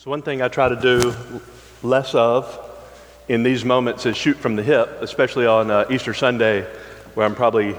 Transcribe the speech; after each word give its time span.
So, 0.00 0.12
one 0.12 0.22
thing 0.22 0.42
I 0.42 0.46
try 0.46 0.68
to 0.68 0.76
do 0.76 1.12
less 1.82 2.14
of 2.14 2.56
in 3.26 3.42
these 3.42 3.64
moments 3.64 4.06
is 4.06 4.16
shoot 4.16 4.36
from 4.36 4.54
the 4.54 4.62
hip, 4.62 4.88
especially 5.00 5.44
on 5.44 5.72
uh, 5.72 5.86
Easter 5.90 6.14
Sunday, 6.14 6.62
where 7.14 7.26
I'm 7.26 7.34
probably, 7.34 7.74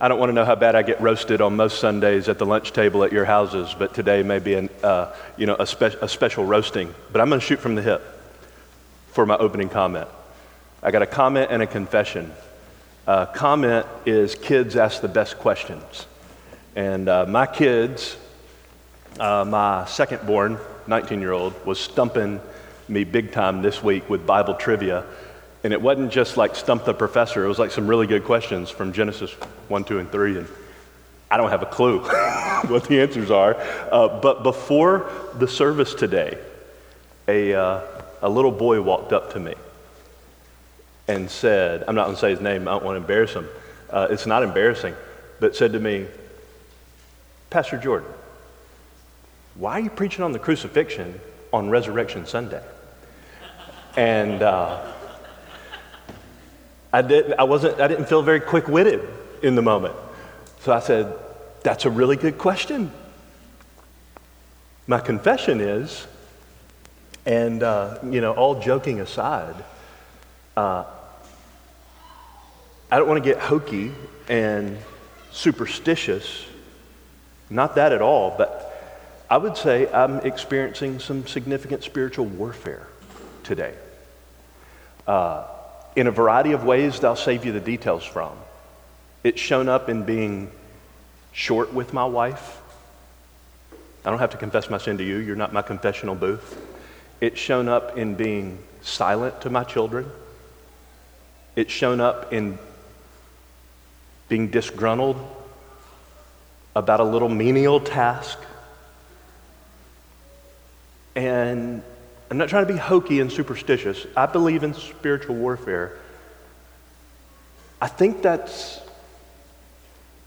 I 0.00 0.08
don't 0.08 0.18
want 0.18 0.30
to 0.30 0.32
know 0.32 0.44
how 0.44 0.56
bad 0.56 0.74
I 0.74 0.82
get 0.82 1.00
roasted 1.00 1.40
on 1.40 1.54
most 1.54 1.78
Sundays 1.78 2.28
at 2.28 2.38
the 2.38 2.44
lunch 2.44 2.72
table 2.72 3.04
at 3.04 3.12
your 3.12 3.24
houses, 3.24 3.72
but 3.78 3.94
today 3.94 4.24
may 4.24 4.40
be 4.40 4.54
an, 4.54 4.68
uh, 4.82 5.14
you 5.36 5.46
know, 5.46 5.54
a, 5.60 5.64
spe- 5.64 6.02
a 6.02 6.08
special 6.08 6.44
roasting. 6.44 6.92
But 7.12 7.20
I'm 7.20 7.28
going 7.28 7.40
to 7.40 7.46
shoot 7.46 7.60
from 7.60 7.76
the 7.76 7.82
hip 7.82 8.02
for 9.12 9.24
my 9.24 9.36
opening 9.36 9.68
comment. 9.68 10.08
I 10.82 10.90
got 10.90 11.02
a 11.02 11.06
comment 11.06 11.52
and 11.52 11.62
a 11.62 11.68
confession. 11.68 12.32
Uh, 13.06 13.26
comment 13.26 13.86
is 14.06 14.34
kids 14.34 14.74
ask 14.74 15.02
the 15.02 15.08
best 15.08 15.38
questions. 15.38 16.06
And 16.74 17.08
uh, 17.08 17.26
my 17.26 17.46
kids, 17.46 18.16
uh, 19.20 19.44
my 19.46 19.84
second 19.84 20.26
born, 20.26 20.58
19 20.90 21.20
year 21.20 21.32
old, 21.32 21.54
was 21.64 21.78
stumping 21.78 22.40
me 22.88 23.04
big 23.04 23.30
time 23.30 23.62
this 23.62 23.82
week 23.82 24.10
with 24.10 24.26
Bible 24.26 24.54
trivia. 24.54 25.04
And 25.62 25.72
it 25.72 25.80
wasn't 25.80 26.10
just 26.10 26.36
like 26.36 26.56
stump 26.56 26.84
the 26.84 26.92
professor, 26.92 27.44
it 27.44 27.48
was 27.48 27.60
like 27.60 27.70
some 27.70 27.86
really 27.86 28.08
good 28.08 28.24
questions 28.24 28.70
from 28.70 28.92
Genesis 28.92 29.30
1, 29.68 29.84
2, 29.84 30.00
and 30.00 30.10
3. 30.10 30.38
And 30.38 30.48
I 31.30 31.36
don't 31.36 31.50
have 31.50 31.62
a 31.62 31.66
clue 31.66 32.00
what 32.66 32.84
the 32.84 33.00
answers 33.00 33.30
are. 33.30 33.56
Uh, 33.92 34.20
but 34.20 34.42
before 34.42 35.10
the 35.38 35.46
service 35.46 35.94
today, 35.94 36.36
a, 37.28 37.54
uh, 37.54 37.82
a 38.22 38.28
little 38.28 38.50
boy 38.50 38.82
walked 38.82 39.12
up 39.12 39.32
to 39.34 39.40
me 39.40 39.54
and 41.06 41.30
said, 41.30 41.84
I'm 41.86 41.94
not 41.94 42.06
going 42.06 42.16
to 42.16 42.20
say 42.20 42.30
his 42.30 42.40
name, 42.40 42.66
I 42.66 42.72
don't 42.72 42.84
want 42.84 42.96
to 42.96 43.00
embarrass 43.00 43.32
him. 43.32 43.46
Uh, 43.90 44.08
it's 44.10 44.26
not 44.26 44.42
embarrassing, 44.42 44.94
but 45.38 45.54
said 45.54 45.72
to 45.72 45.78
me, 45.78 46.06
Pastor 47.48 47.78
Jordan, 47.78 48.10
why 49.54 49.72
are 49.72 49.80
you 49.80 49.90
preaching 49.90 50.24
on 50.24 50.32
the 50.32 50.38
crucifixion 50.38 51.20
on 51.52 51.70
Resurrection 51.70 52.26
Sunday? 52.26 52.62
And 53.96 54.42
uh, 54.42 54.92
I, 56.92 57.02
didn't, 57.02 57.38
I, 57.38 57.44
wasn't, 57.44 57.80
I 57.80 57.88
didn't 57.88 58.06
feel 58.06 58.22
very 58.22 58.40
quick 58.40 58.68
witted 58.68 59.06
in 59.42 59.54
the 59.54 59.62
moment. 59.62 59.94
So 60.60 60.72
I 60.72 60.80
said, 60.80 61.12
That's 61.62 61.84
a 61.84 61.90
really 61.90 62.16
good 62.16 62.38
question. 62.38 62.92
My 64.86 65.00
confession 65.00 65.60
is, 65.60 66.06
and 67.26 67.62
uh, 67.62 67.98
you 68.04 68.20
know, 68.20 68.32
all 68.32 68.60
joking 68.60 69.00
aside, 69.00 69.54
uh, 70.56 70.84
I 72.90 72.98
don't 72.98 73.06
want 73.06 73.22
to 73.22 73.28
get 73.28 73.40
hokey 73.40 73.92
and 74.28 74.76
superstitious, 75.30 76.44
not 77.48 77.76
that 77.76 77.92
at 77.92 78.02
all, 78.02 78.34
but 78.36 78.69
I 79.30 79.38
would 79.38 79.56
say 79.56 79.90
I'm 79.92 80.18
experiencing 80.18 80.98
some 80.98 81.24
significant 81.28 81.84
spiritual 81.84 82.26
warfare 82.26 82.88
today. 83.44 83.74
Uh, 85.06 85.46
in 85.94 86.08
a 86.08 86.10
variety 86.10 86.52
of 86.52 86.64
ways 86.64 86.98
that 86.98 87.06
I'll 87.06 87.16
save 87.16 87.44
you 87.44 87.52
the 87.52 87.60
details 87.60 88.04
from. 88.04 88.32
It's 89.22 89.40
shown 89.40 89.68
up 89.68 89.88
in 89.88 90.04
being 90.04 90.50
short 91.32 91.72
with 91.72 91.92
my 91.92 92.04
wife. 92.04 92.60
I 94.04 94.10
don't 94.10 94.18
have 94.18 94.30
to 94.30 94.36
confess 94.36 94.68
my 94.68 94.78
sin 94.78 94.98
to 94.98 95.04
you, 95.04 95.18
you're 95.18 95.36
not 95.36 95.52
my 95.52 95.62
confessional 95.62 96.16
booth. 96.16 96.60
It's 97.20 97.38
shown 97.38 97.68
up 97.68 97.96
in 97.96 98.14
being 98.16 98.58
silent 98.80 99.42
to 99.42 99.50
my 99.50 99.62
children. 99.62 100.10
It's 101.54 101.72
shown 101.72 102.00
up 102.00 102.32
in 102.32 102.58
being 104.28 104.48
disgruntled 104.48 105.18
about 106.74 107.00
a 107.00 107.04
little 107.04 107.28
menial 107.28 107.78
task. 107.78 108.38
And 111.14 111.82
I'm 112.30 112.38
not 112.38 112.48
trying 112.48 112.66
to 112.66 112.72
be 112.72 112.78
hokey 112.78 113.20
and 113.20 113.30
superstitious. 113.30 114.06
I 114.16 114.26
believe 114.26 114.62
in 114.62 114.74
spiritual 114.74 115.34
warfare. 115.34 115.98
I 117.80 117.88
think 117.88 118.22
that's 118.22 118.80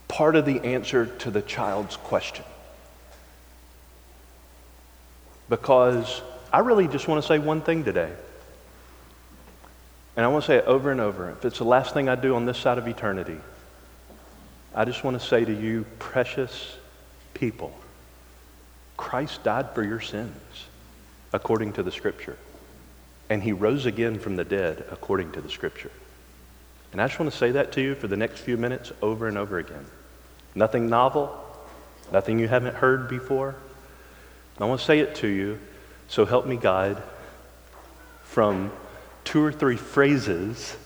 part 0.07 0.35
of 0.35 0.45
the 0.45 0.59
answer 0.61 1.05
to 1.05 1.31
the 1.31 1.41
child's 1.41 1.95
question. 1.95 2.45
Because 5.49 6.21
I 6.51 6.59
really 6.59 6.87
just 6.87 7.07
want 7.07 7.21
to 7.21 7.27
say 7.27 7.39
one 7.39 7.61
thing 7.61 7.83
today. 7.85 8.11
And 10.17 10.25
I 10.25 10.29
want 10.29 10.43
to 10.43 10.47
say 10.47 10.57
it 10.57 10.65
over 10.65 10.91
and 10.91 10.99
over. 10.99 11.31
If 11.31 11.45
it's 11.45 11.59
the 11.59 11.63
last 11.63 11.93
thing 11.93 12.09
I 12.09 12.15
do 12.15 12.35
on 12.35 12.45
this 12.45 12.57
side 12.57 12.77
of 12.77 12.87
eternity, 12.87 13.37
I 14.75 14.85
just 14.85 15.03
want 15.03 15.19
to 15.19 15.25
say 15.25 15.45
to 15.45 15.53
you, 15.53 15.85
precious 15.99 16.75
people, 17.33 17.73
Christ 18.97 19.43
died 19.43 19.73
for 19.73 19.83
your 19.83 20.01
sins 20.01 20.35
according 21.33 21.73
to 21.73 21.83
the 21.83 21.91
scripture. 21.91 22.37
And 23.29 23.43
he 23.43 23.51
rose 23.51 23.85
again 23.85 24.19
from 24.19 24.35
the 24.35 24.43
dead 24.43 24.85
according 24.91 25.31
to 25.33 25.41
the 25.41 25.49
scripture. 25.49 25.91
And 26.91 27.01
I 27.01 27.07
just 27.07 27.19
want 27.19 27.31
to 27.31 27.37
say 27.37 27.51
that 27.51 27.71
to 27.73 27.81
you 27.81 27.95
for 27.95 28.07
the 28.07 28.15
next 28.15 28.41
few 28.41 28.55
minutes 28.55 28.91
over 29.01 29.27
and 29.27 29.37
over 29.37 29.57
again. 29.57 29.85
Nothing 30.53 30.87
novel, 30.87 31.35
nothing 32.11 32.37
you 32.37 32.47
haven't 32.47 32.75
heard 32.75 33.09
before. 33.09 33.55
I 34.59 34.65
want 34.65 34.79
to 34.79 34.85
say 34.85 34.99
it 34.99 35.15
to 35.15 35.27
you, 35.27 35.59
so 36.07 36.25
help 36.25 36.45
me 36.45 36.57
guide 36.57 36.97
from 38.23 38.71
two 39.23 39.43
or 39.43 39.51
three 39.51 39.77
phrases 39.77 40.77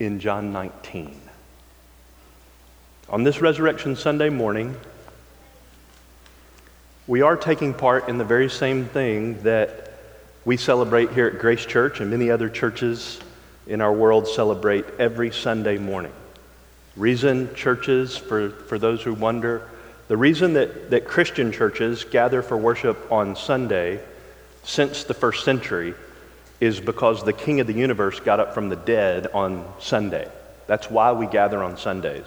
in 0.00 0.18
John 0.18 0.52
19. 0.52 1.20
On 3.10 3.22
this 3.22 3.40
Resurrection 3.42 3.94
Sunday 3.96 4.30
morning, 4.30 4.74
we 7.06 7.22
are 7.22 7.36
taking 7.36 7.72
part 7.72 8.08
in 8.08 8.18
the 8.18 8.24
very 8.24 8.50
same 8.50 8.86
thing 8.86 9.40
that 9.42 9.92
we 10.44 10.56
celebrate 10.56 11.12
here 11.12 11.28
at 11.28 11.38
Grace 11.38 11.64
Church 11.64 12.00
and 12.00 12.10
many 12.10 12.30
other 12.30 12.48
churches 12.48 13.20
in 13.68 13.80
our 13.80 13.92
world 13.92 14.26
celebrate 14.26 14.84
every 14.98 15.30
Sunday 15.30 15.78
morning. 15.78 16.12
Reason 16.96 17.54
churches, 17.54 18.16
for, 18.16 18.50
for 18.50 18.78
those 18.78 19.02
who 19.02 19.14
wonder, 19.14 19.68
the 20.08 20.16
reason 20.16 20.54
that, 20.54 20.90
that 20.90 21.06
Christian 21.06 21.52
churches 21.52 22.04
gather 22.04 22.42
for 22.42 22.56
worship 22.56 23.10
on 23.12 23.36
Sunday 23.36 24.00
since 24.64 25.04
the 25.04 25.14
first 25.14 25.44
century 25.44 25.94
is 26.60 26.80
because 26.80 27.22
the 27.22 27.32
King 27.32 27.60
of 27.60 27.68
the 27.68 27.72
universe 27.72 28.18
got 28.18 28.40
up 28.40 28.52
from 28.52 28.68
the 28.68 28.76
dead 28.76 29.28
on 29.32 29.64
Sunday. 29.78 30.28
That's 30.66 30.90
why 30.90 31.12
we 31.12 31.26
gather 31.26 31.62
on 31.62 31.76
Sundays. 31.76 32.26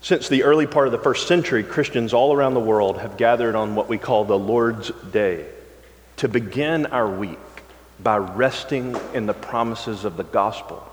Since 0.00 0.28
the 0.28 0.44
early 0.44 0.66
part 0.66 0.86
of 0.86 0.92
the 0.92 0.98
first 0.98 1.26
century, 1.26 1.62
Christians 1.62 2.12
all 2.12 2.32
around 2.32 2.54
the 2.54 2.60
world 2.60 2.98
have 2.98 3.16
gathered 3.16 3.54
on 3.54 3.74
what 3.74 3.88
we 3.88 3.98
call 3.98 4.24
the 4.24 4.38
Lord's 4.38 4.90
Day 5.10 5.46
to 6.18 6.28
begin 6.28 6.86
our 6.86 7.08
week 7.08 7.38
by 8.00 8.16
resting 8.16 8.96
in 9.14 9.26
the 9.26 9.34
promises 9.34 10.04
of 10.04 10.16
the 10.16 10.24
gospel, 10.24 10.86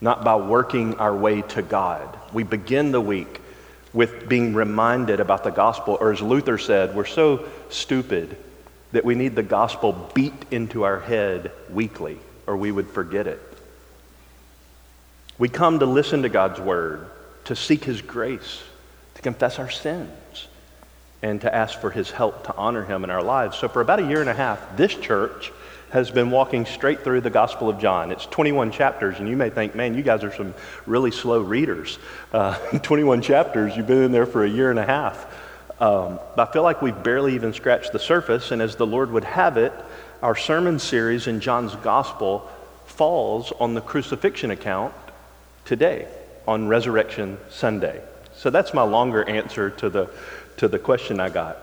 not 0.00 0.24
by 0.24 0.36
working 0.36 0.94
our 0.94 1.16
way 1.16 1.42
to 1.42 1.62
God. 1.62 2.18
We 2.32 2.42
begin 2.44 2.92
the 2.92 3.00
week 3.00 3.40
with 3.92 4.28
being 4.28 4.54
reminded 4.54 5.20
about 5.20 5.44
the 5.44 5.50
gospel, 5.50 5.96
or 6.00 6.12
as 6.12 6.20
Luther 6.20 6.58
said, 6.58 6.94
we're 6.94 7.06
so 7.06 7.46
stupid 7.70 8.36
that 8.92 9.04
we 9.04 9.14
need 9.14 9.34
the 9.34 9.42
gospel 9.42 10.10
beat 10.14 10.34
into 10.50 10.82
our 10.84 11.00
head 11.00 11.50
weekly, 11.70 12.18
or 12.46 12.56
we 12.56 12.70
would 12.70 12.88
forget 12.88 13.26
it. 13.26 13.40
We 15.38 15.48
come 15.48 15.78
to 15.78 15.86
listen 15.86 16.22
to 16.22 16.28
God's 16.28 16.60
word 16.60 17.06
to 17.48 17.56
seek 17.56 17.82
His 17.82 18.02
grace, 18.02 18.62
to 19.14 19.22
confess 19.22 19.58
our 19.58 19.70
sins, 19.70 20.48
and 21.22 21.40
to 21.40 21.54
ask 21.54 21.80
for 21.80 21.90
His 21.90 22.10
help 22.10 22.44
to 22.44 22.54
honor 22.56 22.84
Him 22.84 23.04
in 23.04 23.10
our 23.10 23.22
lives. 23.22 23.56
So, 23.56 23.68
for 23.68 23.80
about 23.80 24.00
a 24.00 24.06
year 24.06 24.20
and 24.20 24.28
a 24.28 24.34
half, 24.34 24.76
this 24.76 24.94
church 24.94 25.50
has 25.90 26.10
been 26.10 26.30
walking 26.30 26.66
straight 26.66 27.00
through 27.00 27.22
the 27.22 27.30
Gospel 27.30 27.70
of 27.70 27.80
John. 27.80 28.12
It's 28.12 28.26
21 28.26 28.70
chapters, 28.70 29.18
and 29.18 29.26
you 29.26 29.34
may 29.34 29.48
think, 29.48 29.74
man, 29.74 29.94
you 29.94 30.02
guys 30.02 30.24
are 30.24 30.32
some 30.34 30.52
really 30.84 31.10
slow 31.10 31.40
readers. 31.40 31.98
Uh, 32.34 32.54
21 32.82 33.22
chapters, 33.22 33.74
you've 33.74 33.86
been 33.86 34.02
in 34.02 34.12
there 34.12 34.26
for 34.26 34.44
a 34.44 34.48
year 34.48 34.68
and 34.68 34.78
a 34.78 34.84
half. 34.84 35.26
Um, 35.80 36.20
I 36.36 36.44
feel 36.44 36.62
like 36.62 36.82
we've 36.82 37.02
barely 37.02 37.34
even 37.34 37.54
scratched 37.54 37.94
the 37.94 37.98
surface, 37.98 38.50
and 38.50 38.60
as 38.60 38.76
the 38.76 38.86
Lord 38.86 39.10
would 39.10 39.24
have 39.24 39.56
it, 39.56 39.72
our 40.22 40.36
sermon 40.36 40.78
series 40.78 41.26
in 41.26 41.40
John's 41.40 41.74
Gospel 41.76 42.46
falls 42.84 43.52
on 43.52 43.72
the 43.72 43.80
crucifixion 43.80 44.50
account 44.50 44.92
today 45.64 46.08
on 46.48 46.66
Resurrection 46.66 47.36
Sunday. 47.50 48.02
So 48.34 48.48
that's 48.48 48.72
my 48.72 48.82
longer 48.82 49.22
answer 49.28 49.68
to 49.68 49.90
the, 49.90 50.10
to 50.56 50.66
the 50.66 50.78
question 50.78 51.20
I 51.20 51.28
got. 51.28 51.58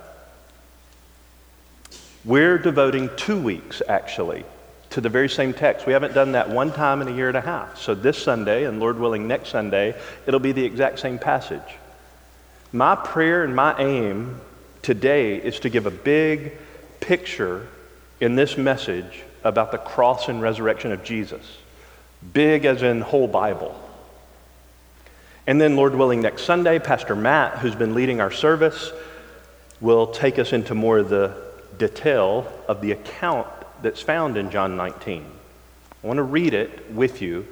We're 2.24 2.60
devoting 2.60 3.10
two 3.18 3.42
weeks, 3.42 3.82
actually, 3.90 4.46
to 4.92 5.02
the 5.02 5.10
very 5.10 5.28
same 5.28 5.54
text. 5.54 5.88
We 5.88 5.94
haven't 5.94 6.14
done 6.14 6.34
that 6.34 6.52
one 6.52 6.72
time 6.72 7.02
in 7.02 7.08
a 7.08 7.12
year 7.12 7.30
and 7.30 7.38
a 7.38 7.42
half. 7.42 7.82
So 7.82 7.96
this 7.96 8.22
Sunday, 8.22 8.66
and 8.66 8.80
Lord 8.80 9.00
willing, 9.00 9.28
next 9.28 9.50
Sunday, 9.50 10.00
it'll 10.28 10.40
be 10.40 10.52
the 10.52 10.64
exact 10.64 11.00
same 11.00 11.18
passage. 11.18 11.62
My 12.72 12.96
prayer 12.96 13.44
and 13.44 13.56
my 13.56 13.76
aim 13.80 14.40
today 14.84 15.38
is 15.38 15.60
to 15.62 15.70
give 15.70 15.88
a 15.88 15.92
big 15.92 16.54
picture 17.00 17.68
in 18.20 18.36
this 18.36 18.56
message 18.56 19.24
about 19.44 19.72
the 19.72 19.80
cross 19.80 20.30
and 20.30 20.44
resurrection 20.44 20.92
of 20.92 21.04
Jesus. 21.04 21.58
Big 22.34 22.66
as 22.66 22.84
in 22.84 23.02
whole 23.02 23.28
Bible. 23.28 23.82
And 25.48 25.62
then, 25.62 25.76
Lord 25.76 25.94
willing, 25.94 26.22
next 26.22 26.44
Sunday, 26.44 26.80
Pastor 26.80 27.16
Matt, 27.16 27.60
who's 27.60 27.76
been 27.76 27.94
leading 27.94 28.20
our 28.20 28.32
service, 28.32 28.92
will 29.80 30.08
take 30.08 30.40
us 30.40 30.54
into 30.54 30.74
more 30.74 31.00
of 31.00 31.10
the 31.10 31.36
detail 31.78 32.52
of 32.68 32.82
the 32.82 32.92
account 32.92 33.48
that's 33.82 34.02
found 34.02 34.38
in 34.38 34.50
John 34.50 34.76
19. 34.76 35.24
I 36.04 36.08
want 36.08 36.18
to 36.18 36.24
read 36.24 36.54
it 36.54 36.92
with 36.92 37.22
you 37.22 37.46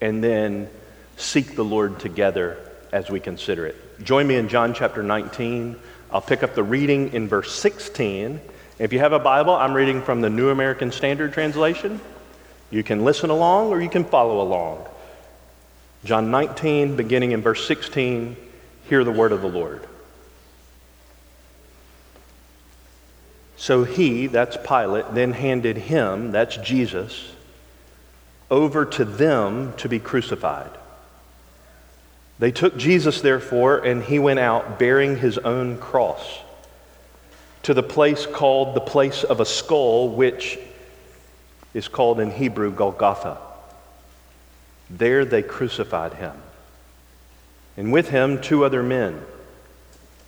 and 0.00 0.22
then 0.22 0.70
seek 1.16 1.54
the 1.54 1.64
Lord 1.64 2.00
together 2.00 2.58
as 2.92 3.10
we 3.10 3.20
consider 3.20 3.66
it. 3.66 3.76
Join 4.02 4.26
me 4.26 4.36
in 4.36 4.48
John 4.48 4.72
chapter 4.72 5.02
19. 5.02 5.76
I'll 6.10 6.20
pick 6.20 6.42
up 6.42 6.54
the 6.54 6.62
reading 6.62 7.12
in 7.12 7.28
verse 7.28 7.54
16. 7.54 8.40
If 8.78 8.92
you 8.92 8.98
have 9.00 9.12
a 9.12 9.18
Bible, 9.18 9.54
I'm 9.54 9.74
reading 9.74 10.02
from 10.02 10.20
the 10.22 10.30
New 10.30 10.48
American 10.48 10.92
Standard 10.92 11.32
Translation. 11.32 12.00
You 12.70 12.82
can 12.82 13.04
listen 13.04 13.30
along 13.30 13.68
or 13.68 13.80
you 13.80 13.90
can 13.90 14.04
follow 14.04 14.40
along. 14.40 14.86
John 16.04 16.30
19, 16.30 16.96
beginning 16.96 17.32
in 17.32 17.42
verse 17.42 17.66
16, 17.66 18.36
hear 18.88 19.04
the 19.04 19.12
word 19.12 19.32
of 19.32 19.40
the 19.40 19.48
Lord. 19.48 19.86
So 23.56 23.84
he, 23.84 24.26
that's 24.26 24.56
Pilate, 24.56 25.14
then 25.14 25.32
handed 25.32 25.76
him, 25.76 26.32
that's 26.32 26.56
Jesus, 26.56 27.32
over 28.50 28.84
to 28.84 29.04
them 29.04 29.72
to 29.76 29.88
be 29.88 30.00
crucified. 30.00 30.70
They 32.40 32.50
took 32.50 32.76
Jesus, 32.76 33.20
therefore, 33.20 33.78
and 33.78 34.02
he 34.02 34.18
went 34.18 34.40
out 34.40 34.80
bearing 34.80 35.16
his 35.16 35.38
own 35.38 35.78
cross 35.78 36.40
to 37.62 37.72
the 37.72 37.82
place 37.84 38.26
called 38.26 38.74
the 38.74 38.80
place 38.80 39.22
of 39.22 39.38
a 39.38 39.44
skull, 39.44 40.08
which 40.08 40.58
is 41.72 41.86
called 41.86 42.18
in 42.18 42.32
Hebrew 42.32 42.72
Golgotha. 42.72 43.38
There 44.92 45.24
they 45.24 45.42
crucified 45.42 46.14
him. 46.14 46.34
And 47.76 47.92
with 47.92 48.10
him, 48.10 48.40
two 48.40 48.64
other 48.64 48.82
men, 48.82 49.20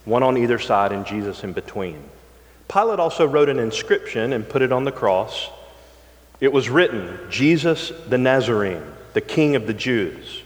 one 0.06 0.22
on 0.22 0.38
either 0.38 0.58
side 0.58 0.92
and 0.92 1.04
Jesus 1.04 1.44
in 1.44 1.52
between. 1.52 2.02
Pilate 2.68 2.98
also 2.98 3.26
wrote 3.26 3.50
an 3.50 3.58
inscription 3.58 4.32
and 4.32 4.48
put 4.48 4.62
it 4.62 4.72
on 4.72 4.84
the 4.84 4.92
cross. 4.92 5.50
It 6.40 6.52
was 6.52 6.70
written, 6.70 7.18
Jesus 7.30 7.92
the 8.08 8.18
Nazarene, 8.18 8.82
the 9.12 9.20
King 9.20 9.54
of 9.54 9.66
the 9.66 9.74
Jews. 9.74 10.42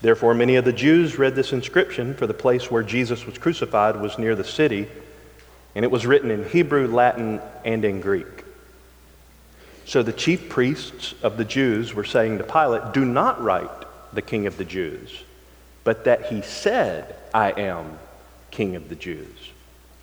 Therefore, 0.00 0.34
many 0.34 0.56
of 0.56 0.64
the 0.64 0.72
Jews 0.72 1.18
read 1.18 1.34
this 1.34 1.52
inscription, 1.52 2.14
for 2.14 2.26
the 2.26 2.34
place 2.34 2.70
where 2.70 2.82
Jesus 2.82 3.26
was 3.26 3.38
crucified 3.38 4.00
was 4.00 4.18
near 4.18 4.36
the 4.36 4.44
city, 4.44 4.86
and 5.74 5.84
it 5.84 5.90
was 5.90 6.06
written 6.06 6.30
in 6.30 6.48
Hebrew, 6.48 6.86
Latin, 6.86 7.40
and 7.64 7.84
in 7.84 8.00
Greek. 8.00 8.43
So 9.86 10.02
the 10.02 10.12
chief 10.12 10.48
priests 10.48 11.14
of 11.22 11.36
the 11.36 11.44
Jews 11.44 11.94
were 11.94 12.04
saying 12.04 12.38
to 12.38 12.44
Pilate, 12.44 12.92
Do 12.92 13.04
not 13.04 13.42
write 13.42 13.70
the 14.12 14.22
King 14.22 14.46
of 14.46 14.56
the 14.56 14.64
Jews, 14.64 15.22
but 15.84 16.04
that 16.04 16.26
he 16.26 16.42
said, 16.42 17.16
I 17.32 17.50
am 17.50 17.98
King 18.50 18.76
of 18.76 18.88
the 18.88 18.94
Jews. 18.94 19.50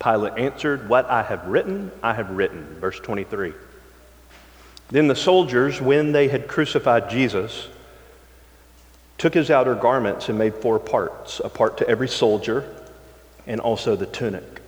Pilate 0.02 0.38
answered, 0.38 0.88
What 0.88 1.06
I 1.06 1.22
have 1.22 1.46
written, 1.46 1.90
I 2.02 2.14
have 2.14 2.30
written. 2.30 2.76
Verse 2.80 2.98
23. 3.00 3.52
Then 4.88 5.08
the 5.08 5.16
soldiers, 5.16 5.80
when 5.80 6.12
they 6.12 6.28
had 6.28 6.48
crucified 6.48 7.08
Jesus, 7.08 7.68
took 9.18 9.34
his 9.34 9.50
outer 9.50 9.74
garments 9.74 10.28
and 10.28 10.38
made 10.38 10.54
four 10.54 10.78
parts 10.78 11.40
a 11.44 11.48
part 11.48 11.78
to 11.78 11.88
every 11.88 12.08
soldier, 12.08 12.64
and 13.46 13.60
also 13.60 13.96
the 13.96 14.06
tunic. 14.06 14.61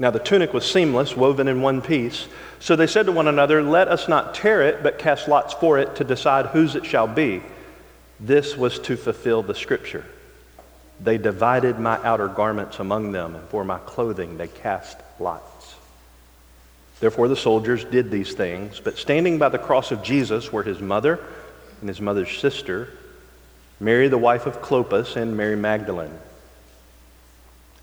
Now 0.00 0.10
the 0.10 0.18
tunic 0.18 0.54
was 0.54 0.64
seamless, 0.64 1.14
woven 1.14 1.46
in 1.46 1.60
one 1.60 1.82
piece. 1.82 2.26
So 2.58 2.74
they 2.74 2.86
said 2.86 3.04
to 3.06 3.12
one 3.12 3.28
another, 3.28 3.62
Let 3.62 3.86
us 3.86 4.08
not 4.08 4.34
tear 4.34 4.62
it, 4.62 4.82
but 4.82 4.98
cast 4.98 5.28
lots 5.28 5.52
for 5.52 5.78
it 5.78 5.96
to 5.96 6.04
decide 6.04 6.46
whose 6.46 6.74
it 6.74 6.86
shall 6.86 7.06
be. 7.06 7.42
This 8.18 8.56
was 8.56 8.78
to 8.80 8.96
fulfill 8.96 9.42
the 9.42 9.54
scripture. 9.54 10.06
They 11.02 11.18
divided 11.18 11.78
my 11.78 11.98
outer 12.02 12.28
garments 12.28 12.78
among 12.78 13.12
them, 13.12 13.36
and 13.36 13.46
for 13.50 13.62
my 13.62 13.78
clothing 13.78 14.38
they 14.38 14.48
cast 14.48 14.98
lots. 15.18 15.74
Therefore 17.00 17.28
the 17.28 17.36
soldiers 17.36 17.84
did 17.84 18.10
these 18.10 18.32
things, 18.32 18.80
but 18.80 18.96
standing 18.96 19.38
by 19.38 19.50
the 19.50 19.58
cross 19.58 19.90
of 19.90 20.02
Jesus 20.02 20.50
were 20.50 20.62
his 20.62 20.80
mother 20.80 21.20
and 21.80 21.88
his 21.88 22.00
mother's 22.00 22.36
sister 22.38 22.88
Mary, 23.82 24.08
the 24.08 24.18
wife 24.18 24.44
of 24.44 24.60
Clopas, 24.60 25.16
and 25.16 25.38
Mary 25.38 25.56
Magdalene. 25.56 26.18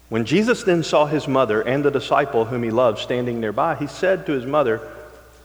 When 0.10 0.26
Jesus 0.26 0.64
then 0.64 0.84
saw 0.84 1.06
his 1.06 1.28
mother 1.28 1.62
and 1.62 1.84
the 1.84 1.92
disciple 1.92 2.46
whom 2.46 2.64
he 2.64 2.72
loved 2.72 3.00
standing 3.00 3.42
nearby, 3.42 3.76
he 3.76 3.88
said 3.88 4.26
to 4.26 4.32
his 4.32 4.46
mother, 4.46 4.82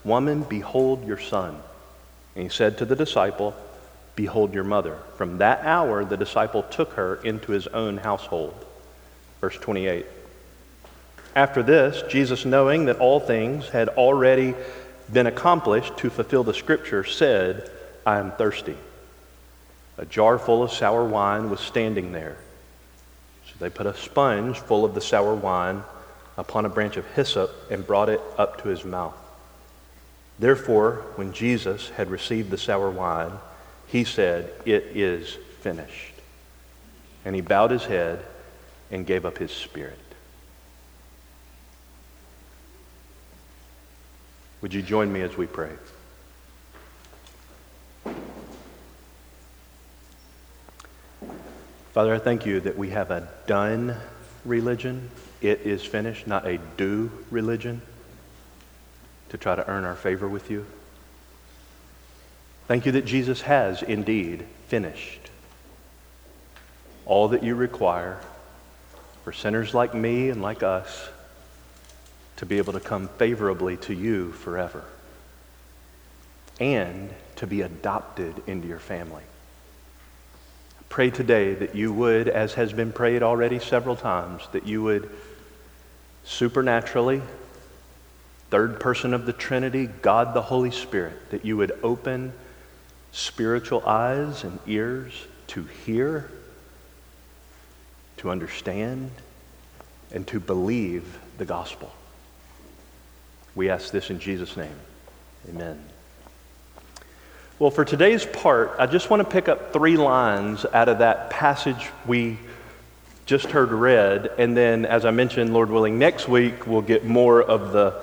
Woman, 0.05 0.43
behold 0.43 1.06
your 1.06 1.19
son. 1.19 1.56
And 2.37 2.44
he 2.44 2.49
said 2.49 2.79
to 2.79 2.85
the 2.85 2.97
disciple, 2.97 3.56
Behold 4.14 4.55
your 4.55 4.64
mother. 4.64 4.99
From 5.17 5.38
that 5.38 5.64
hour, 5.64 6.05
the 6.05 6.17
disciple 6.17 6.62
took 6.64 6.93
her 6.93 7.17
into 7.17 7.53
his 7.53 7.67
own 7.69 7.97
household. 7.97 8.55
Verse 9.41 9.56
28. 9.56 10.06
After 11.35 11.62
this, 11.62 12.03
Jesus, 12.09 12.44
knowing 12.44 12.85
that 12.85 12.99
all 12.99 13.19
things 13.19 13.69
had 13.70 13.88
already 13.88 14.55
been 15.12 15.26
accomplished 15.26 15.97
to 15.99 16.11
fulfill 16.11 16.44
the 16.44 16.55
scripture, 16.55 17.05
said, 17.05 17.70
I 18.06 18.19
am 18.19 18.32
thirsty. 18.32 18.76
A 19.99 20.05
jar 20.05 20.38
full 20.38 20.62
of 20.62 20.73
sour 20.73 21.05
wine 21.05 21.50
was 21.50 21.61
standing 21.61 22.12
there. 22.12 22.37
They 23.62 23.70
put 23.70 23.87
a 23.87 23.94
sponge 23.94 24.59
full 24.59 24.85
of 24.85 24.93
the 24.93 25.00
sour 25.00 25.37
wine 25.37 25.85
upon 26.37 26.64
a 26.64 26.69
branch 26.69 26.97
of 26.97 27.06
hyssop 27.12 27.53
and 27.70 27.87
brought 27.87 28.09
it 28.09 28.20
up 28.37 28.61
to 28.62 28.69
his 28.69 28.85
mouth. 28.85 29.14
Therefore, 30.37 31.05
when 31.14 31.32
Jesus 31.32 31.91
had 31.91 32.11
received 32.11 32.50
the 32.50 32.59
sour 32.59 32.91
wine, 32.91 33.31
he 33.87 34.03
said, 34.03 34.50
It 34.64 34.82
is 34.97 35.38
finished. 35.61 36.14
And 37.25 37.37
he 37.37 37.41
bowed 37.41 37.70
his 37.70 37.85
head 37.85 38.25
and 38.91 39.06
gave 39.06 39.25
up 39.25 39.38
his 39.38 39.53
spirit. 39.53 39.97
Would 44.61 44.75
you 44.75 44.82
join 44.82 45.12
me 45.12 45.20
as 45.20 45.37
we 45.37 45.47
pray? 45.47 45.70
Father, 51.93 52.15
I 52.15 52.19
thank 52.19 52.47
you 52.47 52.59
that 52.61 52.79
we 52.79 52.89
have 52.91 53.11
a 53.11 53.29
done 53.47 53.94
religion. 54.47 55.11
It 55.43 55.61
is 55.61 55.85
finished, 55.85 56.27
not 56.27 56.47
a 56.47 56.59
do 56.79 57.11
religion 57.31 57.83
to 59.29 59.37
try 59.37 59.55
to 59.55 59.69
earn 59.69 59.85
our 59.85 59.94
favor 59.94 60.27
with 60.27 60.50
you. 60.50 60.65
Thank 62.67 62.87
you 62.87 62.93
that 62.93 63.05
Jesus 63.05 63.43
has 63.43 63.83
indeed 63.83 64.47
finished 64.69 65.31
all 67.05 67.29
that 67.29 67.43
you 67.43 67.55
require 67.55 68.19
for 69.25 69.33
sinners 69.33 69.75
like 69.75 69.93
me 69.93 70.31
and 70.31 70.41
like 70.41 70.62
us 70.62 71.11
to 72.37 72.47
be 72.47 72.56
able 72.56 72.73
to 72.73 72.81
come 72.81 73.09
favorably 73.19 73.76
to 73.76 73.93
you 73.93 74.33
forever 74.33 74.83
and 76.59 77.11
to 77.37 77.47
be 77.47 77.61
adopted 77.61 78.43
into 78.47 78.66
your 78.66 78.78
family. 78.78 79.25
Pray 80.92 81.08
today 81.08 81.54
that 81.54 81.75
you 81.75 81.90
would, 81.90 82.28
as 82.28 82.52
has 82.52 82.70
been 82.75 82.92
prayed 82.92 83.22
already 83.22 83.58
several 83.58 83.96
times, 83.96 84.42
that 84.52 84.66
you 84.66 84.82
would 84.82 85.08
supernaturally, 86.22 87.22
third 88.50 88.78
person 88.78 89.14
of 89.14 89.25
the 89.25 89.32
Trinity, 89.32 89.87
God 89.87 90.34
the 90.34 90.42
Holy 90.42 90.70
Spirit, 90.70 91.30
that 91.30 91.46
you 91.46 91.56
would 91.56 91.72
open 91.82 92.34
spiritual 93.11 93.82
eyes 93.87 94.44
and 94.44 94.58
ears 94.66 95.14
to 95.46 95.64
hear, 95.64 96.30
to 98.18 98.28
understand, 98.28 99.12
and 100.12 100.26
to 100.26 100.38
believe 100.38 101.18
the 101.38 101.46
gospel. 101.46 101.90
We 103.54 103.70
ask 103.70 103.92
this 103.92 104.11
in 104.11 104.18
Jesus' 104.18 104.58
name. 104.58 104.76
Amen. 105.49 105.82
Well, 107.62 107.71
for 107.71 107.85
today's 107.85 108.26
part, 108.26 108.75
I 108.81 108.87
just 108.87 109.09
want 109.09 109.23
to 109.23 109.31
pick 109.31 109.49
up 109.49 109.73
three 109.73 109.97
lines 109.97 110.66
out 110.73 110.88
of 110.88 110.99
that 110.99 111.31
passage 111.31 111.90
we 112.04 112.37
just 113.25 113.52
heard 113.52 113.71
read. 113.71 114.33
And 114.37 114.57
then, 114.57 114.85
as 114.85 115.04
I 115.04 115.12
mentioned, 115.12 115.54
Lord 115.54 115.71
willing, 115.71 115.97
next 115.97 116.26
week 116.26 116.66
we'll 116.66 116.83
get 116.83 117.04
more 117.04 117.40
of 117.40 117.71
the 117.71 118.02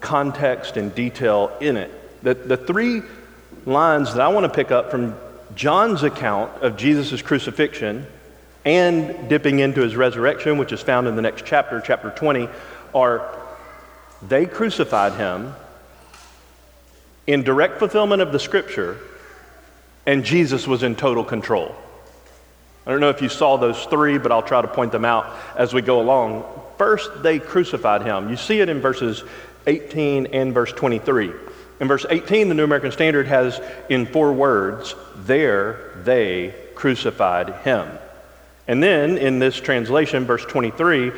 context 0.00 0.76
and 0.76 0.92
detail 0.96 1.56
in 1.60 1.76
it. 1.76 1.92
The, 2.24 2.34
the 2.34 2.56
three 2.56 3.02
lines 3.66 4.14
that 4.14 4.20
I 4.20 4.26
want 4.30 4.46
to 4.46 4.52
pick 4.52 4.72
up 4.72 4.90
from 4.90 5.14
John's 5.54 6.02
account 6.02 6.50
of 6.60 6.76
Jesus' 6.76 7.22
crucifixion 7.22 8.04
and 8.64 9.28
dipping 9.28 9.60
into 9.60 9.82
his 9.82 9.94
resurrection, 9.94 10.58
which 10.58 10.72
is 10.72 10.82
found 10.82 11.06
in 11.06 11.14
the 11.14 11.22
next 11.22 11.46
chapter, 11.46 11.80
chapter 11.80 12.10
20, 12.10 12.48
are 12.96 13.32
they 14.22 14.44
crucified 14.44 15.12
him 15.12 15.54
in 17.26 17.42
direct 17.42 17.78
fulfillment 17.78 18.22
of 18.22 18.32
the 18.32 18.38
scripture, 18.38 18.98
and 20.06 20.24
Jesus 20.24 20.66
was 20.66 20.82
in 20.82 20.96
total 20.96 21.24
control. 21.24 21.74
I 22.86 22.90
don't 22.90 23.00
know 23.00 23.10
if 23.10 23.22
you 23.22 23.28
saw 23.28 23.56
those 23.56 23.84
three, 23.84 24.18
but 24.18 24.32
I'll 24.32 24.42
try 24.42 24.60
to 24.60 24.68
point 24.68 24.90
them 24.90 25.04
out 25.04 25.36
as 25.56 25.72
we 25.72 25.82
go 25.82 26.00
along. 26.00 26.44
First, 26.78 27.22
they 27.22 27.38
crucified 27.38 28.02
him. 28.02 28.28
You 28.28 28.36
see 28.36 28.60
it 28.60 28.68
in 28.68 28.80
verses 28.80 29.22
18 29.66 30.26
and 30.26 30.52
verse 30.52 30.72
23. 30.72 31.30
In 31.78 31.88
verse 31.88 32.04
18, 32.08 32.48
the 32.48 32.54
New 32.54 32.64
American 32.64 32.90
Standard 32.90 33.26
has 33.28 33.60
in 33.88 34.06
four 34.06 34.32
words, 34.32 34.96
There 35.16 35.92
they 36.02 36.54
crucified 36.74 37.54
him. 37.62 37.88
And 38.66 38.82
then 38.82 39.18
in 39.18 39.38
this 39.38 39.60
translation, 39.60 40.24
verse 40.24 40.44
23, 40.44 41.12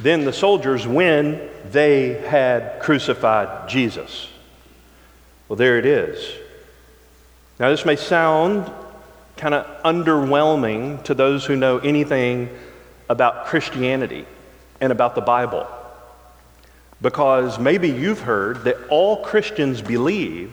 then 0.00 0.24
the 0.24 0.32
soldiers 0.32 0.86
when 0.86 1.48
they 1.70 2.14
had 2.14 2.80
crucified 2.80 3.68
Jesus. 3.68 4.28
Well, 5.52 5.58
there 5.58 5.78
it 5.78 5.84
is. 5.84 6.34
Now, 7.60 7.68
this 7.68 7.84
may 7.84 7.96
sound 7.96 8.72
kind 9.36 9.52
of 9.52 9.66
underwhelming 9.82 11.04
to 11.04 11.12
those 11.12 11.44
who 11.44 11.56
know 11.56 11.76
anything 11.76 12.48
about 13.10 13.44
Christianity 13.44 14.24
and 14.80 14.90
about 14.90 15.14
the 15.14 15.20
Bible. 15.20 15.66
Because 17.02 17.58
maybe 17.58 17.90
you've 17.90 18.20
heard 18.20 18.64
that 18.64 18.78
all 18.88 19.22
Christians 19.22 19.82
believe 19.82 20.50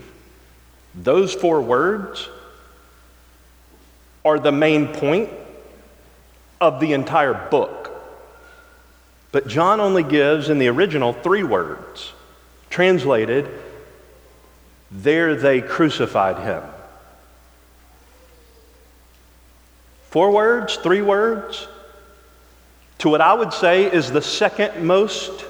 those 0.93 1.33
four 1.33 1.61
words 1.61 2.27
are 4.25 4.37
the 4.37 4.51
main 4.51 4.89
point 4.89 5.29
of 6.59 6.81
the 6.81 6.91
entire 6.91 7.47
book. 7.49 7.89
But 9.31 9.47
John 9.47 9.79
only 9.79 10.03
gives 10.03 10.49
in 10.49 10.59
the 10.59 10.67
original 10.67 11.13
three 11.13 11.43
words, 11.43 12.11
translated, 12.69 13.49
there 14.91 15.35
they 15.35 15.61
crucified 15.61 16.39
him. 16.43 16.63
Four 20.09 20.31
words, 20.31 20.75
three 20.77 21.01
words, 21.01 21.67
to 22.99 23.09
what 23.09 23.21
I 23.21 23.33
would 23.33 23.53
say 23.53 23.91
is 23.91 24.11
the 24.11 24.21
second 24.21 24.85
most 24.85 25.45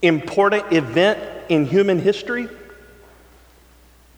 important 0.00 0.72
event 0.72 1.20
in 1.48 1.66
human 1.66 2.00
history. 2.00 2.48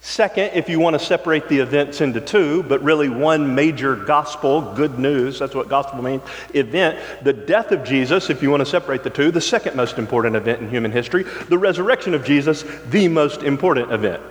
Second, 0.05 0.51
if 0.53 0.69
you 0.69 0.79
want 0.81 0.93
to 0.93 1.05
separate 1.05 1.49
the 1.49 1.61
events 1.61 2.03
into 2.03 2.21
two, 2.21 2.63
but 2.65 2.83
really 2.83 3.09
one 3.09 3.55
major 3.55 3.97
gospel, 3.97 4.61
good 4.75 4.99
news, 4.99 5.39
that's 5.39 5.55
what 5.55 5.71
gospel 5.71 6.03
means, 6.03 6.21
event, 6.53 6.99
the 7.23 7.33
death 7.33 7.73
of 7.73 7.83
Jesus, 7.85 8.29
if 8.29 8.43
you 8.43 8.51
want 8.51 8.61
to 8.61 8.67
separate 8.67 9.03
the 9.03 9.09
two, 9.09 9.31
the 9.31 9.41
second 9.41 9.75
most 9.75 9.97
important 9.97 10.37
event 10.37 10.61
in 10.61 10.69
human 10.69 10.93
history, 10.93 11.23
the 11.49 11.57
resurrection 11.57 12.13
of 12.13 12.23
Jesus, 12.23 12.67
the 12.91 13.09
most 13.09 13.43
important 13.43 13.93
event 13.93 14.23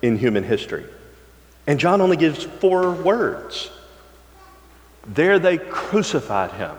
in 0.00 0.16
human 0.16 0.44
history. 0.44 0.84
And 1.66 1.80
John 1.80 2.00
only 2.00 2.16
gives 2.16 2.44
four 2.44 2.92
words. 2.92 3.68
There 5.08 5.40
they 5.40 5.58
crucified 5.58 6.52
him. 6.52 6.76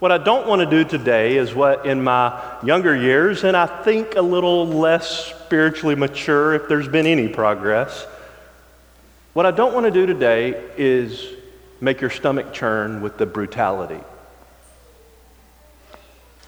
What 0.00 0.10
I 0.10 0.18
don't 0.18 0.46
want 0.46 0.60
to 0.60 0.66
do 0.66 0.84
today 0.84 1.36
is 1.36 1.54
what 1.54 1.86
in 1.86 2.02
my 2.02 2.58
younger 2.64 2.96
years, 2.96 3.44
and 3.44 3.56
I 3.56 3.66
think 3.66 4.16
a 4.16 4.22
little 4.22 4.66
less 4.66 5.26
spiritually 5.26 5.94
mature 5.94 6.54
if 6.54 6.68
there's 6.68 6.88
been 6.88 7.06
any 7.06 7.28
progress, 7.28 8.06
what 9.34 9.46
I 9.46 9.50
don't 9.50 9.72
want 9.72 9.84
to 9.86 9.92
do 9.92 10.04
today 10.04 10.62
is 10.76 11.26
make 11.80 12.00
your 12.00 12.10
stomach 12.10 12.52
churn 12.52 13.02
with 13.02 13.18
the 13.18 13.26
brutality. 13.26 14.00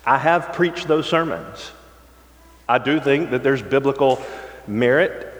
I 0.04 0.18
have 0.18 0.52
preached 0.52 0.88
those 0.88 1.08
sermons. 1.08 1.72
I 2.68 2.78
do 2.78 3.00
think 3.00 3.30
that 3.30 3.42
there's 3.42 3.62
biblical 3.62 4.22
merit 4.66 5.32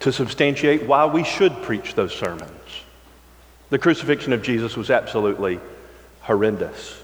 to 0.00 0.12
substantiate 0.12 0.84
why 0.84 1.06
we 1.06 1.24
should 1.24 1.62
preach 1.62 1.94
those 1.94 2.14
sermons. 2.14 2.50
The 3.70 3.78
crucifixion 3.78 4.32
of 4.32 4.42
Jesus 4.42 4.76
was 4.76 4.90
absolutely 4.90 5.60
horrendous. 6.22 6.99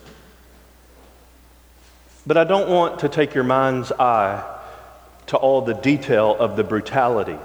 But 2.26 2.37
I 2.37 2.45
don't 2.45 2.68
want 2.68 3.00
to 3.00 3.09
take 3.09 3.35
your 3.35 3.45
mind's 3.45 3.92
eye 3.92 4.42
to 5.28 5.37
all 5.37 5.62
the 5.62 5.75
detail 5.75 6.37
of 6.37 6.56
the 6.56 6.64
brutality 6.64 7.38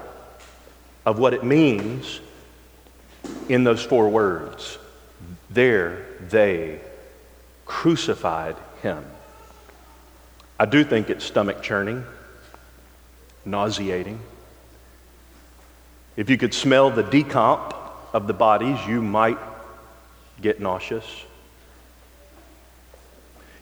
of 1.06 1.18
what 1.18 1.34
it 1.34 1.44
means 1.44 2.20
in 3.48 3.64
those 3.64 3.82
four 3.82 4.08
words. 4.08 4.78
There 5.50 6.04
they 6.28 6.80
crucified 7.64 8.56
him. 8.82 9.04
I 10.58 10.66
do 10.66 10.84
think 10.84 11.10
it's 11.10 11.24
stomach 11.24 11.62
churning, 11.62 12.04
nauseating. 13.44 14.20
If 16.16 16.28
you 16.28 16.36
could 16.36 16.54
smell 16.54 16.90
the 16.90 17.02
decomp 17.02 17.74
of 18.12 18.26
the 18.26 18.34
bodies, 18.34 18.78
you 18.86 19.00
might 19.00 19.38
get 20.40 20.60
nauseous. 20.60 21.04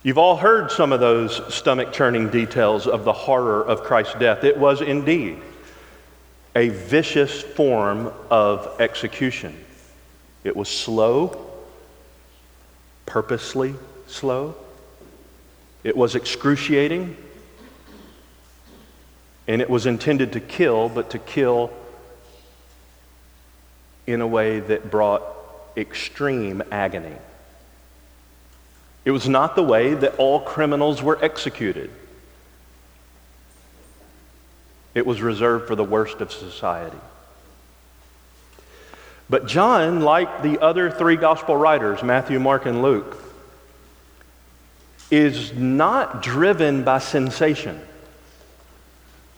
You've 0.02 0.16
all 0.16 0.36
heard 0.36 0.70
some 0.70 0.92
of 0.92 1.00
those 1.00 1.54
stomach 1.54 1.92
churning 1.92 2.30
details 2.30 2.86
of 2.86 3.04
the 3.04 3.12
horror 3.12 3.62
of 3.62 3.82
Christ's 3.82 4.14
death. 4.14 4.44
It 4.44 4.56
was 4.56 4.80
indeed 4.80 5.38
a 6.56 6.70
vicious 6.70 7.42
form 7.42 8.10
of 8.30 8.80
execution. 8.80 9.62
It 10.42 10.56
was 10.56 10.70
slow, 10.70 11.50
purposely 13.04 13.74
slow. 14.06 14.54
It 15.84 15.94
was 15.94 16.14
excruciating. 16.14 17.16
And 19.46 19.60
it 19.60 19.68
was 19.68 19.84
intended 19.84 20.32
to 20.32 20.40
kill, 20.40 20.88
but 20.88 21.10
to 21.10 21.18
kill 21.18 21.70
in 24.06 24.22
a 24.22 24.26
way 24.26 24.60
that 24.60 24.90
brought 24.90 25.22
extreme 25.76 26.62
agony. 26.70 27.16
It 29.04 29.10
was 29.12 29.28
not 29.28 29.56
the 29.56 29.62
way 29.62 29.94
that 29.94 30.16
all 30.16 30.40
criminals 30.40 31.02
were 31.02 31.22
executed. 31.22 31.90
It 34.94 35.06
was 35.06 35.22
reserved 35.22 35.68
for 35.68 35.74
the 35.74 35.84
worst 35.84 36.20
of 36.20 36.32
society. 36.32 36.98
But 39.30 39.46
John, 39.46 40.00
like 40.00 40.42
the 40.42 40.60
other 40.60 40.90
three 40.90 41.16
gospel 41.16 41.56
writers, 41.56 42.02
Matthew, 42.02 42.40
Mark, 42.40 42.66
and 42.66 42.82
Luke, 42.82 43.16
is 45.10 45.52
not 45.52 46.22
driven 46.22 46.82
by 46.82 46.98
sensation. 46.98 47.80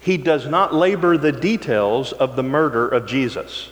He 0.00 0.16
does 0.16 0.46
not 0.46 0.74
labor 0.74 1.16
the 1.16 1.32
details 1.32 2.12
of 2.12 2.34
the 2.34 2.42
murder 2.42 2.88
of 2.88 3.06
Jesus. 3.06 3.68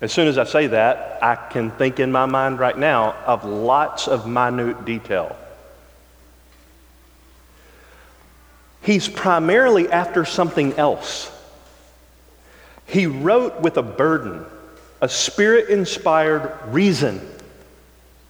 As 0.00 0.12
soon 0.12 0.28
as 0.28 0.38
I 0.38 0.44
say 0.44 0.68
that, 0.68 1.18
I 1.22 1.34
can 1.34 1.70
think 1.72 1.98
in 1.98 2.12
my 2.12 2.26
mind 2.26 2.58
right 2.58 2.78
now 2.78 3.16
of 3.26 3.44
lots 3.44 4.06
of 4.06 4.28
minute 4.28 4.84
detail. 4.84 5.36
He's 8.80 9.08
primarily 9.08 9.90
after 9.90 10.24
something 10.24 10.74
else. 10.74 11.32
He 12.86 13.06
wrote 13.06 13.60
with 13.60 13.76
a 13.76 13.82
burden, 13.82 14.46
a 15.00 15.08
spirit 15.08 15.68
inspired 15.68 16.56
reason. 16.68 17.20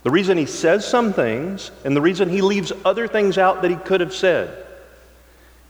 The 0.05 0.11
reason 0.11 0.39
he 0.39 0.47
says 0.47 0.87
some 0.87 1.13
things 1.13 1.71
and 1.85 1.95
the 1.95 2.01
reason 2.01 2.31
he 2.31 2.41
leaves 2.41 2.73
other 2.85 3.07
things 3.07 3.37
out 3.37 3.61
that 3.61 3.71
he 3.71 3.77
could 3.77 4.01
have 4.01 4.15
said. 4.15 4.65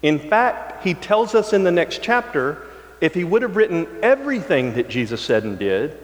In 0.01 0.21
fact, 0.21 0.85
he 0.85 0.95
tells 0.95 1.35
us 1.35 1.53
in 1.53 1.65
the 1.65 1.73
next 1.73 2.03
chapter 2.03 2.68
if 3.01 3.15
he 3.15 3.25
would 3.25 3.43
have 3.43 3.57
written 3.57 3.87
everything 4.03 4.75
that 4.75 4.89
Jesus 4.89 5.21
said 5.21 5.45
and 5.45 5.59
did, 5.59 5.97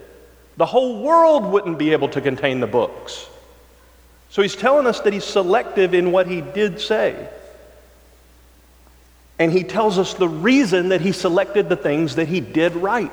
the 0.57 0.67
whole 0.67 1.03
world 1.03 1.45
wouldn't 1.45 1.79
be 1.79 1.93
able 1.93 2.09
to 2.11 2.21
contain 2.21 2.61
the 2.61 2.67
books. 2.67 3.27
So 4.31 4.43
he's 4.43 4.57
telling 4.57 4.87
us 4.87 5.01
that 5.01 5.13
he's 5.13 5.25
selective 5.25 5.95
in 5.95 6.13
what 6.13 6.27
he 6.27 6.41
did 6.41 6.81
say. 6.81 7.29
And 9.39 9.53
he 9.53 9.65
tells 9.65 9.99
us 9.99 10.15
the 10.15 10.29
reason 10.29 10.91
that 10.91 11.01
he 11.01 11.13
selected 11.13 11.69
the 11.69 11.77
things 11.77 12.17
that 12.17 12.29
he 12.29 12.41
did 12.41 12.75
right. 12.77 13.11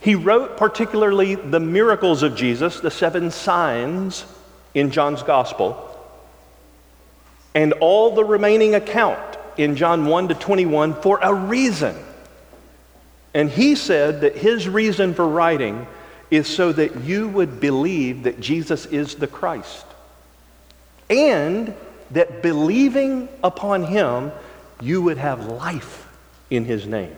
He 0.00 0.14
wrote 0.14 0.56
particularly 0.56 1.34
the 1.34 1.60
miracles 1.60 2.22
of 2.22 2.36
Jesus, 2.36 2.80
the 2.80 2.90
seven 2.90 3.30
signs 3.30 4.24
in 4.74 4.90
John's 4.90 5.22
gospel, 5.22 5.82
and 7.54 7.72
all 7.74 8.14
the 8.14 8.24
remaining 8.24 8.74
account 8.74 9.35
in 9.56 9.76
John 9.76 10.06
1 10.06 10.28
to 10.28 10.34
21 10.34 10.94
for 11.00 11.18
a 11.22 11.32
reason. 11.32 11.96
And 13.34 13.50
he 13.50 13.74
said 13.74 14.22
that 14.22 14.36
his 14.36 14.68
reason 14.68 15.14
for 15.14 15.26
writing 15.26 15.86
is 16.30 16.46
so 16.48 16.72
that 16.72 17.04
you 17.04 17.28
would 17.28 17.60
believe 17.60 18.24
that 18.24 18.40
Jesus 18.40 18.86
is 18.86 19.14
the 19.14 19.26
Christ. 19.26 19.84
And 21.08 21.74
that 22.10 22.42
believing 22.42 23.28
upon 23.42 23.84
him, 23.84 24.32
you 24.80 25.02
would 25.02 25.18
have 25.18 25.46
life 25.46 26.08
in 26.50 26.64
his 26.64 26.86
name. 26.86 27.14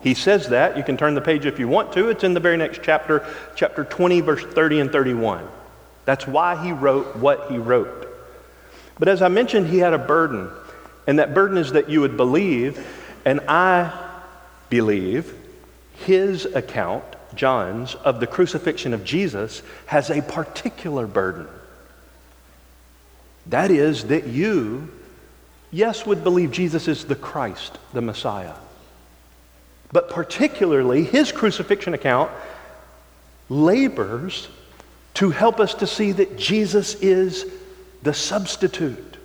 He 0.00 0.14
says 0.14 0.50
that. 0.50 0.76
You 0.76 0.84
can 0.84 0.96
turn 0.96 1.14
the 1.14 1.20
page 1.20 1.46
if 1.46 1.58
you 1.58 1.68
want 1.68 1.92
to. 1.94 2.10
It's 2.10 2.22
in 2.22 2.34
the 2.34 2.40
very 2.40 2.56
next 2.56 2.80
chapter, 2.82 3.26
chapter 3.54 3.84
20, 3.84 4.20
verse 4.20 4.44
30 4.44 4.80
and 4.80 4.92
31. 4.92 5.48
That's 6.04 6.26
why 6.26 6.62
he 6.62 6.72
wrote 6.72 7.16
what 7.16 7.50
he 7.50 7.58
wrote. 7.58 8.06
But 8.98 9.08
as 9.08 9.22
I 9.22 9.28
mentioned, 9.28 9.66
he 9.66 9.78
had 9.78 9.92
a 9.92 9.98
burden. 9.98 10.50
And 11.06 11.18
that 11.18 11.34
burden 11.34 11.56
is 11.56 11.72
that 11.72 11.88
you 11.88 12.00
would 12.00 12.16
believe, 12.16 12.84
and 13.24 13.40
I 13.48 13.92
believe 14.68 15.34
his 16.04 16.44
account, 16.44 17.04
John's, 17.34 17.94
of 17.94 18.20
the 18.20 18.26
crucifixion 18.26 18.92
of 18.92 19.04
Jesus 19.04 19.62
has 19.86 20.10
a 20.10 20.22
particular 20.22 21.06
burden. 21.06 21.48
That 23.46 23.70
is, 23.70 24.04
that 24.04 24.26
you, 24.26 24.90
yes, 25.70 26.04
would 26.04 26.24
believe 26.24 26.50
Jesus 26.50 26.88
is 26.88 27.04
the 27.04 27.14
Christ, 27.14 27.78
the 27.92 28.02
Messiah. 28.02 28.54
But 29.92 30.10
particularly, 30.10 31.04
his 31.04 31.30
crucifixion 31.30 31.94
account 31.94 32.30
labors 33.48 34.48
to 35.14 35.30
help 35.30 35.60
us 35.60 35.74
to 35.74 35.86
see 35.86 36.12
that 36.12 36.36
Jesus 36.36 36.94
is 36.96 37.46
the 38.02 38.12
substitute, 38.12 39.15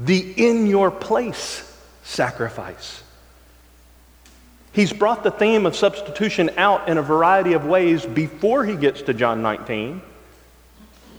the 0.00 0.18
in 0.36 0.66
your 0.66 0.90
place 0.90 1.66
sacrifice. 2.02 3.02
He's 4.72 4.92
brought 4.92 5.22
the 5.22 5.30
theme 5.30 5.66
of 5.66 5.76
substitution 5.76 6.50
out 6.56 6.88
in 6.88 6.96
a 6.96 7.02
variety 7.02 7.52
of 7.52 7.66
ways 7.66 8.06
before 8.06 8.64
he 8.64 8.76
gets 8.76 9.02
to 9.02 9.14
John 9.14 9.42
19. 9.42 10.00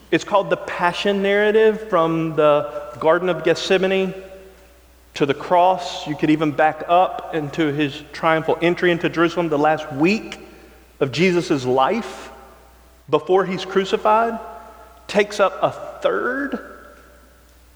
It's 0.10 0.24
called 0.24 0.50
the 0.50 0.58
Passion 0.58 1.22
Narrative 1.22 1.90
from 1.90 2.36
the 2.36 2.92
Garden 3.00 3.30
of 3.30 3.44
Gethsemane 3.44 4.14
to 5.14 5.26
the 5.26 5.34
cross. 5.34 6.08
You 6.08 6.16
could 6.16 6.30
even 6.30 6.52
back 6.52 6.84
up 6.88 7.36
into 7.36 7.72
his 7.72 8.02
triumphal 8.14 8.58
entry 8.62 8.92
into 8.92 9.10
Jerusalem, 9.10 9.50
the 9.50 9.60
last 9.60 9.92
week 9.94 10.40
of 11.00 11.12
Jesus' 11.12 11.66
life 11.66 12.32
before 13.10 13.46
he's 13.46 13.66
crucified, 13.66 14.40
takes 15.08 15.40
up 15.40 15.60
a 15.62 15.72
third 16.02 16.71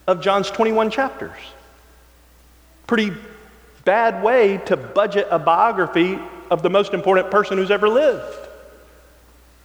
of 0.06 0.20
John's 0.20 0.50
21 0.50 0.90
chapters. 0.90 1.36
Pretty 2.86 3.12
bad 3.84 4.22
way 4.22 4.58
to 4.66 4.76
budget 4.76 5.28
a 5.30 5.38
biography 5.38 6.18
of 6.50 6.62
the 6.62 6.70
most 6.70 6.94
important 6.94 7.30
person 7.30 7.58
who's 7.58 7.70
ever 7.70 7.88
lived. 7.88 8.48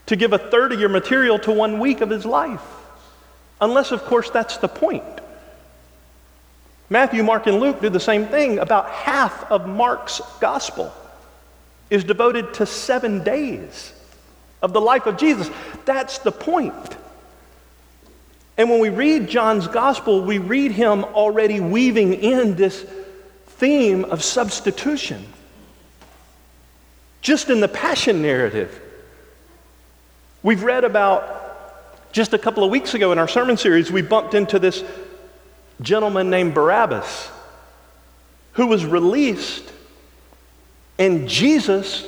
To 0.08 0.16
give 0.16 0.34
a 0.34 0.38
third 0.38 0.72
of 0.72 0.80
your 0.80 0.90
material 0.90 1.40
to 1.40 1.52
one 1.52 1.80
week 1.80 2.02
of 2.02 2.10
his 2.10 2.26
life. 2.26 2.64
Unless, 3.60 3.92
of 3.92 4.04
course, 4.06 4.30
that's 4.30 4.58
the 4.58 4.68
point. 4.68 5.04
Matthew, 6.90 7.24
Mark, 7.24 7.48
and 7.48 7.60
Luke 7.60 7.80
do 7.80 7.90
the 7.90 8.00
same 8.00 8.26
thing. 8.26 8.60
About 8.60 8.90
half 8.90 9.50
of 9.52 9.68
Mark's 9.68 10.20
gospel 10.40 10.94
is 11.90 12.04
devoted 12.04 12.54
to 12.56 12.66
seven 12.66 13.24
days 13.24 13.94
of 14.62 14.74
the 14.74 14.82
life 14.82 15.06
of 15.06 15.18
Jesus. 15.18 15.50
That's 15.86 16.18
the 16.20 16.32
point. 16.32 16.98
And 18.58 18.70
when 18.70 18.80
we 18.80 18.90
read 18.90 19.28
John's 19.28 19.68
gospel, 19.68 20.22
we 20.22 20.38
read 20.38 20.72
him 20.72 21.04
already 21.04 21.60
weaving 21.60 22.14
in 22.14 22.56
this 22.56 22.86
theme 23.48 24.06
of 24.06 24.24
substitution. 24.24 25.26
Just 27.22 27.50
in 27.50 27.60
the 27.60 27.68
passion 27.68 28.22
narrative. 28.22 28.82
We've 30.44 30.64
read 30.64 30.84
about 30.84 32.12
just 32.12 32.34
a 32.34 32.38
couple 32.38 32.64
of 32.64 32.72
weeks 32.72 32.94
ago 32.94 33.12
in 33.12 33.20
our 33.20 33.28
sermon 33.28 33.58
series, 33.58 33.92
we 33.92 34.02
bumped 34.02 34.34
into 34.34 34.60
this 34.60 34.84
gentleman 35.82 36.30
named 36.30 36.54
Barabbas 36.54 37.30
who 38.54 38.68
was 38.68 38.86
released 38.86 39.72
and 41.00 41.28
Jesus 41.28 42.06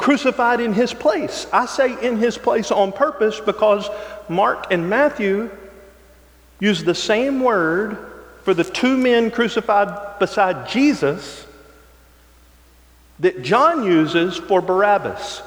crucified 0.00 0.60
in 0.60 0.72
his 0.72 0.94
place. 0.94 1.46
I 1.52 1.66
say 1.66 1.94
in 2.02 2.16
his 2.16 2.38
place 2.38 2.70
on 2.70 2.90
purpose 2.90 3.38
because 3.38 3.86
Mark 4.30 4.72
and 4.72 4.88
Matthew 4.88 5.50
use 6.58 6.82
the 6.82 6.94
same 6.94 7.42
word 7.42 7.98
for 8.42 8.54
the 8.54 8.64
two 8.64 8.96
men 8.96 9.30
crucified 9.30 10.18
beside 10.18 10.70
Jesus 10.70 11.46
that 13.18 13.42
John 13.42 13.84
uses 13.84 14.38
for 14.38 14.62
Barabbas. 14.62 15.42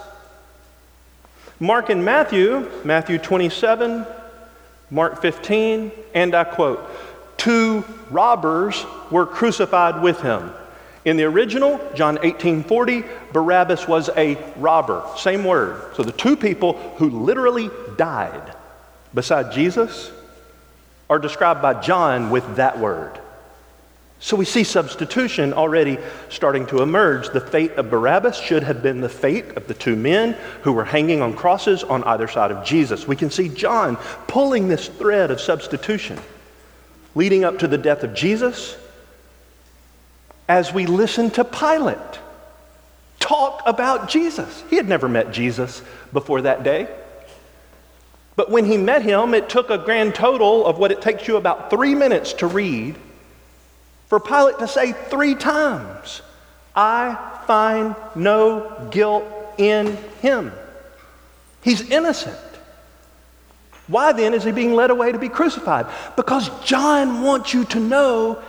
Mark 1.60 1.90
and 1.90 2.06
Matthew, 2.06 2.70
Matthew 2.84 3.18
27, 3.18 4.06
Mark 4.92 5.20
15, 5.20 5.92
and 6.14 6.36
I 6.36 6.44
quote, 6.44 6.88
two 7.38 7.84
robbers 8.12 8.86
were 9.10 9.26
crucified 9.26 10.04
with 10.04 10.22
him. 10.22 10.52
In 11.06 11.18
the 11.18 11.26
original, 11.26 11.80
John 11.96 12.18
18:40, 12.24 13.04
Barabbas 13.34 13.88
was 13.88 14.10
a 14.16 14.38
robber. 14.58 15.04
Same 15.18 15.44
word. 15.44 15.82
So 15.96 16.04
the 16.04 16.12
two 16.12 16.38
people 16.38 16.74
who 16.98 17.10
literally 17.10 17.70
died 17.98 18.56
beside 19.14 19.52
Jesus 19.52 20.12
are 21.10 21.20
described 21.20 21.62
by 21.62 21.74
John 21.76 22.30
with 22.30 22.56
that 22.56 22.80
word. 22.80 23.20
So 24.20 24.38
we 24.38 24.46
see 24.46 24.64
substitution 24.64 25.52
already 25.52 25.98
starting 26.30 26.66
to 26.68 26.82
emerge. 26.82 27.30
The 27.34 27.42
fate 27.42 27.74
of 27.74 27.90
Barabbas 27.90 28.38
should 28.38 28.64
have 28.64 28.82
been 28.82 29.02
the 29.02 29.10
fate 29.10 29.58
of 29.58 29.68
the 29.68 29.74
two 29.74 29.98
men 29.98 30.38
who 30.62 30.72
were 30.72 30.86
hanging 30.86 31.22
on 31.22 31.34
crosses 31.34 31.84
on 31.84 32.06
either 32.06 32.30
side 32.30 32.50
of 32.50 32.64
Jesus. 32.64 33.06
We 33.06 33.18
can 33.18 33.30
see 33.30 33.50
John 33.50 33.98
pulling 34.28 34.70
this 34.70 34.88
thread 34.88 35.30
of 35.30 35.42
substitution 35.42 36.18
leading 37.16 37.44
up 37.44 37.60
to 37.60 37.68
the 37.68 37.78
death 37.78 38.04
of 38.04 38.14
Jesus 38.14 38.78
as 40.48 40.74
we 40.74 40.86
listen 40.86 41.30
to 41.32 41.44
Pilate 41.44 41.98
talk 43.20 43.62
about 43.66 44.10
Jesus. 44.10 44.64
He 44.70 44.76
had 44.76 44.90
never 44.90 45.08
met 45.08 45.32
Jesus 45.32 45.82
before 46.12 46.42
that 46.42 46.64
day. 46.64 46.88
But 48.36 48.52
when 48.52 48.66
he 48.66 48.78
met 48.78 49.02
him, 49.02 49.34
it 49.34 49.48
took 49.48 49.70
a 49.70 49.78
grand 49.78 50.14
total 50.14 50.66
of 50.66 50.78
what 50.78 50.92
it 50.92 51.02
takes 51.02 51.28
you 51.28 51.38
about 51.38 51.70
three 51.70 51.96
minutes 51.96 52.34
to 52.34 52.48
read 52.48 52.96
for 54.14 54.20
Pilate 54.20 54.60
to 54.60 54.68
say 54.68 54.92
three 54.92 55.34
times, 55.34 56.22
I 56.76 57.18
find 57.48 57.96
no 58.14 58.90
guilt 58.92 59.24
in 59.58 59.98
him. 60.22 60.52
He's 61.64 61.90
innocent. 61.90 62.38
Why 63.88 64.12
then 64.12 64.34
is 64.34 64.44
he 64.44 64.52
being 64.52 64.76
led 64.76 64.92
away 64.92 65.12
to 65.12 65.18
be 65.18 65.30
crucified? 65.30 65.88
Because 66.16 66.50
John 66.64 67.24
wants 67.24 67.54
you 67.54 67.66
to 67.66 67.80
know 67.80 68.42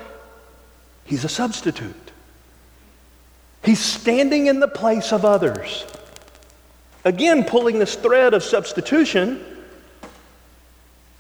he's 1.05 1.25
a 1.25 1.29
substitute. 1.29 2.13
He's 3.65 3.81
standing 3.81 4.47
in 4.47 4.61
the 4.61 4.69
place 4.69 5.13
of 5.13 5.25
others. 5.25 5.85
Again, 7.05 7.45
pulling 7.45 7.79
this 7.79 7.95
thread 7.95 8.35
of 8.35 8.43
substitution, 8.43 9.45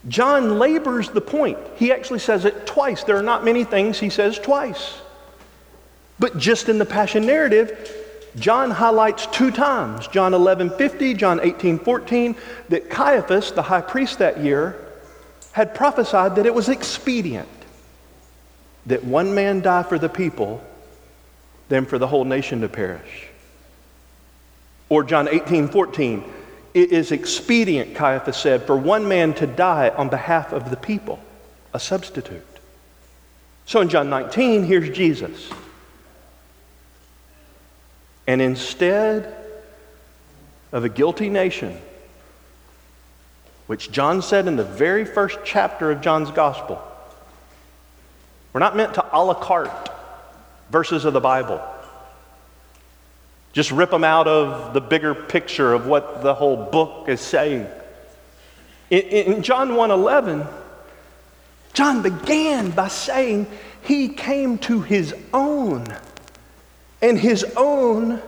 John 0.08 0.58
labors 0.58 1.08
the 1.10 1.20
point. 1.20 1.58
He 1.76 1.92
actually 1.92 2.18
says 2.18 2.44
it 2.44 2.66
twice. 2.66 3.04
There 3.04 3.16
are 3.16 3.22
not 3.22 3.44
many 3.44 3.64
things 3.64 3.98
he 3.98 4.10
says 4.10 4.38
twice. 4.38 4.98
But 6.18 6.38
just 6.38 6.68
in 6.68 6.78
the 6.78 6.86
Passion 6.86 7.26
narrative, 7.26 7.90
John 8.36 8.70
highlights 8.70 9.26
two 9.26 9.50
times, 9.50 10.06
John 10.08 10.32
11:50, 10.32 11.14
John 11.14 11.40
18:14, 11.40 12.36
that 12.68 12.90
Caiaphas, 12.90 13.52
the 13.52 13.62
high 13.62 13.80
priest 13.80 14.18
that 14.18 14.38
year, 14.38 14.76
had 15.52 15.74
prophesied 15.74 16.36
that 16.36 16.46
it 16.46 16.54
was 16.54 16.68
expedient 16.68 17.48
that 18.86 19.04
one 19.04 19.34
man 19.34 19.60
die 19.60 19.82
for 19.82 19.98
the 19.98 20.08
people 20.08 20.62
than 21.68 21.86
for 21.86 21.98
the 21.98 22.06
whole 22.06 22.24
nation 22.24 22.60
to 22.60 22.68
perish. 22.68 23.28
Or 24.88 25.02
John 25.02 25.26
18:14, 25.26 26.22
it 26.74 26.92
is 26.92 27.12
expedient, 27.12 27.94
Caiaphas 27.94 28.36
said, 28.36 28.64
for 28.64 28.76
one 28.76 29.08
man 29.08 29.32
to 29.34 29.46
die 29.46 29.90
on 29.90 30.08
behalf 30.08 30.52
of 30.52 30.70
the 30.70 30.76
people, 30.76 31.18
a 31.72 31.80
substitute. 31.80 32.42
So 33.66 33.80
in 33.80 33.88
John 33.88 34.10
19, 34.10 34.64
here's 34.64 34.90
Jesus. 34.90 35.48
And 38.26 38.42
instead 38.42 39.34
of 40.72 40.84
a 40.84 40.88
guilty 40.88 41.30
nation, 41.30 41.78
which 43.66 43.90
John 43.90 44.20
said 44.20 44.46
in 44.46 44.56
the 44.56 44.64
very 44.64 45.04
first 45.04 45.38
chapter 45.44 45.90
of 45.90 46.00
John's 46.00 46.30
gospel, 46.30 46.82
we're 48.54 48.60
not 48.60 48.76
meant 48.76 48.94
to 48.94 49.04
a 49.12 49.20
la 49.22 49.34
carte 49.34 49.90
verses 50.70 51.04
of 51.04 51.12
the 51.12 51.20
Bible. 51.20 51.60
Just 53.52 53.72
rip 53.72 53.90
them 53.90 54.04
out 54.04 54.26
of 54.26 54.72
the 54.72 54.80
bigger 54.80 55.14
picture 55.14 55.74
of 55.74 55.86
what 55.86 56.22
the 56.22 56.34
whole 56.34 56.56
book 56.56 57.08
is 57.08 57.20
saying. 57.20 57.66
In, 58.90 59.00
in 59.00 59.42
John 59.42 59.70
1:11, 59.70 60.46
John 61.72 62.02
began 62.02 62.70
by 62.70 62.88
saying 62.88 63.48
he 63.82 64.08
came 64.08 64.58
to 64.58 64.80
his 64.80 65.14
own 65.32 65.86
and 67.02 67.18
his 67.18 67.44
own 67.56 68.22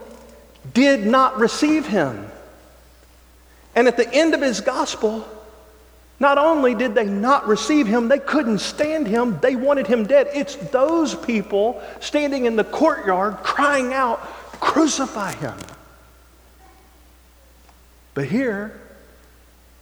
did 0.73 1.07
not 1.07 1.39
receive 1.39 1.87
him. 1.87 2.29
And 3.75 3.87
at 3.87 3.95
the 3.95 4.13
end 4.13 4.33
of 4.33 4.41
his 4.41 4.59
gospel, 4.59 5.25
not 6.19 6.37
only 6.37 6.73
did 6.73 6.95
they 6.95 7.05
not 7.05 7.47
receive 7.47 7.85
him, 7.85 8.07
they 8.07 8.19
couldn't 8.19 8.59
stand 8.59 9.07
him, 9.07 9.39
they 9.39 9.55
wanted 9.55 9.85
him 9.85 10.05
dead. 10.05 10.29
It's 10.33 10.55
those 10.55 11.13
people 11.13 11.81
standing 11.99 12.45
in 12.45 12.55
the 12.55 12.63
courtyard 12.63 13.37
crying 13.37 13.93
out, 13.93 14.19
Crucify 14.59 15.33
him. 15.33 15.55
But 18.15 18.25
here 18.25 18.81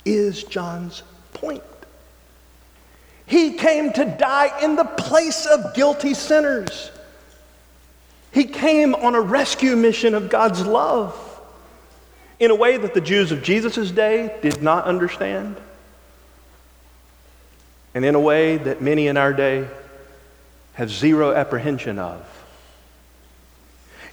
is 0.03 0.43
John's 0.43 1.03
point. 1.33 1.63
He 3.25 3.53
came 3.53 3.93
to 3.93 4.05
die 4.05 4.59
in 4.61 4.75
the 4.75 4.83
place 4.83 5.45
of 5.45 5.73
guilty 5.73 6.13
sinners. 6.13 6.91
He 8.31 8.43
came 8.43 8.93
on 8.93 9.15
a 9.15 9.21
rescue 9.21 9.77
mission 9.77 10.13
of 10.13 10.29
God's 10.29 10.65
love 10.65 11.21
in 12.39 12.51
a 12.51 12.55
way 12.55 12.75
that 12.75 12.93
the 12.93 12.99
Jews 12.99 13.31
of 13.31 13.41
Jesus' 13.41 13.91
day 13.91 14.37
did 14.41 14.61
not 14.61 14.83
understand, 14.83 15.55
and 17.95 18.03
in 18.03 18.13
a 18.13 18.19
way 18.19 18.57
that 18.57 18.81
many 18.81 19.07
in 19.07 19.15
our 19.15 19.33
day 19.33 19.67
have 20.73 20.91
zero 20.91 21.31
apprehension 21.33 21.97
of. 21.97 22.23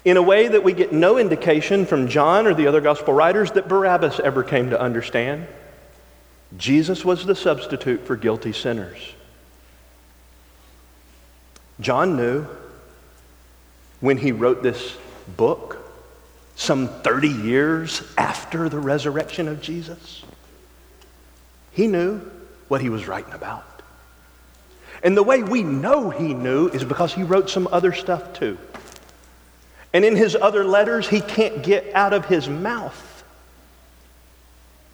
In 0.04 0.16
a 0.16 0.22
way 0.22 0.46
that 0.48 0.62
we 0.62 0.72
get 0.72 0.92
no 0.92 1.18
indication 1.18 1.84
from 1.84 2.08
John 2.08 2.46
or 2.46 2.54
the 2.54 2.68
other 2.68 2.80
gospel 2.80 3.12
writers 3.12 3.50
that 3.52 3.68
Barabbas 3.68 4.20
ever 4.20 4.44
came 4.44 4.70
to 4.70 4.80
understand. 4.80 5.48
Jesus 6.56 7.04
was 7.04 7.26
the 7.26 7.34
substitute 7.34 8.06
for 8.06 8.14
guilty 8.14 8.52
sinners. 8.52 9.14
John 11.80 12.16
knew 12.16 12.46
when 14.00 14.16
he 14.16 14.30
wrote 14.30 14.62
this 14.62 14.96
book, 15.36 15.78
some 16.54 16.86
30 16.86 17.28
years 17.28 18.02
after 18.16 18.68
the 18.68 18.78
resurrection 18.78 19.48
of 19.48 19.60
Jesus, 19.60 20.22
he 21.72 21.88
knew 21.88 22.20
what 22.68 22.80
he 22.80 22.88
was 22.88 23.08
writing 23.08 23.32
about. 23.32 23.71
And 25.02 25.16
the 25.16 25.22
way 25.22 25.42
we 25.42 25.62
know 25.62 26.10
he 26.10 26.34
knew 26.34 26.68
is 26.68 26.84
because 26.84 27.12
he 27.12 27.22
wrote 27.22 27.50
some 27.50 27.68
other 27.72 27.92
stuff 27.92 28.32
too. 28.32 28.58
And 29.92 30.04
in 30.04 30.16
his 30.16 30.36
other 30.36 30.64
letters, 30.64 31.08
he 31.08 31.20
can't 31.20 31.62
get 31.62 31.94
out 31.94 32.12
of 32.12 32.26
his 32.26 32.48
mouth 32.48 33.08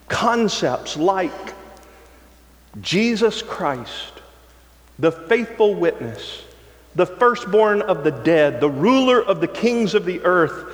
concepts 0.08 0.96
like 0.96 1.54
Jesus 2.80 3.42
Christ, 3.42 4.12
the 4.98 5.12
faithful 5.12 5.74
witness, 5.74 6.42
the 6.94 7.06
firstborn 7.06 7.82
of 7.82 8.02
the 8.04 8.10
dead, 8.10 8.60
the 8.60 8.70
ruler 8.70 9.22
of 9.22 9.40
the 9.40 9.48
kings 9.48 9.94
of 9.94 10.04
the 10.04 10.20
earth, 10.22 10.72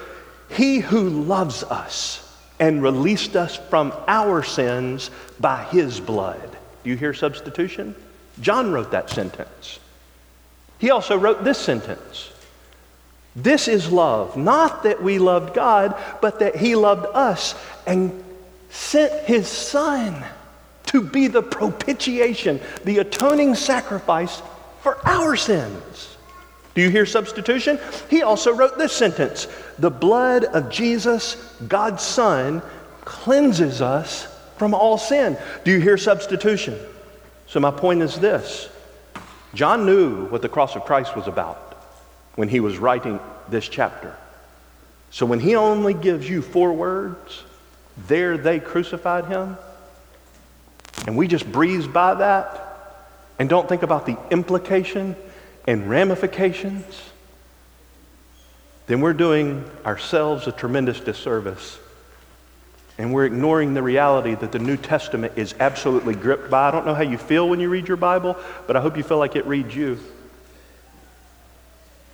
he 0.49 0.79
who 0.79 1.09
loves 1.09 1.63
us 1.65 2.21
and 2.61 2.83
released 2.83 3.37
us 3.37 3.57
from 3.57 3.93
our 4.07 4.43
sins 4.43 5.11
by 5.41 5.65
his 5.65 6.01
blood. 6.01 6.57
Do 6.85 6.91
you 6.91 6.97
hear 6.97 7.13
substitution? 7.13 7.95
John 8.41 8.73
wrote 8.73 8.91
that 8.91 9.11
sentence. 9.11 9.79
He 10.79 10.91
also 10.91 11.17
wrote 11.17 11.45
this 11.45 11.59
sentence 11.59 12.31
This 13.37 13.69
is 13.69 13.91
love, 13.91 14.37
not 14.37 14.83
that 14.83 15.03
we 15.03 15.19
loved 15.19 15.55
God, 15.55 15.97
but 16.21 16.41
that 16.41 16.57
he 16.57 16.75
loved 16.75 17.07
us 17.15 17.55
and 17.87 18.25
sent 18.71 19.13
his 19.25 19.49
son 19.49 20.25
to 20.87 21.01
be 21.01 21.29
the 21.29 21.43
propitiation, 21.43 22.61
the 22.85 22.99
atoning 22.99 23.55
sacrifice 23.55 24.43
for 24.83 24.99
our 25.07 25.37
sins. 25.37 26.17
Do 26.75 26.83
you 26.83 26.91
hear 26.91 27.07
substitution? 27.07 27.79
He 28.11 28.23
also 28.23 28.53
wrote 28.53 28.77
this 28.79 28.93
sentence 28.93 29.47
The 29.79 29.91
blood 29.91 30.45
of 30.45 30.71
Jesus, 30.71 31.37
God's 31.69 32.03
Son, 32.03 32.63
cleanses 33.05 33.81
us 33.81 34.27
from 34.57 34.75
all 34.75 34.99
sin. 34.99 35.37
Do 35.65 35.71
you 35.71 35.81
hear 35.81 35.97
substitution? 35.97 36.79
So, 37.55 37.61
my 37.61 37.71
point 37.71 38.03
is 38.03 38.19
this 38.19 38.69
John 39.55 39.87
knew 39.87 40.27
what 40.27 40.43
the 40.43 40.49
cross 40.49 40.75
of 40.75 40.85
Christ 40.85 41.15
was 41.15 41.29
about 41.29 41.77
when 42.35 42.49
he 42.49 42.59
was 42.59 42.79
writing 42.79 43.21
this 43.49 43.69
chapter. 43.69 44.13
So, 45.13 45.25
when 45.25 45.39
he 45.39 45.55
only 45.55 45.95
gives 45.95 46.29
you 46.29 46.43
four 46.43 46.73
words, 46.73 47.45
there 48.09 48.37
they 48.37 48.59
crucified 48.59 49.27
him, 49.27 49.57
and 51.07 51.17
we 51.17 51.29
just 51.29 51.47
breeze 51.53 51.87
by 51.87 52.15
that 52.15 52.91
and 53.39 53.49
don't 53.49 53.69
think 53.69 53.85
about 53.85 54.05
the 54.05 54.19
implication 54.33 55.15
and 55.65 55.89
ramifications, 55.89 57.03
then 58.89 59.01
we're 59.01 59.13
doing 59.13 59.65
ourselves 59.87 60.49
a 60.49 60.53
tremendous 60.53 60.99
disservice. 60.99 61.79
And 62.97 63.13
we're 63.13 63.25
ignoring 63.25 63.75
the 63.75 63.83
reality 63.83 64.35
that 64.37 64.53
the 64.53 64.59
New 64.59 64.77
Testament 64.77 65.33
is 65.37 65.55
absolutely 65.59 66.15
gripped 66.15 66.49
by. 66.49 66.69
I 66.69 66.71
don't 66.71 66.87
know 66.87 66.95
how 66.95 67.03
you 67.03 67.19
feel 67.19 67.49
when 67.49 67.59
you 67.59 67.69
read 67.69 67.89
your 67.89 67.97
Bible, 67.97 68.37
but 68.67 68.77
I 68.77 68.81
hope 68.81 68.97
you 68.97 69.03
feel 69.03 69.19
like 69.19 69.35
it 69.35 69.47
reads 69.47 69.75
you. 69.75 69.99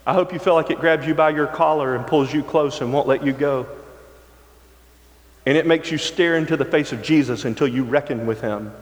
I 0.07 0.15
hope 0.15 0.33
you 0.33 0.39
feel 0.39 0.55
like 0.55 0.71
it 0.71 0.81
grabs 0.81 1.07
you 1.07 1.15
by 1.15 1.31
your 1.31 1.47
collar 1.47 1.95
and 1.95 2.07
pulls 2.07 2.33
you 2.33 2.43
close 2.43 2.81
and 2.81 2.93
won't 2.93 3.07
let 3.07 3.25
you 3.25 3.33
go. 3.33 3.67
And 5.45 5.57
it 5.57 5.67
makes 5.67 5.91
you 5.91 5.99
stare 5.99 6.37
into 6.37 6.57
the 6.57 6.65
face 6.65 6.93
of 6.93 7.03
Jesus 7.03 7.45
until 7.45 7.69
you 7.69 7.85
reckon 7.85 8.27
with 8.27 8.41
him. 8.41 8.73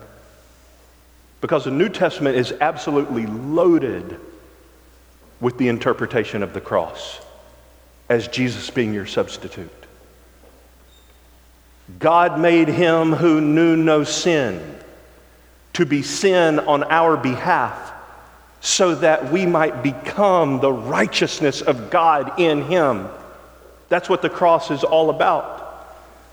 Because 1.41 1.65
the 1.65 1.71
New 1.71 1.89
Testament 1.89 2.37
is 2.37 2.53
absolutely 2.61 3.27
loaded 3.27 4.21
with 5.41 5.59
the 5.59 5.69
interpretation 5.69 6.43
of 6.43 6.53
the 6.53 6.61
cross 6.61 7.21
as 8.09 8.29
Jesus 8.29 8.71
being 8.71 8.95
your 8.95 9.07
substitute. 9.07 9.71
God 11.99 12.39
made 12.39 12.69
him 12.69 13.13
who 13.13 13.41
knew 13.41 13.77
no 13.77 14.05
sin 14.05 14.79
to 15.75 15.87
be 15.87 16.03
sin 16.03 16.59
on 16.59 16.85
our 16.85 17.17
behalf 17.17 17.93
so 18.61 18.95
that 18.97 19.33
we 19.33 19.47
might 19.47 19.83
become 19.83 20.61
the 20.61 20.73
righteousness 20.73 21.63
of 21.63 21.91
God 21.91 22.39
in 22.39 22.63
him. 22.63 23.09
That's 23.89 24.09
what 24.09 24.21
the 24.21 24.29
cross 24.29 24.71
is 24.71 24.85
all 24.85 25.11
about. 25.11 25.57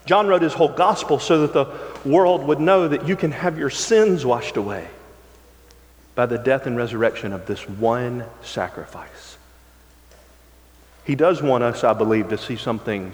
John 0.06 0.28
wrote 0.28 0.42
his 0.42 0.54
whole 0.54 0.70
gospel 0.70 1.20
so 1.20 1.48
that 1.48 1.54
the 1.54 1.72
world 2.08 2.44
would 2.46 2.60
know 2.60 2.88
that 2.88 3.08
you 3.08 3.16
can 3.16 3.32
have 3.32 3.58
your 3.58 3.70
sins 3.70 4.26
washed 4.26 4.58
away 4.58 4.88
by 6.16 6.26
the 6.26 6.38
death 6.38 6.66
and 6.66 6.78
resurrection 6.78 7.34
of 7.34 7.46
this 7.46 7.68
one 7.68 8.26
sacrifice. 8.42 9.38
He 11.04 11.16
does 11.16 11.42
want 11.42 11.64
us, 11.64 11.84
I 11.84 11.94
believe, 11.94 12.30
to 12.30 12.38
see 12.38 12.56
something 12.56 13.14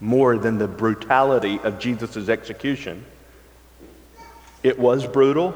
more 0.00 0.36
than 0.36 0.58
the 0.58 0.68
brutality 0.68 1.58
of 1.62 1.78
Jesus' 1.78 2.28
execution. 2.28 3.04
It 4.62 4.78
was 4.78 5.06
brutal, 5.06 5.54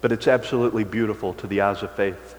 but 0.00 0.12
it's 0.12 0.26
absolutely 0.26 0.84
beautiful 0.84 1.34
to 1.34 1.46
the 1.46 1.60
eyes 1.60 1.82
of 1.82 1.92
faith. 1.92 2.36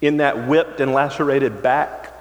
In 0.00 0.18
that 0.18 0.48
whipped 0.48 0.80
and 0.80 0.92
lacerated 0.92 1.62
back, 1.62 2.12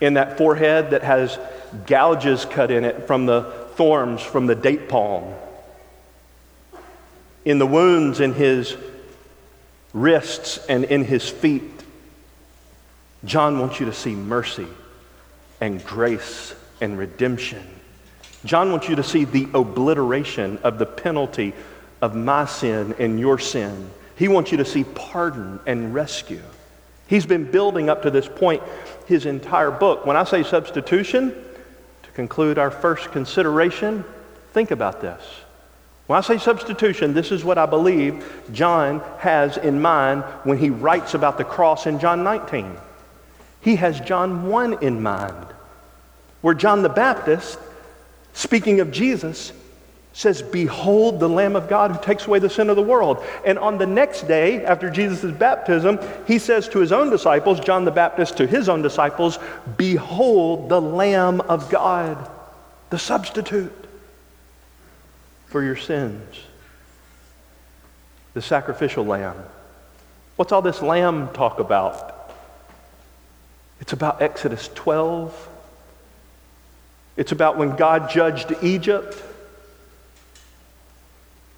in 0.00 0.14
that 0.14 0.38
forehead 0.38 0.90
that 0.90 1.02
has 1.02 1.38
gouges 1.86 2.44
cut 2.44 2.70
in 2.70 2.84
it 2.84 3.06
from 3.06 3.26
the 3.26 3.42
thorns 3.74 4.22
from 4.22 4.46
the 4.46 4.54
date 4.54 4.88
palm, 4.88 5.34
in 7.44 7.58
the 7.58 7.66
wounds 7.66 8.20
in 8.20 8.34
his 8.34 8.76
wrists 9.92 10.58
and 10.66 10.84
in 10.84 11.04
his 11.04 11.28
feet. 11.28 11.79
John 13.24 13.58
wants 13.58 13.80
you 13.80 13.86
to 13.86 13.92
see 13.92 14.14
mercy 14.14 14.66
and 15.60 15.84
grace 15.84 16.54
and 16.80 16.96
redemption. 16.96 17.66
John 18.44 18.70
wants 18.70 18.88
you 18.88 18.96
to 18.96 19.02
see 19.02 19.24
the 19.24 19.48
obliteration 19.52 20.58
of 20.62 20.78
the 20.78 20.86
penalty 20.86 21.52
of 22.00 22.14
my 22.14 22.46
sin 22.46 22.94
and 22.98 23.20
your 23.20 23.38
sin. 23.38 23.90
He 24.16 24.28
wants 24.28 24.50
you 24.50 24.58
to 24.58 24.64
see 24.64 24.84
pardon 24.84 25.60
and 25.66 25.94
rescue. 25.94 26.42
He's 27.06 27.26
been 27.26 27.50
building 27.50 27.90
up 27.90 28.02
to 28.02 28.10
this 28.10 28.28
point 28.28 28.62
his 29.06 29.26
entire 29.26 29.70
book. 29.70 30.06
When 30.06 30.16
I 30.16 30.24
say 30.24 30.42
substitution, 30.42 31.34
to 32.02 32.10
conclude 32.12 32.58
our 32.58 32.70
first 32.70 33.12
consideration, 33.12 34.04
think 34.52 34.70
about 34.70 35.00
this. 35.00 35.22
When 36.06 36.16
I 36.16 36.22
say 36.22 36.38
substitution, 36.38 37.12
this 37.12 37.30
is 37.30 37.44
what 37.44 37.58
I 37.58 37.66
believe 37.66 38.24
John 38.52 39.00
has 39.18 39.58
in 39.58 39.80
mind 39.80 40.22
when 40.44 40.58
he 40.58 40.70
writes 40.70 41.14
about 41.14 41.36
the 41.36 41.44
cross 41.44 41.86
in 41.86 41.98
John 41.98 42.24
19. 42.24 42.76
He 43.60 43.76
has 43.76 44.00
John 44.00 44.46
1 44.48 44.82
in 44.82 45.02
mind, 45.02 45.46
where 46.40 46.54
John 46.54 46.82
the 46.82 46.88
Baptist, 46.88 47.58
speaking 48.32 48.80
of 48.80 48.90
Jesus, 48.90 49.52
says, 50.12 50.42
Behold 50.42 51.20
the 51.20 51.28
Lamb 51.28 51.56
of 51.56 51.68
God 51.68 51.92
who 51.92 52.02
takes 52.02 52.26
away 52.26 52.38
the 52.38 52.50
sin 52.50 52.68
of 52.68 52.76
the 52.76 52.82
world. 52.82 53.24
And 53.44 53.58
on 53.58 53.78
the 53.78 53.86
next 53.86 54.22
day, 54.22 54.64
after 54.64 54.90
Jesus' 54.90 55.32
baptism, 55.32 55.98
he 56.26 56.38
says 56.38 56.68
to 56.68 56.80
his 56.80 56.92
own 56.92 57.10
disciples, 57.10 57.60
John 57.60 57.84
the 57.84 57.90
Baptist 57.90 58.36
to 58.38 58.46
his 58.46 58.68
own 58.68 58.82
disciples, 58.82 59.38
Behold 59.76 60.68
the 60.68 60.80
Lamb 60.80 61.40
of 61.42 61.70
God, 61.70 62.28
the 62.90 62.98
substitute 62.98 63.72
for 65.46 65.62
your 65.62 65.76
sins. 65.76 66.40
The 68.34 68.42
sacrificial 68.42 69.04
lamb. 69.04 69.36
What's 70.36 70.52
all 70.52 70.62
this 70.62 70.82
lamb 70.82 71.28
talk 71.32 71.58
about? 71.58 72.19
It's 73.80 73.92
about 73.92 74.22
Exodus 74.22 74.68
12. 74.74 75.48
It's 77.16 77.32
about 77.32 77.56
when 77.56 77.76
God 77.76 78.10
judged 78.10 78.54
Egypt 78.62 79.22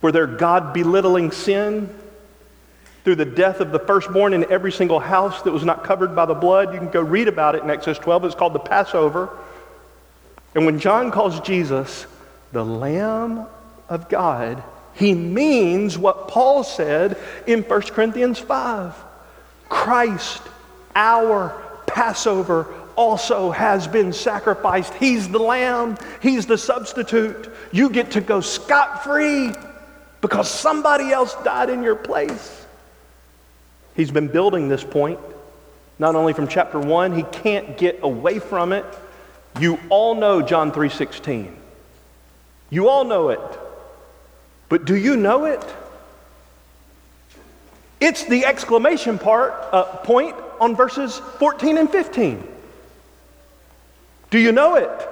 for 0.00 0.10
their 0.10 0.26
God 0.26 0.72
belittling 0.72 1.30
sin 1.30 1.94
through 3.04 3.16
the 3.16 3.24
death 3.24 3.60
of 3.60 3.72
the 3.72 3.78
firstborn 3.78 4.32
in 4.32 4.50
every 4.50 4.72
single 4.72 5.00
house 5.00 5.42
that 5.42 5.52
was 5.52 5.64
not 5.64 5.84
covered 5.84 6.14
by 6.14 6.26
the 6.26 6.34
blood. 6.34 6.72
You 6.72 6.78
can 6.78 6.90
go 6.90 7.00
read 7.00 7.28
about 7.28 7.54
it 7.54 7.62
in 7.62 7.70
Exodus 7.70 7.98
12. 7.98 8.24
It's 8.26 8.34
called 8.34 8.52
the 8.52 8.60
Passover. 8.60 9.30
And 10.54 10.66
when 10.66 10.78
John 10.78 11.10
calls 11.10 11.40
Jesus 11.40 12.06
the 12.52 12.64
Lamb 12.64 13.46
of 13.88 14.08
God, 14.08 14.62
he 14.94 15.14
means 15.14 15.96
what 15.98 16.28
Paul 16.28 16.64
said 16.64 17.16
in 17.46 17.62
1 17.62 17.80
Corinthians 17.82 18.38
5 18.38 18.94
Christ, 19.68 20.42
our 20.94 21.71
Passover, 21.92 22.66
also 22.96 23.50
has 23.50 23.86
been 23.88 24.12
sacrificed. 24.12 24.92
He's 24.94 25.28
the 25.28 25.38
lamb, 25.38 25.96
He's 26.20 26.46
the 26.46 26.58
substitute. 26.58 27.50
You 27.72 27.90
get 27.90 28.12
to 28.12 28.20
go 28.20 28.40
scot 28.40 29.04
free 29.04 29.52
because 30.20 30.50
somebody 30.50 31.10
else 31.10 31.34
died 31.42 31.70
in 31.70 31.82
your 31.82 31.96
place. 31.96 32.66
He's 33.94 34.10
been 34.10 34.28
building 34.28 34.68
this 34.68 34.84
point, 34.84 35.20
not 35.98 36.14
only 36.14 36.32
from 36.32 36.48
chapter 36.48 36.78
one, 36.78 37.14
he 37.14 37.22
can't 37.24 37.76
get 37.76 38.00
away 38.02 38.38
from 38.38 38.72
it 38.72 38.84
You 39.60 39.78
all 39.90 40.14
know 40.14 40.40
John 40.40 40.72
3:16. 40.72 41.54
You 42.70 42.88
all 42.88 43.04
know 43.04 43.28
it. 43.28 43.40
But 44.68 44.86
do 44.86 44.94
you 44.94 45.16
know 45.16 45.44
it? 45.44 45.62
It's 48.00 48.24
the 48.24 48.46
exclamation 48.46 49.18
part, 49.18 49.52
uh, 49.72 49.84
point 49.98 50.34
on 50.62 50.76
verses 50.76 51.18
14 51.18 51.76
and 51.76 51.90
15. 51.90 52.46
Do 54.30 54.38
you 54.38 54.52
know 54.52 54.76
it? 54.76 55.08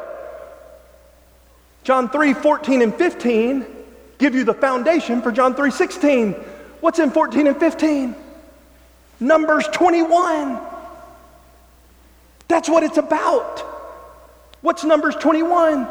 John 1.82 2.08
3 2.08 2.34
14 2.34 2.82
and 2.82 2.94
15 2.94 3.66
give 4.18 4.36
you 4.36 4.44
the 4.44 4.54
foundation 4.54 5.20
for 5.22 5.32
John 5.32 5.56
3 5.56 5.72
16. 5.72 6.32
What's 6.80 7.00
in 7.00 7.10
14 7.10 7.48
and 7.48 7.58
15? 7.58 8.14
Numbers 9.18 9.66
21. 9.72 10.60
That's 12.46 12.68
what 12.68 12.84
it's 12.84 12.98
about. 12.98 13.58
What's 14.60 14.84
Numbers 14.84 15.16
21? 15.16 15.88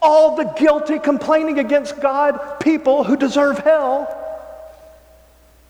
All 0.00 0.34
the 0.34 0.44
guilty 0.44 0.98
complaining 0.98 1.58
against 1.58 2.00
God 2.00 2.58
people 2.58 3.04
who 3.04 3.18
deserve 3.18 3.58
hell 3.58 4.22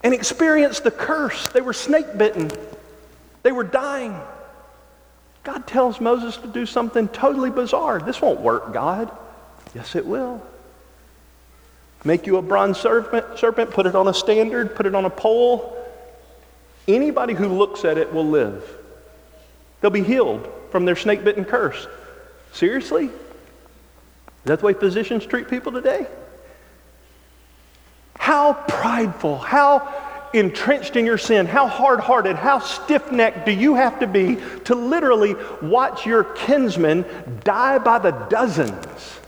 and 0.04 0.14
experienced 0.14 0.84
the 0.84 0.90
curse. 0.92 1.48
They 1.48 1.60
were 1.60 1.72
snake 1.72 2.16
bitten, 2.16 2.50
they 3.46 3.52
were 3.52 3.62
dying. 3.62 4.20
God 5.44 5.68
tells 5.68 6.00
Moses 6.00 6.36
to 6.38 6.48
do 6.48 6.66
something 6.66 7.06
totally 7.06 7.48
bizarre. 7.48 8.00
This 8.00 8.20
won't 8.20 8.40
work, 8.40 8.72
God. 8.72 9.08
Yes, 9.72 9.94
it 9.94 10.04
will. 10.04 10.42
Make 12.02 12.26
you 12.26 12.38
a 12.38 12.42
bronze 12.42 12.76
serpent, 12.76 13.38
serpent, 13.38 13.70
put 13.70 13.86
it 13.86 13.94
on 13.94 14.08
a 14.08 14.14
standard, 14.14 14.74
put 14.74 14.84
it 14.84 14.96
on 14.96 15.04
a 15.04 15.10
pole. 15.10 15.80
Anybody 16.88 17.34
who 17.34 17.46
looks 17.46 17.84
at 17.84 17.98
it 17.98 18.12
will 18.12 18.26
live. 18.26 18.68
They'll 19.80 19.92
be 19.92 20.02
healed 20.02 20.52
from 20.72 20.84
their 20.84 20.96
snake 20.96 21.22
bitten 21.22 21.44
curse. 21.44 21.86
Seriously? 22.52 23.04
Is 23.04 23.12
that 24.46 24.58
the 24.58 24.66
way 24.66 24.72
physicians 24.72 25.24
treat 25.24 25.48
people 25.48 25.70
today? 25.70 26.08
How 28.18 28.54
prideful, 28.54 29.38
how 29.38 30.05
entrenched 30.38 30.96
in 30.96 31.06
your 31.06 31.18
sin, 31.18 31.46
how 31.46 31.68
hard 31.68 32.00
hearted, 32.00 32.36
how 32.36 32.58
stiff 32.58 33.12
necked 33.12 33.46
do 33.46 33.52
you 33.52 33.74
have 33.74 34.00
to 34.00 34.06
be 34.06 34.38
to 34.64 34.74
literally 34.74 35.34
watch 35.62 36.06
your 36.06 36.24
kinsmen 36.24 37.04
die 37.44 37.78
by 37.78 37.98
the 37.98 38.10
dozens 38.10 39.20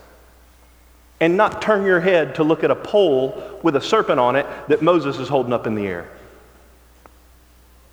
and 1.21 1.37
not 1.37 1.61
turn 1.61 1.85
your 1.85 1.99
head 1.99 2.35
to 2.35 2.43
look 2.43 2.63
at 2.63 2.71
a 2.71 2.75
pole 2.75 3.59
with 3.63 3.75
a 3.75 3.81
serpent 3.81 4.19
on 4.19 4.35
it 4.35 4.45
that 4.67 4.81
Moses 4.81 5.17
is 5.17 5.27
holding 5.27 5.53
up 5.53 5.65
in 5.65 5.75
the 5.75 5.87
air? 5.87 6.09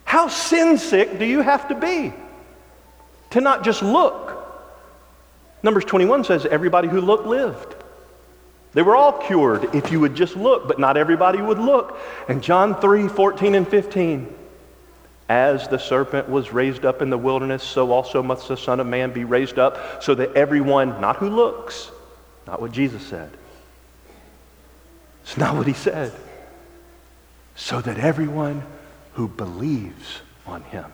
How 0.05 0.29
sin 0.29 0.79
sick 0.79 1.19
do 1.19 1.25
you 1.25 1.43
have 1.43 1.69
to 1.69 1.75
be 1.75 2.13
to 3.31 3.41
not 3.41 3.65
just 3.65 3.83
look? 3.83 4.33
Numbers 5.63 5.85
21 5.85 6.25
says, 6.25 6.47
Everybody 6.47 6.89
who 6.89 7.01
looked 7.01 7.27
lived. 7.27 7.76
They 8.77 8.83
were 8.83 8.95
all 8.95 9.13
cured 9.15 9.75
if 9.75 9.91
you 9.91 10.01
would 10.01 10.15
just 10.15 10.37
look, 10.37 10.69
but 10.69 10.79
not 10.79 10.99
everybody 10.99 11.41
would 11.41 11.59
look. 11.59 11.99
And 12.29 12.43
John 12.43 12.79
3 12.79 13.09
14 13.09 13.55
and 13.55 13.67
15. 13.67 14.35
As 15.31 15.67
the 15.67 15.79
serpent 15.79 16.29
was 16.29 16.53
raised 16.53 16.85
up 16.85 17.01
in 17.01 17.09
the 17.09 17.17
wilderness, 17.17 17.63
so 17.63 17.91
also 17.91 18.23
must 18.23 18.49
the 18.49 18.57
Son 18.57 18.79
of 18.79 18.87
Man 18.87 19.13
be 19.13 19.25
raised 19.25 19.59
up, 19.59 20.03
so 20.03 20.15
that 20.17 20.35
everyone, 20.35 21.01
not 21.01 21.17
who 21.17 21.31
looks, 21.31 21.91
not 22.47 22.61
what 22.61 22.71
Jesus 22.71 23.03
said, 23.03 23.31
it's 25.23 25.39
not 25.39 25.57
what 25.57 25.67
he 25.67 25.73
said, 25.73 26.13
so 27.55 27.81
that 27.81 27.97
everyone 27.97 28.63
who 29.15 29.27
believes 29.27 30.21
on 30.47 30.63
him 30.65 30.93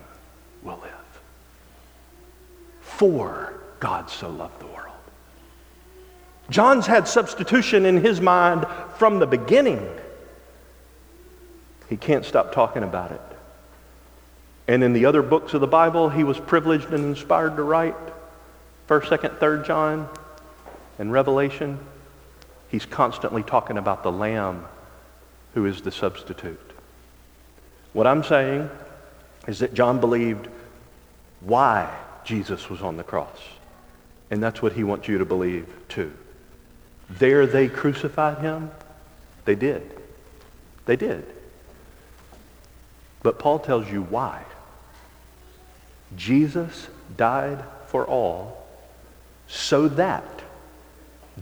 will 0.63 0.79
live. 0.81 1.21
For 2.79 3.53
God 3.81 4.09
so 4.09 4.29
loved 4.29 4.61
the 4.61 4.67
world. 4.67 4.92
John's 6.49 6.85
had 6.85 7.07
substitution 7.07 7.85
in 7.85 7.97
his 7.97 8.19
mind 8.19 8.65
from 8.97 9.19
the 9.19 9.25
beginning. 9.25 9.87
He 11.89 11.97
can't 11.97 12.25
stop 12.25 12.53
talking 12.53 12.83
about 12.83 13.11
it. 13.11 13.21
And 14.67 14.83
in 14.83 14.93
the 14.93 15.05
other 15.05 15.21
books 15.21 15.53
of 15.53 15.61
the 15.61 15.67
Bible, 15.67 16.09
he 16.09 16.23
was 16.23 16.39
privileged 16.39 16.91
and 16.93 17.03
inspired 17.05 17.55
to 17.57 17.63
write 17.63 17.95
1st, 18.87 19.19
2nd, 19.19 19.37
3rd 19.37 19.65
John 19.65 20.09
and 20.99 21.11
Revelation. 21.11 21.79
He's 22.69 22.85
constantly 22.85 23.43
talking 23.43 23.77
about 23.77 24.03
the 24.03 24.11
Lamb 24.11 24.65
who 25.53 25.65
is 25.65 25.81
the 25.81 25.91
substitute. 25.91 26.59
What 27.93 28.07
I'm 28.07 28.23
saying 28.23 28.69
is 29.47 29.59
that 29.59 29.73
John 29.73 29.99
believed 29.99 30.47
why 31.41 31.93
Jesus 32.23 32.69
was 32.69 32.81
on 32.81 32.97
the 32.97 33.03
cross. 33.03 33.39
And 34.31 34.41
that's 34.41 34.61
what 34.61 34.73
he 34.73 34.83
wants 34.83 35.07
you 35.07 35.19
to 35.19 35.25
believe 35.25 35.67
too. 35.89 36.11
There 37.19 37.45
they 37.45 37.67
crucified 37.67 38.39
him. 38.39 38.71
They 39.45 39.55
did. 39.55 39.99
They 40.85 40.95
did. 40.95 41.25
But 43.21 43.39
Paul 43.39 43.59
tells 43.59 43.89
you 43.89 44.03
why. 44.03 44.43
Jesus 46.15 46.87
died 47.17 47.63
for 47.87 48.05
all 48.05 48.65
so 49.47 49.87
that 49.87 50.43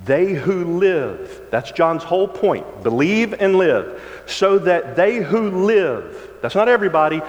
they 0.05 0.33
who 0.33 0.79
live, 0.79 1.47
that's 1.51 1.71
John's 1.71 2.03
whole 2.03 2.27
point, 2.27 2.83
believe 2.83 3.33
and 3.33 3.55
live, 3.55 4.23
so 4.25 4.57
that 4.59 4.95
they 4.95 5.17
who 5.17 5.65
live, 5.65 6.29
that's 6.41 6.55
not 6.55 6.69
everybody, 6.69 7.21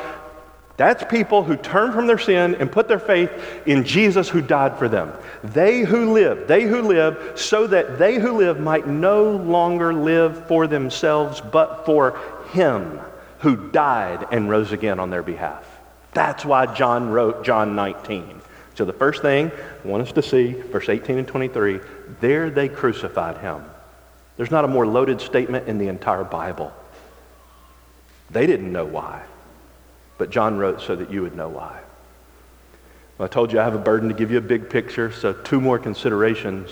that's 0.82 1.04
people 1.04 1.44
who 1.44 1.54
turn 1.54 1.92
from 1.92 2.08
their 2.08 2.18
sin 2.18 2.56
and 2.56 2.70
put 2.70 2.88
their 2.88 2.98
faith 2.98 3.30
in 3.66 3.84
Jesus 3.84 4.28
who 4.28 4.42
died 4.42 4.76
for 4.80 4.88
them. 4.88 5.12
They 5.44 5.82
who 5.82 6.12
live, 6.12 6.48
they 6.48 6.64
who 6.64 6.82
live, 6.82 7.34
so 7.36 7.68
that 7.68 8.00
they 8.00 8.16
who 8.18 8.32
live 8.32 8.58
might 8.58 8.88
no 8.88 9.30
longer 9.30 9.94
live 9.94 10.48
for 10.48 10.66
themselves, 10.66 11.40
but 11.40 11.86
for 11.86 12.18
Him 12.50 12.98
who 13.38 13.70
died 13.70 14.26
and 14.32 14.50
rose 14.50 14.72
again 14.72 14.98
on 14.98 15.08
their 15.08 15.22
behalf. 15.22 15.64
That's 16.14 16.44
why 16.44 16.74
John 16.74 17.10
wrote 17.10 17.44
John 17.44 17.76
19. 17.76 18.40
So 18.74 18.84
the 18.84 18.92
first 18.92 19.22
thing 19.22 19.52
I 19.84 19.86
want 19.86 20.02
us 20.02 20.12
to 20.14 20.22
see, 20.22 20.50
verse 20.50 20.88
18 20.88 21.16
and 21.16 21.28
23, 21.28 21.78
there 22.20 22.50
they 22.50 22.68
crucified 22.68 23.38
him. 23.38 23.64
There's 24.36 24.50
not 24.50 24.64
a 24.64 24.68
more 24.68 24.86
loaded 24.86 25.20
statement 25.20 25.68
in 25.68 25.78
the 25.78 25.86
entire 25.86 26.24
Bible. 26.24 26.72
They 28.30 28.48
didn't 28.48 28.72
know 28.72 28.84
why. 28.84 29.22
But 30.22 30.30
John 30.30 30.56
wrote 30.56 30.80
so 30.80 30.94
that 30.94 31.10
you 31.10 31.22
would 31.22 31.34
know 31.34 31.48
why. 31.48 31.80
Well, 33.18 33.26
I 33.26 33.28
told 33.28 33.52
you 33.52 33.58
I 33.58 33.64
have 33.64 33.74
a 33.74 33.78
burden 33.78 34.08
to 34.08 34.14
give 34.14 34.30
you 34.30 34.38
a 34.38 34.40
big 34.40 34.70
picture, 34.70 35.10
so 35.10 35.32
two 35.32 35.60
more 35.60 35.80
considerations. 35.80 36.70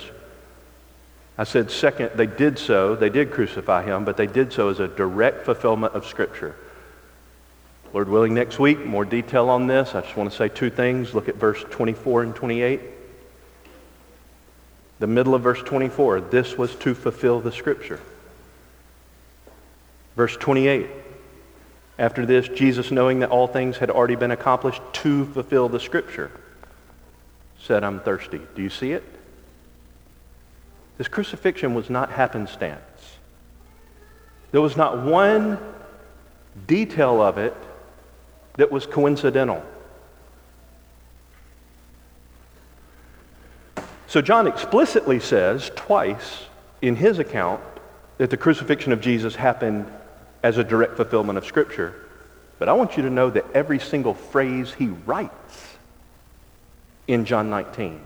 I 1.37 1.43
said, 1.43 1.69
second, 1.73 2.13
they 2.15 2.29
did 2.29 2.61
so, 2.61 2.95
they 2.95 3.09
did 3.09 3.33
crucify 3.33 3.83
him, 3.83 4.05
but 4.05 4.17
they 4.17 4.29
did 4.29 4.53
so 4.53 4.69
as 4.69 4.79
a 4.79 4.87
direct 4.87 5.45
fulfillment 5.47 5.95
of 5.95 6.07
Scripture. 6.07 6.55
Lord 7.93 8.09
willing, 8.09 8.35
next 8.35 8.61
week, 8.61 8.87
more 8.87 9.05
detail 9.05 9.49
on 9.49 9.67
this. 9.67 9.97
I 9.97 10.03
just 10.03 10.17
want 10.17 10.31
to 10.31 10.37
say 10.37 10.49
two 10.49 10.71
things. 10.71 11.13
Look 11.13 11.29
at 11.29 11.35
verse 11.35 11.65
24 11.71 12.23
and 12.23 12.37
28. 12.37 12.81
The 15.01 15.09
middle 15.09 15.35
of 15.35 15.43
verse 15.43 15.61
24, 15.65 16.21
this 16.21 16.57
was 16.57 16.77
to 16.77 16.95
fulfill 16.95 17.41
the 17.41 17.51
Scripture. 17.51 17.99
Verse 20.15 20.37
28, 20.37 20.87
after 22.01 22.25
this, 22.25 22.49
Jesus, 22.49 22.91
knowing 22.91 23.19
that 23.19 23.29
all 23.29 23.47
things 23.47 23.77
had 23.77 23.91
already 23.91 24.17
been 24.17 24.31
accomplished 24.31 24.81
to 24.95 25.27
fulfill 25.27 25.69
the 25.69 25.79
scripture, 25.79 26.31
said, 27.59 27.85
I'm 27.85 28.01
thirsty. 28.01 28.41
Do 28.55 28.63
you 28.63 28.71
see 28.71 28.93
it? 28.93 29.05
This 30.97 31.09
crucifixion 31.09 31.75
was 31.75 31.91
not 31.91 32.11
happenstance. 32.11 32.81
There 34.51 34.63
was 34.63 34.79
not 34.79 35.03
one 35.03 35.59
detail 36.67 37.21
of 37.21 37.37
it 37.37 37.55
that 38.57 38.73
was 38.73 38.87
coincidental. 38.87 39.63
So 44.07 44.23
John 44.23 44.47
explicitly 44.47 45.21
says 45.21 45.71
twice 45.77 46.47
in 46.81 46.97
his 46.97 47.19
account 47.19 47.61
that 48.17 48.31
the 48.31 48.39
crucifixion 48.39 48.93
of 48.93 49.03
Jesus 49.03 49.35
happened 49.35 49.87
as 50.43 50.59
a 50.59 50.65
direct 50.65 50.97
fulfillment 50.97 51.39
of 51.39 51.45
Scripture. 51.45 51.95
But 52.59 52.69
I 52.69 52.73
want 52.73 52.97
you 52.97 53.03
to 53.05 53.11
know 53.11 53.31
that 53.31 53.47
every 53.55 53.79
single 53.79 54.15
phrase 54.15 54.73
he 54.73 54.89
writes 54.89 55.77
in 57.09 57.25
John 57.25 57.51
19 57.51 58.01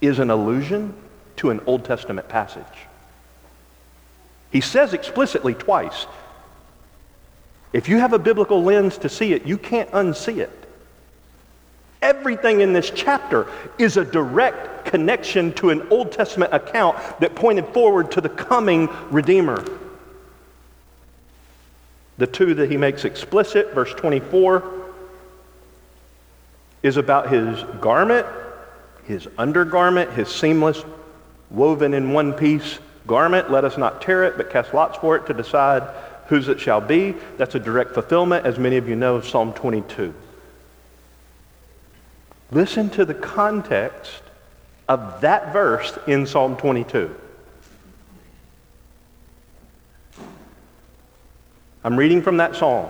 is 0.00 0.18
an 0.18 0.30
allusion 0.30 0.94
to 1.36 1.50
an 1.50 1.60
Old 1.66 1.84
Testament 1.84 2.28
passage. 2.28 2.64
He 4.50 4.60
says 4.60 4.94
explicitly 4.94 5.54
twice, 5.54 6.06
if 7.72 7.88
you 7.88 7.98
have 7.98 8.12
a 8.12 8.18
biblical 8.18 8.62
lens 8.62 8.98
to 8.98 9.08
see 9.08 9.32
it, 9.32 9.46
you 9.46 9.56
can't 9.56 9.90
unsee 9.92 10.38
it. 10.38 10.50
Everything 12.02 12.60
in 12.60 12.72
this 12.72 12.90
chapter 12.90 13.46
is 13.78 13.96
a 13.96 14.04
direct 14.04 14.86
connection 14.86 15.52
to 15.52 15.70
an 15.70 15.86
Old 15.90 16.12
Testament 16.12 16.52
account 16.52 16.96
that 17.20 17.34
pointed 17.34 17.66
forward 17.68 18.10
to 18.12 18.20
the 18.20 18.28
coming 18.28 18.88
Redeemer. 19.10 19.64
The 22.20 22.26
two 22.26 22.52
that 22.52 22.70
he 22.70 22.76
makes 22.76 23.06
explicit, 23.06 23.72
verse 23.72 23.94
24, 23.94 24.62
is 26.82 26.98
about 26.98 27.32
his 27.32 27.62
garment, 27.80 28.26
his 29.04 29.26
undergarment, 29.38 30.12
his 30.12 30.28
seamless, 30.28 30.84
woven 31.48 31.94
in 31.94 32.12
one 32.12 32.34
piece 32.34 32.78
garment. 33.06 33.50
Let 33.50 33.64
us 33.64 33.78
not 33.78 34.02
tear 34.02 34.24
it, 34.24 34.36
but 34.36 34.50
cast 34.50 34.74
lots 34.74 34.98
for 34.98 35.16
it 35.16 35.26
to 35.28 35.32
decide 35.32 35.82
whose 36.26 36.48
it 36.48 36.60
shall 36.60 36.82
be. 36.82 37.14
That's 37.38 37.54
a 37.54 37.58
direct 37.58 37.94
fulfillment, 37.94 38.44
as 38.44 38.58
many 38.58 38.76
of 38.76 38.86
you 38.86 38.96
know, 38.96 39.16
of 39.16 39.26
Psalm 39.26 39.54
22. 39.54 40.12
Listen 42.50 42.90
to 42.90 43.06
the 43.06 43.14
context 43.14 44.20
of 44.90 45.22
that 45.22 45.54
verse 45.54 45.98
in 46.06 46.26
Psalm 46.26 46.58
22. 46.58 47.16
I'm 51.82 51.96
reading 51.96 52.22
from 52.22 52.38
that 52.38 52.56
psalm. 52.56 52.88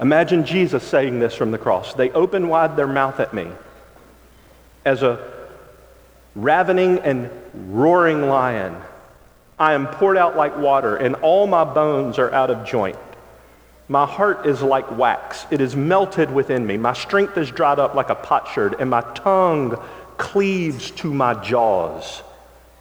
Imagine 0.00 0.44
Jesus 0.44 0.82
saying 0.82 1.20
this 1.20 1.34
from 1.34 1.50
the 1.50 1.58
cross. 1.58 1.94
They 1.94 2.10
open 2.10 2.48
wide 2.48 2.76
their 2.76 2.86
mouth 2.86 3.20
at 3.20 3.34
me 3.34 3.48
as 4.84 5.02
a 5.02 5.30
ravening 6.34 6.98
and 7.00 7.30
roaring 7.54 8.28
lion. 8.28 8.76
I 9.58 9.74
am 9.74 9.86
poured 9.86 10.16
out 10.16 10.36
like 10.36 10.56
water, 10.56 10.96
and 10.96 11.16
all 11.16 11.46
my 11.46 11.64
bones 11.64 12.18
are 12.18 12.32
out 12.32 12.50
of 12.50 12.66
joint. 12.66 12.96
My 13.88 14.06
heart 14.06 14.46
is 14.46 14.62
like 14.62 14.96
wax, 14.96 15.46
it 15.50 15.60
is 15.60 15.76
melted 15.76 16.32
within 16.32 16.66
me. 16.66 16.76
My 16.76 16.92
strength 16.92 17.36
is 17.36 17.50
dried 17.50 17.78
up 17.78 17.94
like 17.94 18.08
a 18.08 18.14
potsherd, 18.14 18.76
and 18.78 18.88
my 18.88 19.02
tongue 19.14 19.76
cleaves 20.16 20.90
to 20.92 21.12
my 21.12 21.34
jaws. 21.34 22.22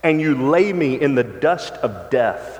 And 0.03 0.21
you 0.21 0.49
lay 0.49 0.71
me 0.71 0.99
in 0.99 1.15
the 1.15 1.23
dust 1.23 1.73
of 1.73 2.09
death. 2.09 2.58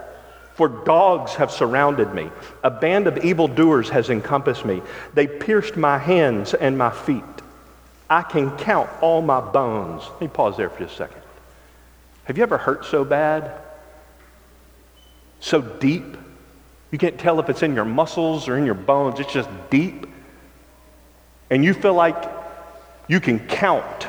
For 0.59 0.67
dogs 0.67 1.35
have 1.35 1.51
surrounded 1.51 2.13
me. 2.13 2.29
A 2.65 2.69
band 2.69 3.07
of 3.07 3.23
evildoers 3.23 3.87
has 3.91 4.09
encompassed 4.09 4.65
me. 4.65 4.81
They 5.13 5.25
pierced 5.25 5.77
my 5.77 5.97
hands 5.97 6.53
and 6.53 6.77
my 6.77 6.89
feet. 6.89 7.23
I 8.09 8.23
can 8.23 8.57
count 8.57 8.89
all 8.99 9.21
my 9.21 9.39
bones. 9.39 10.03
Let 10.11 10.19
me 10.19 10.27
pause 10.27 10.57
there 10.57 10.69
for 10.69 10.79
just 10.79 10.95
a 10.95 10.97
second. 10.97 11.21
Have 12.25 12.35
you 12.35 12.43
ever 12.43 12.57
hurt 12.57 12.83
so 12.83 13.05
bad? 13.05 13.53
So 15.39 15.61
deep? 15.61 16.17
You 16.91 16.97
can't 16.97 17.17
tell 17.17 17.39
if 17.39 17.47
it's 17.47 17.63
in 17.63 17.73
your 17.73 17.85
muscles 17.85 18.49
or 18.49 18.57
in 18.57 18.65
your 18.65 18.75
bones. 18.75 19.21
It's 19.21 19.31
just 19.31 19.49
deep. 19.69 20.07
And 21.49 21.63
you 21.63 21.73
feel 21.73 21.93
like 21.93 22.21
you 23.07 23.21
can 23.21 23.39
count 23.47 24.07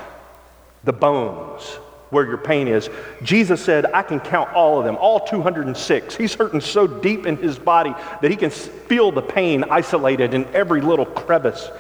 the 0.83 0.93
bones 0.93 1.79
where 2.11 2.27
your 2.27 2.39
pain 2.39 2.69
is. 2.69 2.91
Jesus 3.23 3.65
said, 3.65 3.87
I 3.87 4.03
can 4.03 4.21
count 4.21 4.53
all 4.53 4.79
of 4.79 4.85
them, 4.85 4.97
all 4.97 5.21
206. 5.21 6.17
He's 6.17 6.35
hurting 6.35 6.61
so 6.61 6.87
deep 6.87 7.27
in 7.27 7.37
his 7.37 7.59
body 7.59 7.95
that 8.21 8.31
he 8.31 8.37
can 8.37 8.51
feel 8.51 9.13
the 9.13 9.23
pain 9.23 9.65
isolated 9.65 10.35
in 10.35 10.45
every 10.55 10.81
little 10.81 11.07
crevice 11.07 11.71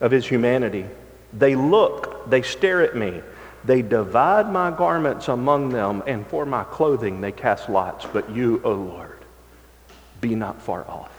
of 0.00 0.10
his 0.10 0.26
humanity. 0.26 0.86
They 1.32 1.54
look, 1.54 2.28
they 2.28 2.42
stare 2.42 2.82
at 2.82 2.96
me. 2.96 3.22
They 3.64 3.82
divide 3.82 4.50
my 4.50 4.70
garments 4.70 5.28
among 5.28 5.68
them, 5.70 6.02
and 6.06 6.26
for 6.26 6.46
my 6.46 6.64
clothing 6.64 7.20
they 7.20 7.32
cast 7.32 7.68
lots. 7.68 8.06
But 8.06 8.30
you, 8.30 8.60
O 8.64 8.72
Lord, 8.72 9.18
be 10.20 10.34
not 10.34 10.62
far 10.62 10.88
off. 10.88 11.12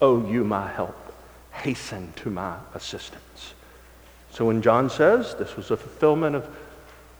O 0.00 0.26
you, 0.26 0.44
my 0.44 0.68
help, 0.68 0.96
hasten 1.52 2.12
to 2.16 2.30
my 2.30 2.56
assistance. 2.74 3.54
So 4.32 4.46
when 4.46 4.62
John 4.62 4.90
says 4.90 5.34
this 5.34 5.56
was 5.56 5.70
a 5.70 5.76
fulfillment 5.76 6.36
of 6.36 6.48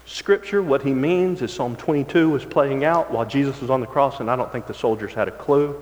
Scripture, 0.04 0.62
what 0.62 0.82
he 0.82 0.92
means 0.92 1.42
is 1.42 1.52
Psalm 1.52 1.76
22 1.76 2.28
was 2.28 2.44
playing 2.44 2.84
out 2.84 3.10
while 3.10 3.24
Jesus 3.24 3.60
was 3.60 3.70
on 3.70 3.80
the 3.80 3.86
cross, 3.86 4.20
and 4.20 4.30
I 4.30 4.36
don't 4.36 4.50
think 4.50 4.66
the 4.66 4.74
soldiers 4.74 5.14
had 5.14 5.28
a 5.28 5.32
clue. 5.32 5.80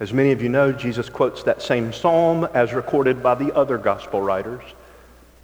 As 0.00 0.12
many 0.14 0.32
of 0.32 0.42
you 0.42 0.48
know, 0.48 0.72
Jesus 0.72 1.10
quotes 1.10 1.42
that 1.42 1.60
same 1.60 1.92
psalm 1.92 2.48
as 2.54 2.72
recorded 2.72 3.22
by 3.22 3.34
the 3.34 3.54
other 3.54 3.76
gospel 3.76 4.22
writers. 4.22 4.62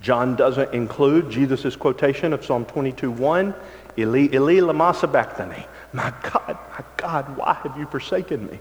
John 0.01 0.35
doesn't 0.35 0.73
include 0.73 1.31
Jesus' 1.31 1.77
quotation 1.77 2.33
of 2.33 2.45
Psalm 2.45 2.65
22:1, 2.65 3.55
Eli, 3.99 4.29
Eli, 4.33 4.61
lama 4.61 4.95
sabachthani. 4.95 5.67
My 5.93 6.13
God, 6.23 6.59
my 6.71 6.85
God, 6.97 7.37
why 7.37 7.55
have 7.63 7.77
you 7.79 7.87
forsaken 7.87 8.47
me? 8.47 8.59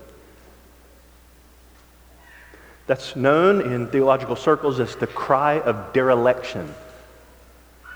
That's 2.87 3.15
known 3.15 3.61
in 3.61 3.87
theological 3.87 4.35
circles 4.35 4.79
as 4.79 4.95
the 4.95 5.07
cry 5.07 5.59
of 5.61 5.93
dereliction 5.93 6.73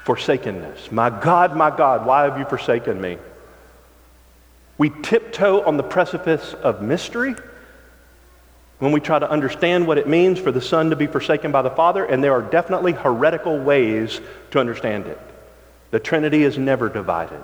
forsakenness. 0.09 0.91
My 0.91 1.11
God, 1.11 1.55
my 1.55 1.69
God, 1.69 2.03
why 2.03 2.23
have 2.23 2.39
you 2.39 2.45
forsaken 2.45 2.99
me? 2.99 3.19
We 4.79 4.89
tiptoe 4.89 5.61
on 5.61 5.77
the 5.77 5.83
precipice 5.83 6.55
of 6.55 6.81
mystery 6.81 7.35
when 8.79 8.91
we 8.91 9.01
try 9.01 9.19
to 9.19 9.29
understand 9.29 9.85
what 9.85 9.99
it 9.99 10.07
means 10.07 10.39
for 10.39 10.51
the 10.51 10.61
Son 10.61 10.89
to 10.89 10.95
be 10.95 11.05
forsaken 11.05 11.51
by 11.51 11.61
the 11.61 11.69
Father, 11.69 12.03
and 12.03 12.23
there 12.23 12.33
are 12.33 12.41
definitely 12.41 12.93
heretical 12.93 13.59
ways 13.59 14.19
to 14.49 14.59
understand 14.59 15.05
it. 15.05 15.19
The 15.91 15.99
Trinity 15.99 16.41
is 16.41 16.57
never 16.57 16.89
divided. 16.89 17.43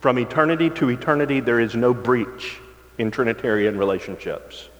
From 0.00 0.18
eternity 0.18 0.70
to 0.70 0.88
eternity, 0.88 1.40
there 1.40 1.60
is 1.60 1.74
no 1.74 1.92
breach 1.92 2.56
in 2.96 3.10
Trinitarian 3.10 3.76
relationships. 3.76 4.70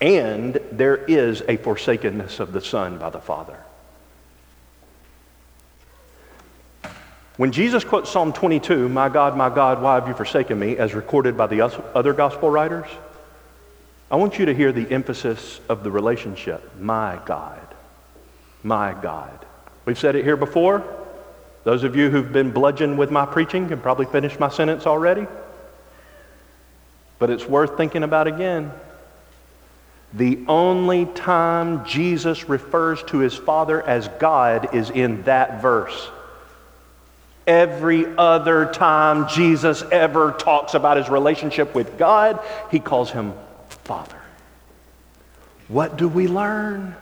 And 0.00 0.54
there 0.72 0.96
is 0.96 1.42
a 1.46 1.58
forsakenness 1.58 2.40
of 2.40 2.54
the 2.54 2.62
Son 2.62 2.96
by 2.96 3.10
the 3.10 3.20
Father. 3.20 3.58
When 7.40 7.52
Jesus 7.52 7.84
quotes 7.84 8.10
Psalm 8.10 8.34
22, 8.34 8.90
My 8.90 9.08
God, 9.08 9.34
my 9.34 9.48
God, 9.48 9.80
why 9.80 9.94
have 9.94 10.06
you 10.06 10.12
forsaken 10.12 10.58
me, 10.58 10.76
as 10.76 10.92
recorded 10.92 11.38
by 11.38 11.46
the 11.46 11.62
other 11.94 12.12
gospel 12.12 12.50
writers, 12.50 12.86
I 14.10 14.16
want 14.16 14.38
you 14.38 14.44
to 14.44 14.54
hear 14.54 14.72
the 14.72 14.86
emphasis 14.90 15.58
of 15.66 15.82
the 15.82 15.90
relationship. 15.90 16.70
My 16.78 17.18
God. 17.24 17.66
My 18.62 18.92
God. 18.92 19.46
We've 19.86 19.98
said 19.98 20.16
it 20.16 20.24
here 20.26 20.36
before. 20.36 20.84
Those 21.64 21.82
of 21.82 21.96
you 21.96 22.10
who've 22.10 22.30
been 22.30 22.50
bludgeoned 22.50 22.98
with 22.98 23.10
my 23.10 23.24
preaching 23.24 23.68
can 23.68 23.80
probably 23.80 24.04
finish 24.04 24.38
my 24.38 24.50
sentence 24.50 24.86
already. 24.86 25.26
But 27.18 27.30
it's 27.30 27.46
worth 27.46 27.74
thinking 27.78 28.02
about 28.02 28.26
again. 28.26 28.70
The 30.12 30.44
only 30.46 31.06
time 31.06 31.86
Jesus 31.86 32.50
refers 32.50 33.02
to 33.04 33.16
his 33.16 33.34
Father 33.34 33.80
as 33.80 34.08
God 34.18 34.74
is 34.74 34.90
in 34.90 35.22
that 35.22 35.62
verse. 35.62 36.10
Every 37.46 38.06
other 38.16 38.66
time 38.66 39.28
Jesus 39.28 39.82
ever 39.90 40.32
talks 40.32 40.74
about 40.74 40.96
his 40.96 41.08
relationship 41.08 41.74
with 41.74 41.98
God, 41.98 42.40
he 42.70 42.78
calls 42.78 43.10
him 43.10 43.34
Father. 43.84 44.20
What 45.68 45.96
do 45.96 46.08
we 46.08 46.28
learn? 46.28 46.94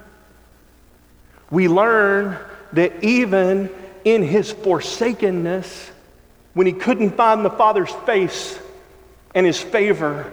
We 1.51 1.69
learn 1.69 2.39
that 2.73 3.03
even 3.03 3.71
in 4.05 4.23
his 4.23 4.53
forsakenness, 4.53 5.91
when 6.55 6.67
he 6.67 6.73
couldn't 6.73 7.11
find 7.11 7.45
the 7.45 7.51
Father's 7.51 7.93
face 8.07 8.59
and 9.35 9.47
his 9.47 9.61
favor, 9.61 10.33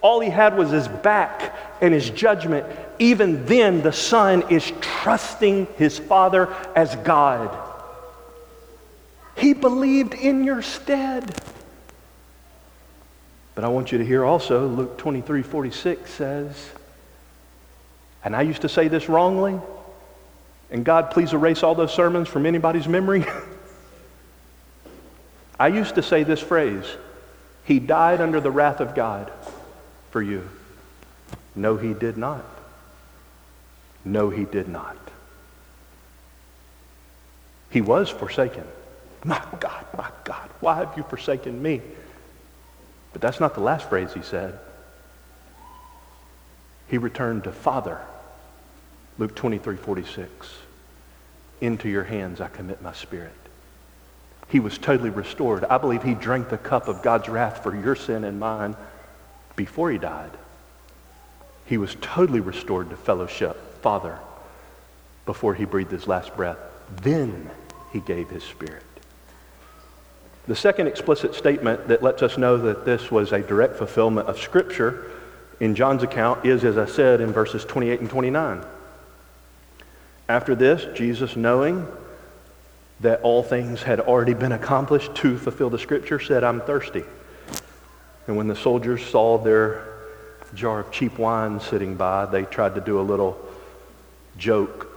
all 0.00 0.20
he 0.20 0.30
had 0.30 0.56
was 0.56 0.70
his 0.70 0.88
back 0.88 1.54
and 1.80 1.92
his 1.92 2.10
judgment. 2.10 2.66
Even 2.98 3.44
then, 3.46 3.82
the 3.82 3.92
Son 3.92 4.44
is 4.50 4.72
trusting 4.80 5.66
his 5.76 5.98
Father 5.98 6.54
as 6.74 6.94
God. 6.96 7.65
He 9.36 9.52
believed 9.52 10.14
in 10.14 10.44
your 10.44 10.62
stead. 10.62 11.34
But 13.54 13.64
I 13.64 13.68
want 13.68 13.92
you 13.92 13.98
to 13.98 14.04
hear 14.04 14.24
also, 14.24 14.66
Luke 14.66 14.98
23 14.98 15.42
46 15.42 16.10
says, 16.10 16.70
and 18.24 18.34
I 18.34 18.42
used 18.42 18.62
to 18.62 18.68
say 18.68 18.88
this 18.88 19.08
wrongly, 19.08 19.58
and 20.70 20.84
God, 20.84 21.10
please 21.10 21.32
erase 21.32 21.62
all 21.62 21.74
those 21.74 21.94
sermons 21.94 22.28
from 22.28 22.44
anybody's 22.44 22.88
memory. 22.88 23.24
I 25.60 25.68
used 25.68 25.94
to 25.94 26.02
say 26.02 26.22
this 26.22 26.40
phrase 26.40 26.84
He 27.64 27.78
died 27.78 28.20
under 28.20 28.40
the 28.40 28.50
wrath 28.50 28.80
of 28.80 28.94
God 28.94 29.30
for 30.10 30.20
you. 30.20 30.48
No, 31.54 31.76
He 31.76 31.94
did 31.94 32.16
not. 32.16 32.44
No, 34.04 34.28
He 34.30 34.44
did 34.44 34.68
not. 34.68 34.96
He 37.70 37.80
was 37.80 38.10
forsaken. 38.10 38.64
My 39.26 39.42
God, 39.58 39.84
my 39.98 40.08
God, 40.22 40.48
why 40.60 40.76
have 40.76 40.94
you 40.96 41.02
forsaken 41.02 41.60
me? 41.60 41.82
But 43.12 43.20
that's 43.20 43.40
not 43.40 43.54
the 43.54 43.60
last 43.60 43.88
phrase 43.88 44.12
he 44.14 44.22
said. 44.22 44.56
He 46.86 46.96
returned 46.96 47.42
to 47.44 47.52
Father. 47.52 48.00
Luke 49.18 49.34
23 49.34 49.76
46. 49.76 50.30
Into 51.60 51.88
your 51.88 52.04
hands 52.04 52.40
I 52.40 52.46
commit 52.46 52.80
my 52.82 52.92
spirit. 52.92 53.32
He 54.48 54.60
was 54.60 54.78
totally 54.78 55.10
restored. 55.10 55.64
I 55.64 55.78
believe 55.78 56.04
he 56.04 56.14
drank 56.14 56.48
the 56.48 56.58
cup 56.58 56.86
of 56.86 57.02
God's 57.02 57.28
wrath 57.28 57.64
for 57.64 57.74
your 57.74 57.96
sin 57.96 58.22
and 58.22 58.38
mine 58.38 58.76
before 59.56 59.90
he 59.90 59.98
died. 59.98 60.30
He 61.64 61.78
was 61.78 61.96
totally 62.00 62.38
restored 62.38 62.90
to 62.90 62.96
fellowship, 62.96 63.82
Father, 63.82 64.20
before 65.24 65.54
he 65.54 65.64
breathed 65.64 65.90
his 65.90 66.06
last 66.06 66.36
breath. 66.36 66.58
Then 67.02 67.50
he 67.92 67.98
gave 67.98 68.30
his 68.30 68.44
spirit. 68.44 68.84
The 70.48 70.56
second 70.56 70.86
explicit 70.86 71.34
statement 71.34 71.88
that 71.88 72.02
lets 72.02 72.22
us 72.22 72.38
know 72.38 72.56
that 72.56 72.84
this 72.84 73.10
was 73.10 73.32
a 73.32 73.40
direct 73.40 73.76
fulfillment 73.76 74.28
of 74.28 74.38
Scripture 74.38 75.10
in 75.58 75.74
John's 75.74 76.02
account 76.02 76.44
is, 76.44 76.64
as 76.64 76.76
I 76.76 76.86
said, 76.86 77.20
in 77.20 77.32
verses 77.32 77.64
28 77.64 78.00
and 78.00 78.10
29. 78.10 78.64
After 80.28 80.54
this, 80.54 80.86
Jesus, 80.96 81.36
knowing 81.36 81.86
that 83.00 83.20
all 83.22 83.42
things 83.42 83.82
had 83.82 84.00
already 84.00 84.34
been 84.34 84.52
accomplished 84.52 85.14
to 85.16 85.38
fulfill 85.38 85.70
the 85.70 85.78
scripture, 85.78 86.18
said, 86.18 86.42
I'm 86.42 86.60
thirsty. 86.60 87.04
And 88.26 88.36
when 88.36 88.48
the 88.48 88.56
soldiers 88.56 89.04
saw 89.04 89.38
their 89.38 89.86
jar 90.54 90.80
of 90.80 90.90
cheap 90.90 91.18
wine 91.18 91.60
sitting 91.60 91.94
by, 91.94 92.26
they 92.26 92.44
tried 92.44 92.74
to 92.74 92.80
do 92.80 93.00
a 93.00 93.02
little 93.02 93.38
joke 94.38 94.88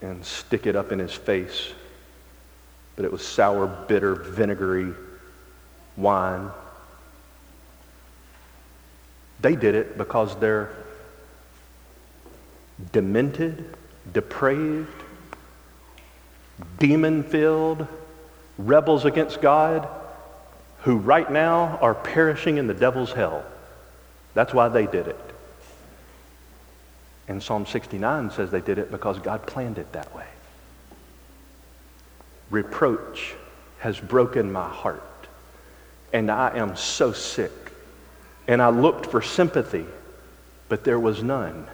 and 0.00 0.24
stick 0.24 0.66
it 0.66 0.76
up 0.76 0.92
in 0.92 0.98
his 0.98 1.12
face. 1.12 1.72
But 2.96 3.04
it 3.04 3.12
was 3.12 3.24
sour, 3.26 3.66
bitter, 3.66 4.14
vinegary 4.14 4.92
wine. 5.96 6.50
They 9.40 9.54
did 9.54 9.74
it 9.74 9.98
because 9.98 10.34
they're 10.36 10.70
demented, 12.92 13.76
depraved, 14.12 14.88
demon 16.78 17.22
filled, 17.22 17.86
rebels 18.58 19.04
against 19.04 19.40
God 19.40 19.88
who 20.80 20.96
right 20.96 21.30
now 21.30 21.78
are 21.82 21.94
perishing 21.94 22.58
in 22.58 22.66
the 22.66 22.74
devil's 22.74 23.12
hell. 23.12 23.44
That's 24.34 24.54
why 24.54 24.68
they 24.68 24.86
did 24.86 25.08
it. 25.08 25.18
And 27.28 27.42
Psalm 27.42 27.66
69 27.66 28.30
says 28.30 28.50
they 28.50 28.60
did 28.60 28.78
it 28.78 28.90
because 28.90 29.18
God 29.18 29.46
planned 29.46 29.78
it 29.78 29.92
that 29.92 30.14
way. 30.14 30.26
Reproach 32.50 33.34
has 33.78 33.98
broken 33.98 34.50
my 34.52 34.68
heart, 34.68 35.02
and 36.12 36.30
I 36.30 36.56
am 36.56 36.76
so 36.76 37.12
sick. 37.12 37.52
And 38.48 38.62
I 38.62 38.68
looked 38.68 39.06
for 39.06 39.20
sympathy, 39.20 39.86
but 40.68 40.84
there 40.84 41.00
was 41.00 41.22
none, 41.22 41.66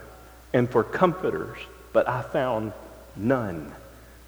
and 0.52 0.70
for 0.70 0.82
comforters, 0.82 1.58
but 1.92 2.08
I 2.08 2.22
found 2.22 2.72
none. 3.16 3.72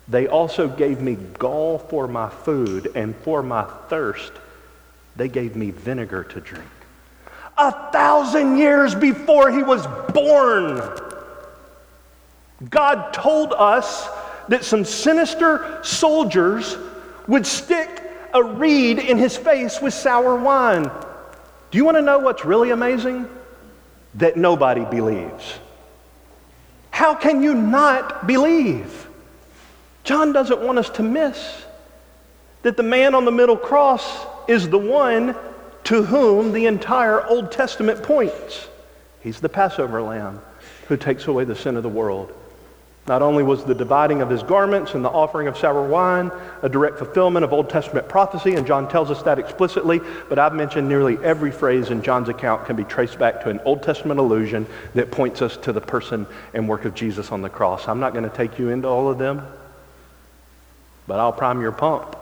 They 0.09 0.27
also 0.27 0.69
gave 0.69 1.01
me 1.01 1.17
gall 1.39 1.79
for 1.79 2.07
my 2.07 2.29
food, 2.29 2.93
and 2.95 3.17
for 3.17 3.43
my 3.43 3.65
thirst, 3.89 4.33
they 5.17 5.29
gave 5.29 5.57
me 5.57 5.71
vinegar 5.71 6.25
to 6.25 6.41
drink. 6.41 6.69
A 7.57 7.91
thousand 7.91 8.59
years 8.59 8.95
before 8.95 9.51
he 9.51 9.63
was 9.63 9.87
born, 10.13 10.83
God 12.69 13.13
told 13.15 13.53
us 13.53 14.09
that 14.49 14.65
some 14.65 14.85
sinister 14.85 15.81
soldiers 15.83 16.77
would 17.27 17.47
stick 17.47 18.03
a 18.33 18.43
reed 18.43 18.99
in 18.99 19.19
his 19.19 19.37
face 19.37 19.81
with 19.81 19.95
sour 19.95 20.37
wine. 20.37 20.85
Do 21.71 21.79
you 21.79 21.85
want 21.85 21.97
to 21.97 22.03
know 22.03 22.19
what's 22.19 22.45
really 22.45 22.71
amazing? 22.71 23.29
That 24.15 24.37
nobody 24.37 24.85
believes. 24.85 25.59
How 26.91 27.15
can 27.15 27.43
you 27.43 27.55
not 27.55 28.27
believe? 28.27 29.09
John 30.05 30.33
doesn't 30.33 30.61
want 30.61 30.79
us 30.79 30.91
to 30.91 31.03
miss 31.03 31.65
that 32.63 32.77
the 32.77 32.83
man 32.83 33.15
on 33.15 33.25
the 33.25 33.33
middle 33.33 33.57
cross 33.57 34.27
is 34.49 34.69
the 34.69 34.79
one 34.79 35.35
to 35.85 36.03
whom 36.03 36.53
the 36.53 36.67
entire 36.67 37.25
Old 37.27 37.53
Testament 37.53 38.03
points. 38.03 38.69
He's 39.21 39.41
the 39.41 39.49
Passover 39.49 40.03
lamb 40.03 40.41
who 40.89 40.97
takes 40.97 41.27
away 41.27 41.45
the 41.45 41.57
sin 41.57 41.77
of 41.77 41.83
the 41.83 41.89
world. 41.89 42.33
Not 43.07 43.21
only 43.21 43.43
was 43.43 43.65
the 43.65 43.75
dividing 43.75 44.23
of 44.23 44.31
his 44.31 44.43
garments 44.43 44.95
and 44.95 45.05
the 45.05 45.11
offering 45.11 45.47
of 45.47 45.59
sour 45.59 45.87
wine 45.87 46.33
a 46.63 46.71
direct 46.71 46.97
fulfillment 46.97 47.45
of 47.45 47.53
Old 47.53 47.69
Testament 47.69 48.09
prophecy, 48.09 48.55
and 48.55 48.67
John 48.67 48.89
tells 48.89 49.11
us 49.11 49.23
that 49.25 49.39
explicitly, 49.39 50.01
but 50.31 50.39
I've 50.39 50.55
mentioned 50.55 50.89
nearly 50.89 51.19
every 51.23 51.51
phrase 51.51 51.91
in 51.91 52.03
John's 52.03 52.31
account 52.31 52.65
can 52.65 52.77
be 52.77 52.85
traced 52.85 53.19
back 53.19 53.43
to 53.43 53.51
an 53.51 53.61
Old 53.67 53.83
Testament 53.83 54.21
allusion 54.21 54.67
that 54.95 55.11
points 55.11 55.43
us 55.43 55.59
to 55.59 55.73
the 55.73 55.83
person 55.83 56.27
and 56.55 56.67
work 56.67 56.87
of 56.87 56.95
Jesus 56.95 57.31
on 57.31 57.43
the 57.43 57.51
cross. 57.51 57.89
I'm 57.89 58.01
not 58.01 58.15
going 58.15 58.29
to 58.29 58.35
take 58.35 58.59
you 58.59 58.71
into 58.71 58.89
all 58.89 59.11
of 59.11 59.19
them, 59.19 59.47
but 61.07 61.21
I'll 61.21 61.33
prime 61.33 61.61
your 61.61 61.73
pump. 61.73 62.17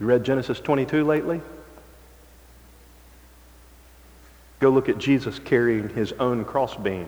You 0.00 0.06
read 0.06 0.24
Genesis 0.24 0.60
22 0.60 1.02
lately? 1.02 1.40
Go 4.60 4.68
look 4.68 4.90
at 4.90 4.98
Jesus 4.98 5.38
carrying 5.38 5.88
his 5.88 6.12
own 6.12 6.44
crossbeam 6.44 7.06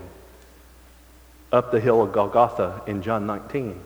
up 1.57 1.72
the 1.72 1.80
hill 1.80 2.02
of 2.02 2.12
Golgotha 2.12 2.82
in 2.86 3.02
John 3.02 3.26
19. 3.26 3.80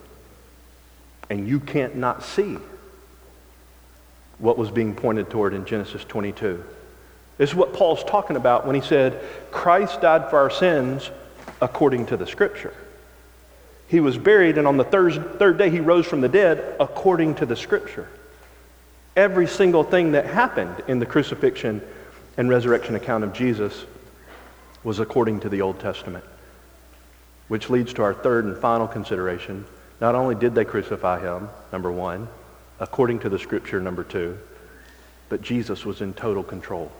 And 1.31 1.49
you 1.49 1.61
can't 1.61 1.97
not 1.97 2.23
see 2.23 2.59
what 4.39 4.59
was 4.59 4.71
being 4.71 4.95
pointed 4.95 5.31
toward 5.31 5.55
in 5.55 5.65
Genesis 5.65 6.05
22. 6.05 6.65
This 7.39 7.51
is 7.51 7.57
what 7.57 7.73
Paul's 7.73 8.05
talking 8.05 8.37
about 8.37 8.67
when 8.67 8.75
he 8.75 8.83
said, 8.83 9.23
Christ 9.51 10.01
died 10.01 10.29
for 10.29 10.39
our 10.39 10.51
sins 10.51 11.11
according 11.63 12.07
to 12.07 12.17
the 12.17 12.27
scripture. 12.27 12.75
He 13.89 14.01
was 14.01 14.19
buried, 14.19 14.59
and 14.59 14.69
on 14.69 14.77
the 14.77 14.85
third, 14.85 15.39
third 15.39 15.59
day 15.59 15.71
he 15.71 15.81
rose 15.81 16.07
from 16.07 16.21
the 16.21 16.29
dead 16.29 16.77
according 16.79 17.37
to 17.37 17.47
the 17.47 17.57
scripture. 17.57 18.09
Every 19.17 19.47
single 19.47 19.85
thing 19.85 20.13
that 20.13 20.27
happened 20.27 20.83
in 20.87 20.99
the 20.99 21.07
crucifixion 21.07 21.83
and 22.37 22.49
resurrection 22.49 22.95
account 22.95 23.25
of 23.25 23.33
Jesus 23.33 23.85
was 24.85 25.01
according 25.01 25.41
to 25.41 25.49
the 25.49 25.61
Old 25.61 25.81
Testament. 25.81 26.25
Which 27.51 27.69
leads 27.69 27.93
to 27.95 28.05
our 28.05 28.15
third 28.15 28.45
and 28.45 28.57
final 28.57 28.87
consideration. 28.87 29.65
Not 30.01 30.15
only 30.15 30.37
did 30.37 30.55
they 30.55 30.65
crucify 30.65 31.19
him, 31.19 31.49
number 31.73 31.91
one, 31.91 32.29
according 32.79 33.19
to 33.19 33.29
the 33.29 33.41
scripture, 33.41 33.81
number 33.81 34.05
two, 34.05 34.39
but 35.29 35.43
Jesus 35.43 35.85
was 35.85 36.01
in 36.01 36.15
total 36.15 36.45
control. 36.45 36.93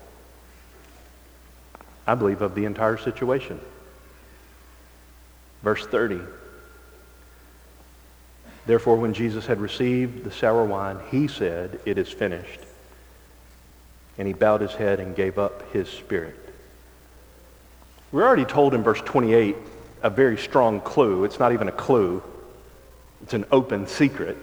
I 2.05 2.15
believe 2.15 2.41
of 2.41 2.53
the 2.53 2.65
entire 2.65 2.97
situation. 2.97 3.61
Verse 5.63 5.87
30. 5.87 6.19
Therefore, 8.65 8.97
when 8.97 9.13
Jesus 9.13 9.45
had 9.45 9.61
received 9.61 10.25
the 10.25 10.31
sour 10.31 10.65
wine, 10.65 10.97
he 11.11 11.29
said, 11.29 11.79
It 11.85 11.97
is 11.97 12.09
finished. 12.09 12.59
And 14.17 14.27
he 14.27 14.33
bowed 14.33 14.59
his 14.59 14.73
head 14.73 14.99
and 14.99 15.15
gave 15.15 15.39
up 15.39 15.71
his 15.71 15.87
spirit. 15.87 16.35
We're 18.11 18.27
already 18.27 18.43
told 18.43 18.73
in 18.73 18.83
verse 18.83 18.99
28 18.99 19.55
a 20.03 20.09
very 20.09 20.37
strong 20.37 20.81
clue. 20.81 21.23
It's 21.23 21.39
not 21.39 21.53
even 21.53 21.67
a 21.67 21.71
clue, 21.71 22.23
it's 23.23 23.33
an 23.33 23.45
open 23.51 23.87
secret. 23.87 24.37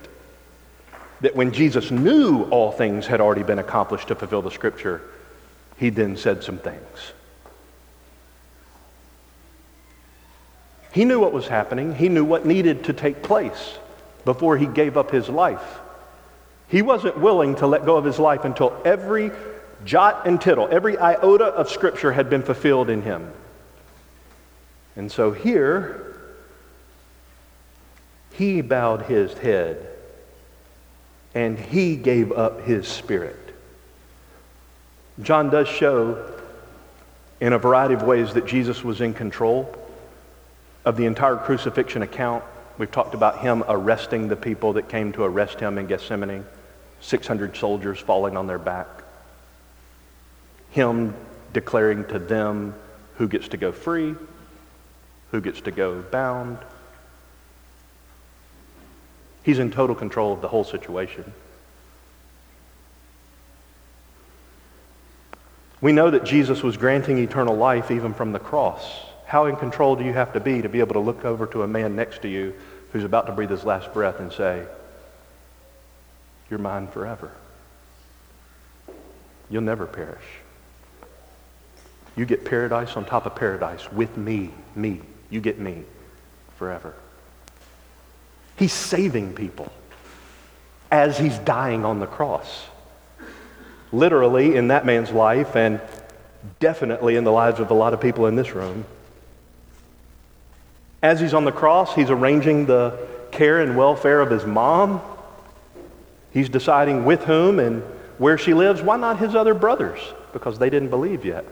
That 1.21 1.35
when 1.35 1.53
Jesus 1.53 1.91
knew 1.91 2.45
all 2.45 2.71
things 2.71 3.07
had 3.07 3.21
already 3.21 3.43
been 3.43 3.59
accomplished 3.59 4.09
to 4.09 4.15
fulfill 4.15 4.43
the 4.43 4.53
scripture, 4.53 5.03
he 5.77 5.91
then 5.91 6.17
said 6.17 6.45
some 6.45 6.59
things. 6.59 7.13
He 10.93 11.05
knew 11.05 11.21
what 11.21 11.33
was 11.33 11.49
happening, 11.49 11.95
he 11.95 12.09
knew 12.09 12.25
what 12.25 12.47
needed 12.47 12.85
to 12.85 12.93
take 12.93 13.23
place 13.23 13.79
before 14.25 14.57
he 14.57 14.67
gave 14.67 14.97
up 14.97 15.11
his 15.11 15.29
life. 15.29 15.81
He 16.69 16.83
wasn't 16.83 17.19
willing 17.19 17.57
to 17.57 17.67
let 17.67 17.85
go 17.85 17.97
of 17.97 18.05
his 18.05 18.19
life 18.19 18.45
until 18.45 18.81
every 18.85 19.31
jot 19.85 20.27
and 20.27 20.41
tittle, 20.41 20.69
every 20.71 20.99
iota 20.99 21.47
of 21.47 21.71
Scripture 21.71 22.13
had 22.13 22.29
been 22.29 22.43
fulfilled 22.43 22.91
in 22.91 23.03
him. 23.03 23.33
And 24.99 25.11
so 25.13 25.31
here, 25.31 26.17
he 28.33 28.63
bowed 28.63 29.03
his 29.03 29.33
head 29.33 29.87
and 31.35 31.57
he 31.57 31.95
gave 31.95 32.33
up 32.33 32.63
his 32.63 32.89
spirit. 32.89 33.39
John 35.23 35.51
does 35.51 35.69
show 35.69 36.35
in 37.41 37.53
a 37.53 37.59
variety 37.59 37.95
of 37.95 38.03
ways 38.03 38.35
that 38.35 38.47
Jesus 38.47 38.83
was 38.83 39.01
in 39.01 39.15
control 39.15 39.73
of 40.85 40.97
the 40.97 41.07
entire 41.07 41.37
crucifixion 41.37 42.03
account. 42.03 42.43
We've 42.77 42.91
talked 42.91 43.15
about 43.15 43.39
him 43.39 43.63
arresting 43.69 44.27
the 44.27 44.37
people 44.37 44.73
that 44.73 44.89
came 44.89 45.13
to 45.13 45.23
arrest 45.23 45.61
him 45.61 45.79
in 45.79 45.87
Gethsemane, 45.87 46.45
600 47.03 47.57
soldiers 47.57 48.01
falling 48.01 48.37
on 48.37 48.49
their 48.49 48.59
back. 48.59 48.89
Him 50.71 51.15
declaring 51.53 52.05
to 52.07 52.19
them 52.19 52.75
who 53.15 53.29
gets 53.29 53.47
to 53.49 53.57
go 53.57 53.71
free 53.71 54.17
who 55.31 55.41
gets 55.41 55.61
to 55.63 55.71
go 55.71 56.03
bound. 56.03 56.59
He's 59.43 59.59
in 59.59 59.71
total 59.71 59.95
control 59.95 60.33
of 60.33 60.41
the 60.41 60.49
whole 60.49 60.65
situation. 60.65 61.33
We 65.81 65.93
know 65.93 66.11
that 66.11 66.25
Jesus 66.25 66.63
was 66.63 66.77
granting 66.77 67.19
eternal 67.19 67.57
life 67.57 67.91
even 67.91 68.13
from 68.13 68.33
the 68.33 68.39
cross. 68.39 68.85
How 69.27 69.47
in 69.47 69.57
control 69.57 69.95
do 69.95 70.05
you 70.05 70.13
have 70.13 70.33
to 70.33 70.41
be 70.41 70.63
to 70.63 70.69
be 70.69 70.81
able 70.81 70.95
to 70.95 71.01
look 71.01 71.25
over 71.25 71.47
to 71.49 71.63
a 71.63 71.69
man 71.69 71.95
next 71.95 72.23
to 72.23 72.29
you 72.29 72.55
who's 72.93 73.05
about 73.05 73.27
to 73.27 73.33
breathe 73.33 73.51
his 73.51 73.65
last 73.65 73.93
breath 73.93 74.19
and 74.19 74.33
say, 74.33 74.67
You're 76.51 76.59
mine 76.59 76.89
forever? 76.89 77.31
You'll 79.51 79.63
never 79.63 79.87
perish. 79.87 80.25
You 82.17 82.27
get 82.27 82.45
paradise 82.45 82.97
on 82.97 83.05
top 83.05 83.27
of 83.27 83.37
paradise 83.37 83.93
with 83.93 84.17
me, 84.17 84.51
me. 84.75 85.01
You 85.31 85.41
get 85.41 85.59
me 85.59 85.85
forever. 86.57 86.95
He's 88.57 88.73
saving 88.73 89.35
people 89.35 89.71
as 90.91 91.19
he's 91.19 91.39
dying 91.39 91.85
on 91.85 92.01
the 92.01 92.07
cross. 92.07 92.67
Literally, 93.93 94.57
in 94.57 94.69
that 94.69 94.85
man's 94.85 95.11
life, 95.11 95.57
and 95.57 95.81
definitely 96.61 97.17
in 97.17 97.25
the 97.25 97.33
lives 97.33 97.61
of 97.61 97.71
a 97.71 97.75
lot 97.75 97.95
of 97.95 98.01
people 98.01 98.27
in 98.27 98.37
this 98.37 98.53
room, 98.53 98.85
As 101.03 101.21
he's 101.21 101.35
on 101.35 101.45
the 101.45 101.53
cross, 101.53 101.95
he's 101.95 102.11
arranging 102.11 102.67
the 102.67 102.99
care 103.31 103.61
and 103.61 103.77
welfare 103.77 104.21
of 104.21 104.31
his 104.31 104.45
mom. 104.45 105.01
He's 106.33 106.49
deciding 106.49 107.05
with 107.05 107.23
whom 107.25 107.61
and 107.61 107.83
where 108.19 108.37
she 108.37 108.53
lives. 108.53 108.83
Why 108.83 108.97
not 108.97 109.19
his 109.19 109.37
other 109.37 109.55
brothers? 109.55 110.01
Because 110.33 110.59
they 110.59 110.71
didn't 110.71 110.91
believe 110.91 111.25
yet. 111.25 111.45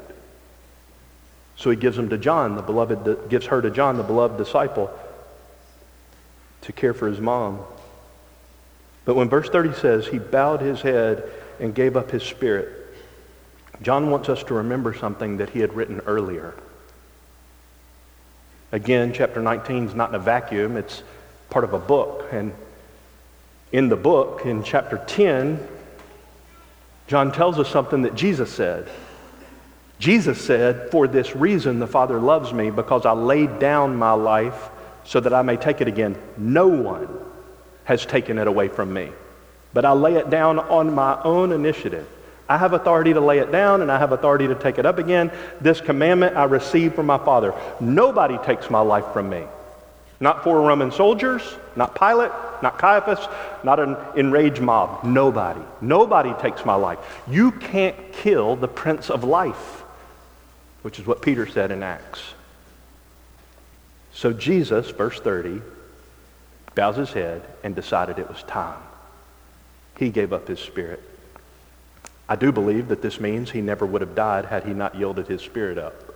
So 1.57 1.71
he 1.71 1.77
gives 1.77 1.97
them 1.97 2.11
to 2.11 2.19
John, 2.19 2.57
the 2.57 2.63
beloved, 2.63 3.29
gives 3.31 3.47
her 3.47 3.63
to 3.63 3.71
John, 3.71 3.97
the 3.97 4.03
beloved 4.03 4.37
disciple, 4.37 4.91
to 6.63 6.73
care 6.73 6.93
for 6.93 7.09
his 7.09 7.21
mom. 7.21 7.61
But 9.05 9.15
when 9.15 9.29
verse 9.29 9.49
30 9.49 9.73
says 9.75 10.07
he 10.07 10.19
bowed 10.19 10.61
his 10.61 10.83
head 10.83 11.25
and 11.59 11.75
gave 11.75 11.97
up 11.97 12.11
his 12.11 12.23
spirit, 12.23 12.69
John 13.83 14.11
wants 14.11 14.29
us 14.29 14.43
to 14.45 14.55
remember 14.55 14.95
something 14.95 15.39
that 15.39 15.51
he 15.51 15.61
had 15.61 15.73
written 15.75 16.01
earlier. 16.07 16.55
Again, 18.73 19.13
chapter 19.15 19.41
19 19.41 19.89
is 19.89 19.95
not 19.95 20.11
in 20.11 20.17
a 20.17 20.19
vacuum, 20.19 20.77
it's 20.77 21.03
part 21.51 21.65
of 21.65 21.73
a 21.73 21.79
book. 21.79 22.29
And 22.33 22.53
in 23.73 23.89
the 23.89 23.97
book, 23.97 24.45
in 24.45 24.63
chapter 24.63 25.03
10, 25.07 25.67
John 27.07 27.33
tells 27.33 27.59
us 27.59 27.69
something 27.69 28.03
that 28.03 28.15
Jesus 28.15 28.53
said. 28.53 28.89
Jesus 29.99 30.41
said, 30.41 30.91
For 30.91 31.09
this 31.09 31.35
reason 31.35 31.79
the 31.79 31.87
Father 31.87 32.19
loves 32.19 32.53
me, 32.53 32.71
because 32.71 33.07
I 33.07 33.13
laid 33.13 33.59
down 33.59 33.97
my 33.97 34.13
life 34.13 34.71
so 35.05 35.21
that 35.21 35.33
I 35.33 35.43
may 35.43 35.57
take 35.57 35.81
it 35.81 35.89
again. 35.89 36.17
No 36.37 36.69
one 36.69 37.09
has 37.85 38.05
taken 38.05 38.39
it 38.39 38.47
away 38.47 38.69
from 38.69 38.93
me, 38.93 39.11
but 39.73 39.85
I 39.85 39.93
lay 39.93 40.15
it 40.17 40.29
down 40.29 40.59
on 40.59 40.95
my 40.95 41.21
own 41.23 41.53
initiative. 41.53 42.07
I 42.49 42.59
have 42.59 42.75
authority 42.75 43.13
to 43.13 43.21
lay 43.21 43.39
it 43.39 43.51
down 43.51 43.83
and 43.83 43.91
I 43.91 43.99
have 43.99 44.13
authority 44.13 44.47
to 44.47 44.55
take 44.55 44.79
it 44.79 44.87
up 44.87 44.99
again. 44.99 45.33
This 45.61 45.81
commandment 45.81 46.37
I 46.37 46.45
received 46.45 46.95
from 46.95 47.07
my 47.07 47.19
Father. 47.19 47.55
Nobody 47.81 48.39
takes 48.39 48.71
my 48.71 48.81
life 48.81 49.07
from 49.13 49.29
me. 49.29 49.45
Not 50.21 50.45
four 50.45 50.61
Roman 50.63 50.93
soldiers, 50.93 51.43
not 51.75 51.99
Pilate, 51.99 52.33
not 52.63 52.79
Caiaphas, 52.79 53.27
not 53.65 53.81
an 53.81 53.97
enraged 54.17 54.61
mob. 54.61 55.05
Nobody. 55.05 55.61
Nobody 55.81 56.33
takes 56.41 56.65
my 56.65 56.75
life. 56.75 56.99
You 57.29 57.51
can't 57.53 57.97
kill 58.13 58.57
the 58.57 58.69
Prince 58.69 59.11
of 59.11 59.25
Life, 59.25 59.83
which 60.87 61.01
is 61.01 61.07
what 61.07 61.21
Peter 61.21 61.49
said 61.49 61.73
in 61.73 61.83
Acts. 61.83 62.21
So 64.13 64.33
Jesus, 64.33 64.89
verse 64.93 65.19
30, 65.19 65.61
bows 66.77 66.95
his 66.95 67.11
head 67.11 67.43
and 67.65 67.75
decided 67.75 68.21
it 68.21 68.29
was 68.29 68.41
time. 68.45 68.79
He 69.99 70.11
gave 70.11 70.33
up 70.33 70.47
his 70.47 70.61
spirit. 70.61 71.03
I 72.29 72.37
do 72.37 72.53
believe 72.53 72.87
that 72.87 73.03
this 73.03 73.19
means 73.19 73.51
he 73.51 73.63
never 73.63 73.85
would 73.85 74.01
have 74.01 74.15
died 74.15 74.45
had 74.45 74.63
he 74.63 74.75
not 74.75 74.95
yielded 74.95 75.27
his 75.27 75.43
spirit 75.43 75.77
up. 75.77 76.15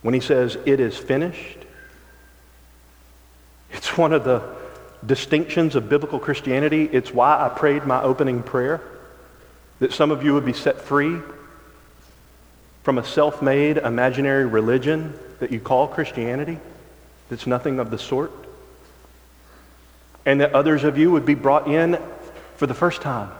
When 0.00 0.14
he 0.14 0.20
says, 0.20 0.56
It 0.64 0.80
is 0.80 0.96
finished, 0.96 1.58
it's 3.72 3.94
one 3.98 4.14
of 4.14 4.24
the 4.24 4.42
distinctions 5.04 5.74
of 5.74 5.90
biblical 5.90 6.18
Christianity. 6.18 6.88
It's 6.90 7.12
why 7.12 7.44
I 7.44 7.50
prayed 7.50 7.84
my 7.84 8.02
opening 8.02 8.42
prayer 8.42 8.80
that 9.80 9.92
some 9.92 10.10
of 10.10 10.24
you 10.24 10.32
would 10.32 10.46
be 10.46 10.54
set 10.54 10.80
free 10.80 11.20
from 12.84 12.98
a 12.98 13.04
self 13.04 13.42
made 13.42 13.78
imaginary 13.78 14.44
religion 14.44 15.18
that 15.40 15.50
you 15.50 15.58
call 15.58 15.88
Christianity 15.88 16.58
that's 17.28 17.46
nothing 17.46 17.80
of 17.80 17.90
the 17.90 17.98
sort. 17.98 18.30
And 20.26 20.40
that 20.40 20.52
others 20.54 20.84
of 20.84 20.96
you 20.96 21.10
would 21.10 21.26
be 21.26 21.34
brought 21.34 21.66
in 21.66 21.98
for 22.56 22.66
the 22.66 22.74
first 22.74 23.02
time 23.02 23.30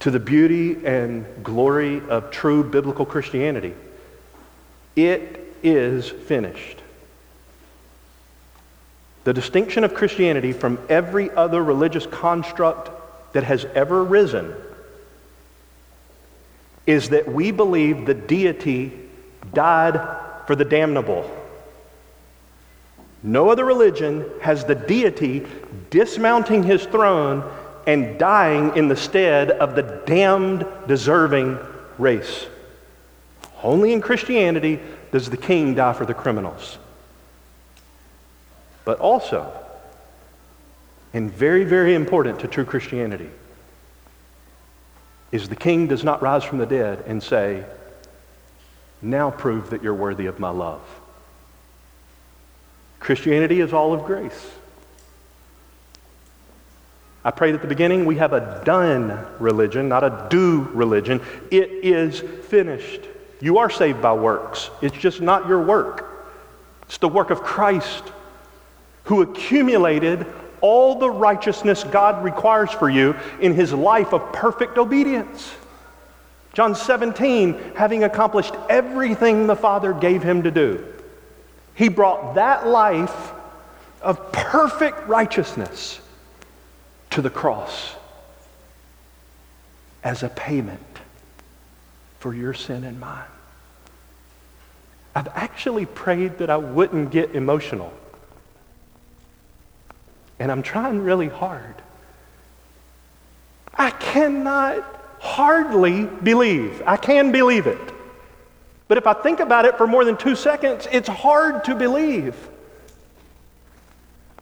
to 0.00 0.10
the 0.10 0.20
beauty 0.20 0.84
and 0.84 1.24
glory 1.42 2.02
of 2.08 2.30
true 2.30 2.62
biblical 2.62 3.06
Christianity. 3.06 3.74
It 4.94 5.54
is 5.62 6.08
finished. 6.08 6.80
The 9.24 9.32
distinction 9.32 9.84
of 9.84 9.94
Christianity 9.94 10.52
from 10.52 10.78
every 10.88 11.30
other 11.30 11.62
religious 11.62 12.06
construct 12.06 12.90
that 13.32 13.44
has 13.44 13.64
ever 13.64 14.02
risen 14.02 14.54
is 16.86 17.08
that 17.10 17.30
we 17.30 17.50
believe 17.50 18.06
the 18.06 18.14
deity 18.14 18.92
died 19.52 20.00
for 20.46 20.54
the 20.54 20.64
damnable. 20.64 21.30
No 23.22 23.50
other 23.50 23.64
religion 23.64 24.24
has 24.40 24.64
the 24.64 24.74
deity 24.74 25.44
dismounting 25.90 26.62
his 26.62 26.84
throne 26.84 27.42
and 27.86 28.18
dying 28.18 28.76
in 28.76 28.88
the 28.88 28.96
stead 28.96 29.50
of 29.50 29.74
the 29.74 30.02
damned, 30.06 30.66
deserving 30.86 31.58
race. 31.98 32.46
Only 33.62 33.92
in 33.92 34.00
Christianity 34.00 34.80
does 35.12 35.30
the 35.30 35.36
king 35.36 35.74
die 35.74 35.92
for 35.92 36.04
the 36.04 36.14
criminals. 36.14 36.78
But 38.84 39.00
also, 39.00 39.52
and 41.12 41.30
very, 41.30 41.64
very 41.64 41.94
important 41.94 42.40
to 42.40 42.48
true 42.48 42.64
Christianity, 42.64 43.30
is 45.32 45.48
the 45.48 45.56
king 45.56 45.86
does 45.86 46.04
not 46.04 46.22
rise 46.22 46.44
from 46.44 46.58
the 46.58 46.66
dead 46.66 47.04
and 47.06 47.22
say, 47.22 47.64
Now 49.02 49.30
prove 49.30 49.70
that 49.70 49.82
you're 49.82 49.94
worthy 49.94 50.26
of 50.26 50.38
my 50.38 50.50
love. 50.50 50.82
Christianity 53.00 53.60
is 53.60 53.72
all 53.72 53.92
of 53.92 54.04
grace. 54.04 54.50
I 57.24 57.32
prayed 57.32 57.56
at 57.56 57.62
the 57.62 57.68
beginning, 57.68 58.04
we 58.04 58.16
have 58.16 58.32
a 58.32 58.62
done 58.64 59.26
religion, 59.40 59.88
not 59.88 60.04
a 60.04 60.28
do 60.30 60.62
religion. 60.72 61.20
It 61.50 61.70
is 61.70 62.20
finished. 62.20 63.00
You 63.40 63.58
are 63.58 63.68
saved 63.68 64.00
by 64.00 64.12
works. 64.12 64.70
It's 64.80 64.96
just 64.96 65.20
not 65.20 65.48
your 65.48 65.60
work, 65.60 66.26
it's 66.82 66.98
the 66.98 67.08
work 67.08 67.30
of 67.30 67.42
Christ 67.42 68.04
who 69.04 69.22
accumulated 69.22 70.26
all 70.60 70.98
the 70.98 71.10
righteousness 71.10 71.84
God 71.84 72.24
requires 72.24 72.70
for 72.70 72.88
you 72.88 73.14
in 73.40 73.54
his 73.54 73.72
life 73.72 74.12
of 74.12 74.32
perfect 74.32 74.78
obedience. 74.78 75.52
John 76.52 76.74
17, 76.74 77.72
having 77.74 78.04
accomplished 78.04 78.54
everything 78.68 79.46
the 79.46 79.56
Father 79.56 79.92
gave 79.92 80.22
him 80.22 80.42
to 80.44 80.50
do, 80.50 80.84
he 81.74 81.88
brought 81.88 82.36
that 82.36 82.66
life 82.66 83.32
of 84.00 84.32
perfect 84.32 85.06
righteousness 85.06 86.00
to 87.10 87.20
the 87.20 87.30
cross 87.30 87.94
as 90.02 90.22
a 90.22 90.28
payment 90.28 90.80
for 92.20 92.34
your 92.34 92.54
sin 92.54 92.84
and 92.84 92.98
mine. 92.98 93.24
I've 95.14 95.28
actually 95.28 95.86
prayed 95.86 96.38
that 96.38 96.50
I 96.50 96.56
wouldn't 96.56 97.10
get 97.10 97.34
emotional 97.34 97.92
and 100.38 100.52
I'm 100.52 100.62
trying 100.62 101.02
really 101.02 101.28
hard. 101.28 101.74
I 103.74 103.90
cannot 103.90 104.84
hardly 105.18 106.04
believe. 106.04 106.82
I 106.86 106.96
can 106.96 107.32
believe 107.32 107.66
it. 107.66 107.92
But 108.88 108.98
if 108.98 109.06
I 109.06 109.14
think 109.14 109.40
about 109.40 109.64
it 109.64 109.76
for 109.76 109.86
more 109.86 110.04
than 110.04 110.16
two 110.16 110.36
seconds, 110.36 110.86
it's 110.92 111.08
hard 111.08 111.64
to 111.64 111.74
believe. 111.74 112.36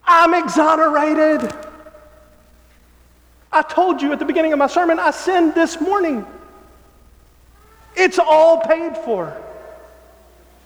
I'm 0.04 0.34
exonerated. 0.34 1.52
I 3.50 3.62
told 3.62 4.02
you 4.02 4.12
at 4.12 4.18
the 4.18 4.24
beginning 4.24 4.52
of 4.52 4.58
my 4.58 4.66
sermon, 4.66 4.98
I 4.98 5.12
sinned 5.12 5.54
this 5.54 5.80
morning. 5.80 6.26
It's 7.96 8.18
all 8.18 8.60
paid 8.60 8.96
for. 8.98 9.40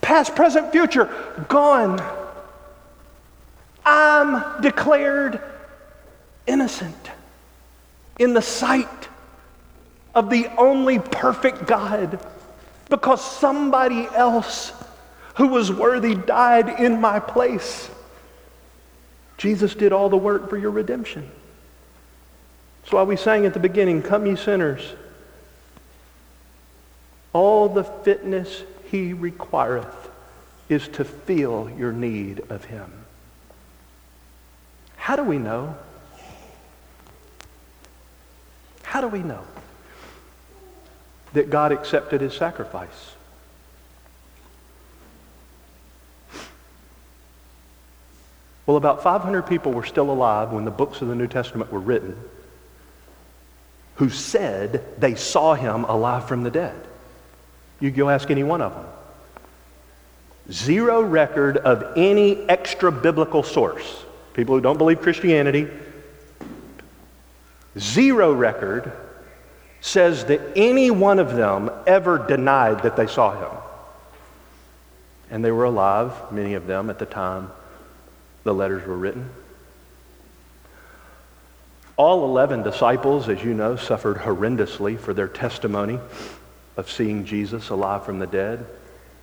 Past, 0.00 0.34
present, 0.34 0.72
future, 0.72 1.04
gone. 1.48 1.98
I'm 3.88 4.60
declared 4.60 5.40
innocent 6.46 7.10
in 8.18 8.34
the 8.34 8.42
sight 8.42 9.08
of 10.14 10.28
the 10.28 10.48
only 10.58 10.98
perfect 10.98 11.66
God 11.66 12.20
because 12.90 13.24
somebody 13.24 14.06
else 14.14 14.72
who 15.36 15.48
was 15.48 15.72
worthy 15.72 16.14
died 16.14 16.80
in 16.80 17.00
my 17.00 17.18
place. 17.18 17.88
Jesus 19.38 19.74
did 19.74 19.92
all 19.92 20.10
the 20.10 20.18
work 20.18 20.50
for 20.50 20.58
your 20.58 20.72
redemption. 20.72 21.30
That's 22.82 22.92
why 22.92 23.04
we 23.04 23.16
sang 23.16 23.46
at 23.46 23.54
the 23.54 23.60
beginning, 23.60 24.02
Come, 24.02 24.26
ye 24.26 24.36
sinners. 24.36 24.82
All 27.32 27.70
the 27.70 27.84
fitness 27.84 28.64
he 28.90 29.14
requireth 29.14 30.10
is 30.68 30.88
to 30.88 31.04
feel 31.04 31.70
your 31.78 31.92
need 31.92 32.42
of 32.50 32.64
him. 32.64 32.97
How 34.98 35.16
do 35.16 35.22
we 35.22 35.38
know? 35.38 35.74
How 38.82 39.00
do 39.00 39.08
we 39.08 39.20
know 39.20 39.42
that 41.32 41.48
God 41.48 41.72
accepted 41.72 42.20
his 42.20 42.34
sacrifice? 42.34 43.14
Well, 48.66 48.76
about 48.76 49.02
500 49.02 49.46
people 49.46 49.72
were 49.72 49.86
still 49.86 50.10
alive 50.10 50.52
when 50.52 50.66
the 50.66 50.70
books 50.70 51.00
of 51.00 51.08
the 51.08 51.14
New 51.14 51.26
Testament 51.26 51.72
were 51.72 51.80
written 51.80 52.16
who 53.98 54.08
said 54.10 54.84
they 55.00 55.16
saw 55.16 55.54
him 55.54 55.82
alive 55.84 56.28
from 56.28 56.44
the 56.44 56.50
dead. 56.50 56.80
You 57.80 57.90
go 57.90 58.08
ask 58.08 58.30
any 58.30 58.44
one 58.44 58.62
of 58.62 58.72
them. 58.72 58.86
Zero 60.52 61.02
record 61.02 61.56
of 61.56 61.94
any 61.96 62.48
extra 62.48 62.92
biblical 62.92 63.42
source. 63.42 64.04
People 64.38 64.54
who 64.54 64.60
don't 64.60 64.78
believe 64.78 65.02
Christianity, 65.02 65.66
zero 67.76 68.32
record 68.32 68.92
says 69.80 70.26
that 70.26 70.40
any 70.54 70.92
one 70.92 71.18
of 71.18 71.34
them 71.34 71.68
ever 71.88 72.24
denied 72.24 72.84
that 72.84 72.94
they 72.94 73.08
saw 73.08 73.32
him. 73.32 73.58
And 75.28 75.44
they 75.44 75.50
were 75.50 75.64
alive, 75.64 76.12
many 76.30 76.54
of 76.54 76.68
them, 76.68 76.88
at 76.88 77.00
the 77.00 77.04
time 77.04 77.50
the 78.44 78.54
letters 78.54 78.86
were 78.86 78.96
written. 78.96 79.28
All 81.96 82.24
11 82.24 82.62
disciples, 82.62 83.28
as 83.28 83.42
you 83.42 83.54
know, 83.54 83.74
suffered 83.74 84.18
horrendously 84.18 85.00
for 85.00 85.12
their 85.12 85.26
testimony 85.26 85.98
of 86.76 86.88
seeing 86.88 87.24
Jesus 87.24 87.70
alive 87.70 88.04
from 88.04 88.20
the 88.20 88.26
dead. 88.28 88.64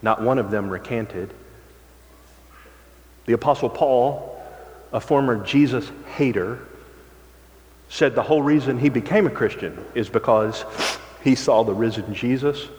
Not 0.01 0.21
one 0.21 0.39
of 0.39 0.51
them 0.51 0.69
recanted. 0.69 1.33
The 3.27 3.31
Apostle 3.31 3.69
Paul, 3.69 4.34
a 4.95 4.99
former 5.01 5.43
Jesus 5.43 5.91
hater, 6.15 6.57
said 7.89 8.15
the 8.15 8.23
whole 8.23 8.41
reason 8.41 8.79
he 8.79 8.87
became 8.87 9.27
a 9.27 9.29
Christian 9.29 9.77
is 9.93 10.07
because 10.07 10.63
he 11.21 11.35
saw 11.35 11.63
the 11.63 11.73
risen 11.73 12.15
Jesus 12.15 12.69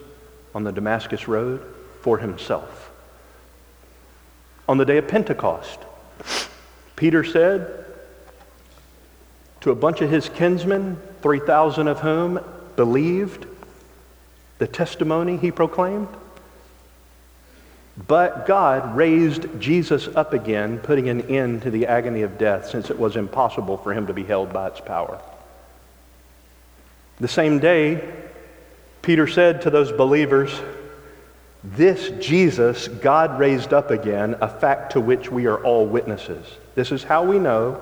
on 0.54 0.64
the 0.64 0.72
Damascus 0.72 1.28
Road 1.28 1.62
for 2.00 2.16
himself. 2.16 2.90
On 4.66 4.78
the 4.78 4.86
day 4.86 4.96
of 4.96 5.06
Pentecost, 5.06 5.78
Peter 6.96 7.22
said 7.22 7.84
to 9.60 9.70
a 9.70 9.74
bunch 9.74 10.00
of 10.00 10.08
his 10.08 10.30
kinsmen, 10.30 10.96
3,000 11.20 11.86
of 11.86 12.00
whom 12.00 12.40
believed 12.76 13.46
the 14.56 14.66
testimony 14.66 15.36
he 15.36 15.50
proclaimed, 15.50 16.08
but 17.96 18.46
God 18.46 18.94
raised 18.94 19.46
Jesus 19.58 20.08
up 20.08 20.34
again, 20.34 20.78
putting 20.78 21.08
an 21.08 21.22
end 21.22 21.62
to 21.62 21.70
the 21.70 21.86
agony 21.86 22.22
of 22.22 22.36
death 22.36 22.68
since 22.68 22.90
it 22.90 22.98
was 22.98 23.16
impossible 23.16 23.78
for 23.78 23.94
him 23.94 24.06
to 24.08 24.12
be 24.12 24.24
held 24.24 24.52
by 24.52 24.68
its 24.68 24.80
power. 24.80 25.20
The 27.18 27.28
same 27.28 27.58
day, 27.58 28.06
Peter 29.00 29.26
said 29.26 29.62
to 29.62 29.70
those 29.70 29.92
believers, 29.92 30.60
This 31.64 32.10
Jesus 32.20 32.88
God 32.88 33.38
raised 33.38 33.72
up 33.72 33.90
again, 33.90 34.36
a 34.42 34.48
fact 34.48 34.92
to 34.92 35.00
which 35.00 35.30
we 35.30 35.46
are 35.46 35.62
all 35.64 35.86
witnesses. 35.86 36.44
This 36.74 36.92
is 36.92 37.02
how 37.02 37.24
we 37.24 37.38
know 37.38 37.80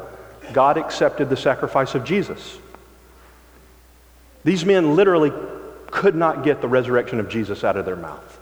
God 0.52 0.76
accepted 0.76 1.28
the 1.28 1.36
sacrifice 1.36 1.96
of 1.96 2.04
Jesus. 2.04 2.58
These 4.44 4.64
men 4.64 4.94
literally 4.94 5.32
could 5.90 6.14
not 6.14 6.44
get 6.44 6.60
the 6.60 6.68
resurrection 6.68 7.18
of 7.18 7.28
Jesus 7.28 7.64
out 7.64 7.76
of 7.76 7.84
their 7.84 7.96
mouth. 7.96 8.34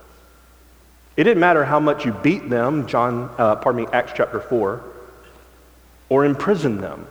It 1.15 1.25
didn't 1.25 1.39
matter 1.39 1.63
how 1.63 1.79
much 1.79 2.05
you 2.05 2.11
beat 2.11 2.49
them, 2.49 2.87
John, 2.87 3.29
uh, 3.37 3.55
pardon 3.57 3.83
me, 3.83 3.87
Acts 3.93 4.13
chapter 4.15 4.39
4, 4.39 4.83
or 6.09 6.25
imprisoned 6.25 6.79
them, 6.79 7.07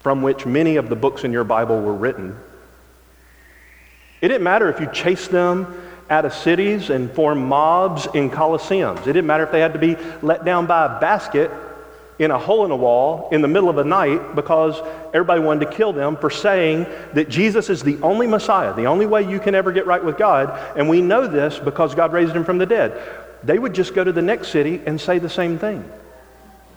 from 0.00 0.22
which 0.22 0.46
many 0.46 0.76
of 0.76 0.88
the 0.88 0.96
books 0.96 1.24
in 1.24 1.32
your 1.32 1.44
Bible 1.44 1.80
were 1.80 1.94
written. 1.94 2.38
It 4.20 4.28
didn't 4.28 4.44
matter 4.44 4.68
if 4.68 4.80
you 4.80 4.88
chased 4.92 5.30
them 5.30 5.82
out 6.08 6.24
of 6.24 6.32
cities 6.32 6.90
and 6.90 7.10
formed 7.10 7.44
mobs 7.44 8.06
in 8.14 8.30
coliseums. 8.30 9.00
It 9.00 9.12
didn't 9.12 9.26
matter 9.26 9.42
if 9.42 9.50
they 9.50 9.60
had 9.60 9.72
to 9.72 9.78
be 9.78 9.96
let 10.22 10.44
down 10.44 10.66
by 10.66 10.86
a 10.86 11.00
basket 11.00 11.50
in 12.18 12.30
a 12.30 12.38
hole 12.38 12.64
in 12.64 12.70
a 12.70 12.76
wall 12.76 13.28
in 13.30 13.42
the 13.42 13.48
middle 13.48 13.68
of 13.68 13.76
the 13.76 13.84
night 13.84 14.34
because 14.34 14.80
everybody 15.12 15.40
wanted 15.40 15.70
to 15.70 15.76
kill 15.76 15.92
them 15.92 16.16
for 16.16 16.30
saying 16.30 16.86
that 17.12 17.28
Jesus 17.28 17.68
is 17.68 17.82
the 17.82 17.98
only 18.02 18.26
Messiah, 18.26 18.72
the 18.74 18.86
only 18.86 19.06
way 19.06 19.28
you 19.28 19.38
can 19.38 19.54
ever 19.54 19.70
get 19.70 19.86
right 19.86 20.02
with 20.02 20.16
God. 20.16 20.58
And 20.76 20.88
we 20.88 21.02
know 21.02 21.26
this 21.26 21.58
because 21.58 21.94
God 21.94 22.12
raised 22.12 22.34
him 22.34 22.44
from 22.44 22.58
the 22.58 22.66
dead. 22.66 22.98
They 23.42 23.58
would 23.58 23.74
just 23.74 23.94
go 23.94 24.02
to 24.02 24.12
the 24.12 24.22
next 24.22 24.48
city 24.48 24.80
and 24.86 25.00
say 25.00 25.18
the 25.18 25.28
same 25.28 25.58
thing. 25.58 25.88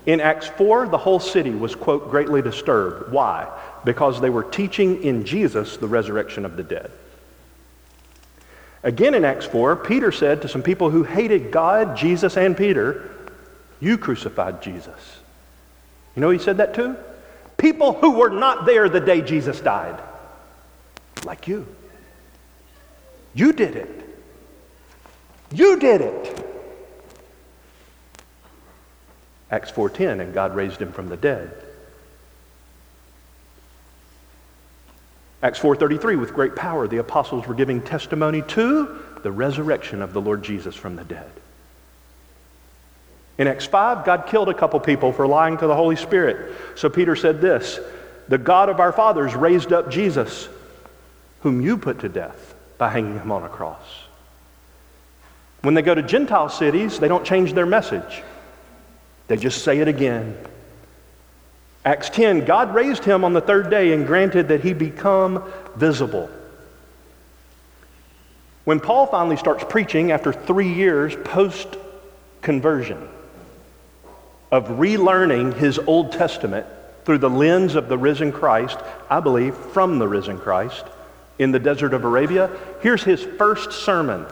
In 0.05 0.19
Acts 0.19 0.47
4, 0.47 0.87
the 0.87 0.97
whole 0.97 1.19
city 1.19 1.51
was, 1.51 1.75
quote, 1.75 2.09
greatly 2.09 2.41
disturbed. 2.41 3.11
Why? 3.11 3.47
Because 3.85 4.19
they 4.19 4.29
were 4.29 4.43
teaching 4.43 5.03
in 5.03 5.25
Jesus 5.25 5.77
the 5.77 5.87
resurrection 5.87 6.45
of 6.45 6.57
the 6.57 6.63
dead. 6.63 6.91
Again 8.83 9.13
in 9.13 9.25
Acts 9.25 9.45
4, 9.45 9.75
Peter 9.75 10.11
said 10.11 10.41
to 10.41 10.47
some 10.47 10.63
people 10.63 10.89
who 10.89 11.03
hated 11.03 11.51
God, 11.51 11.97
Jesus, 11.97 12.37
and 12.37 12.55
Peter, 12.55 13.11
You 13.79 13.97
crucified 13.97 14.61
Jesus. 14.61 15.18
You 16.15 16.21
know 16.21 16.29
he 16.29 16.39
said 16.39 16.57
that 16.57 16.73
to? 16.75 16.97
People 17.57 17.93
who 17.93 18.11
were 18.11 18.29
not 18.29 18.65
there 18.65 18.89
the 18.89 18.99
day 18.99 19.21
Jesus 19.21 19.59
died. 19.59 20.01
Like 21.25 21.47
you. 21.47 21.67
You 23.33 23.53
did 23.53 23.75
it. 23.75 23.89
You 25.51 25.79
did 25.79 26.01
it. 26.01 26.45
Acts 29.51 29.71
4:10 29.71 30.21
and 30.21 30.33
God 30.33 30.55
raised 30.55 30.81
him 30.81 30.91
from 30.91 31.09
the 31.09 31.17
dead. 31.17 31.51
Acts 35.41 35.59
4:33 35.59 36.15
with 36.15 36.33
great 36.33 36.55
power 36.55 36.87
the 36.87 36.97
apostles 36.97 37.47
were 37.47 37.55
giving 37.55 37.81
testimony 37.81 38.41
to 38.43 38.99
the 39.23 39.31
resurrection 39.31 40.01
of 40.01 40.13
the 40.13 40.21
Lord 40.21 40.43
Jesus 40.43 40.75
from 40.75 40.95
the 40.95 41.03
dead. 41.03 41.31
In 43.39 43.47
Acts 43.47 43.65
5, 43.65 44.03
God 44.03 44.27
killed 44.27 44.49
a 44.49 44.53
couple 44.53 44.81
people 44.81 45.13
for 45.13 45.25
lying 45.25 45.57
to 45.57 45.65
the 45.65 45.73
Holy 45.73 45.95
Spirit. 45.95 46.53
So 46.75 46.89
Peter 46.89 47.15
said 47.15 47.39
this 47.39 47.79
The 48.27 48.37
God 48.37 48.67
of 48.67 48.81
our 48.81 48.91
fathers 48.91 49.33
raised 49.33 49.71
up 49.71 49.89
Jesus, 49.89 50.49
whom 51.41 51.61
you 51.61 51.77
put 51.77 51.99
to 51.99 52.09
death 52.09 52.53
by 52.77 52.89
hanging 52.89 53.17
him 53.17 53.31
on 53.31 53.43
a 53.43 53.49
cross. 53.49 53.81
When 55.61 55.73
they 55.73 55.81
go 55.81 55.95
to 55.95 56.03
Gentile 56.03 56.49
cities, 56.49 56.99
they 56.99 57.07
don't 57.07 57.25
change 57.25 57.53
their 57.53 57.65
message, 57.65 58.23
they 59.29 59.37
just 59.37 59.63
say 59.63 59.79
it 59.79 59.87
again. 59.87 60.37
Acts 61.85 62.09
10 62.09 62.43
God 62.43 62.75
raised 62.75 63.05
him 63.05 63.23
on 63.23 63.31
the 63.31 63.39
third 63.39 63.69
day 63.69 63.93
and 63.93 64.05
granted 64.05 64.49
that 64.49 64.65
he 64.65 64.73
become 64.73 65.49
visible. 65.77 66.29
When 68.65 68.81
Paul 68.81 69.07
finally 69.07 69.37
starts 69.37 69.63
preaching 69.63 70.11
after 70.11 70.33
three 70.33 70.73
years 70.73 71.15
post 71.15 71.77
conversion, 72.41 73.07
of 74.51 74.67
relearning 74.67 75.53
his 75.53 75.79
Old 75.79 76.11
Testament 76.11 76.65
through 77.05 77.19
the 77.19 77.29
lens 77.29 77.75
of 77.75 77.89
the 77.89 77.97
risen 77.97 78.31
Christ, 78.31 78.77
I 79.09 79.19
believe 79.19 79.55
from 79.55 79.99
the 79.99 80.07
risen 80.07 80.37
Christ, 80.37 80.85
in 81.37 81.51
the 81.51 81.59
desert 81.59 81.93
of 81.93 82.03
Arabia. 82.03 82.49
Here's 82.81 83.03
his 83.03 83.23
first 83.23 83.71
sermon. 83.71 84.25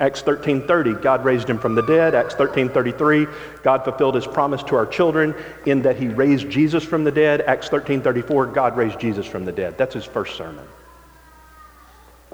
Acts 0.00 0.22
13:30, 0.22 1.02
God 1.02 1.24
raised 1.24 1.50
him 1.50 1.58
from 1.58 1.74
the 1.74 1.82
dead. 1.82 2.14
Acts 2.14 2.34
13:33, 2.34 3.26
God 3.64 3.82
fulfilled 3.82 4.14
his 4.14 4.28
promise 4.28 4.62
to 4.64 4.76
our 4.76 4.86
children 4.86 5.34
in 5.66 5.82
that 5.82 5.96
he 5.96 6.06
raised 6.08 6.48
Jesus 6.48 6.84
from 6.84 7.02
the 7.02 7.10
dead. 7.10 7.40
Acts 7.40 7.68
13:34, 7.68 8.46
God 8.46 8.76
raised 8.76 9.00
Jesus 9.00 9.26
from 9.26 9.44
the 9.44 9.52
dead. 9.52 9.76
That's 9.76 9.94
his 9.94 10.04
first 10.04 10.36
sermon. 10.36 10.64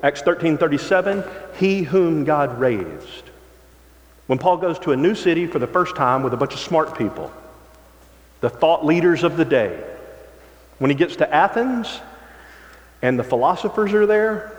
Acts 0.02 0.20
13:37, 0.20 1.24
he 1.58 1.84
whom 1.84 2.24
God 2.24 2.60
raised. 2.60 3.30
When 4.26 4.38
Paul 4.38 4.56
goes 4.56 4.78
to 4.80 4.92
a 4.92 4.96
new 4.96 5.14
city 5.14 5.46
for 5.46 5.58
the 5.58 5.66
first 5.66 5.96
time 5.96 6.22
with 6.22 6.32
a 6.32 6.36
bunch 6.36 6.54
of 6.54 6.60
smart 6.60 6.96
people, 6.96 7.32
the 8.40 8.50
thought 8.50 8.84
leaders 8.84 9.22
of 9.22 9.36
the 9.36 9.44
day, 9.44 9.82
when 10.78 10.90
he 10.90 10.96
gets 10.96 11.16
to 11.16 11.34
Athens 11.34 12.00
and 13.02 13.18
the 13.18 13.24
philosophers 13.24 13.92
are 13.92 14.06
there, 14.06 14.52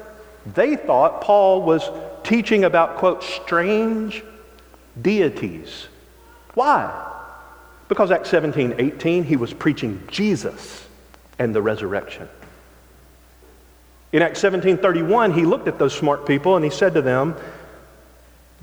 they 0.45 0.75
thought 0.75 1.21
Paul 1.21 1.63
was 1.63 1.89
teaching 2.23 2.63
about, 2.63 2.97
quote, 2.97 3.23
strange 3.23 4.23
deities. 5.01 5.87
Why? 6.53 7.11
Because 7.87 8.11
Acts 8.11 8.29
17, 8.29 8.75
18, 8.77 9.23
he 9.23 9.35
was 9.35 9.53
preaching 9.53 10.01
Jesus 10.07 10.85
and 11.37 11.53
the 11.53 11.61
resurrection. 11.61 12.29
In 14.11 14.21
Acts 14.21 14.39
17, 14.39 14.77
31, 14.77 15.33
he 15.33 15.45
looked 15.45 15.67
at 15.67 15.77
those 15.77 15.93
smart 15.93 16.25
people 16.25 16.55
and 16.55 16.63
he 16.63 16.71
said 16.71 16.93
to 16.93 17.01
them, 17.01 17.35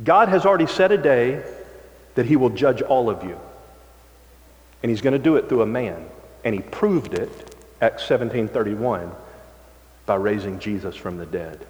God 0.03 0.29
has 0.29 0.47
already 0.47 0.67
set 0.67 0.93
a 0.93 0.99
day 0.99 1.43
that 2.15 2.27
he 2.27 2.37
will 2.37 2.51
judge 2.51 2.83
all 2.83 3.11
of 3.11 3.25
you. 3.25 3.39
And 4.83 4.91
he's 4.91 5.01
going 5.01 5.13
to 5.13 5.19
do 5.19 5.37
it 5.37 5.49
through 5.49 5.63
a 5.63 5.67
man. 5.67 6.07
And 6.45 6.55
he 6.55 6.61
proved 6.61 7.15
it, 7.15 7.31
Acts 7.81 8.07
17:31, 8.07 9.15
by 10.07 10.17
raising 10.17 10.59
Jesus 10.59 10.97
from 10.97 11.19
the 11.19 11.27
dead. 11.27 11.65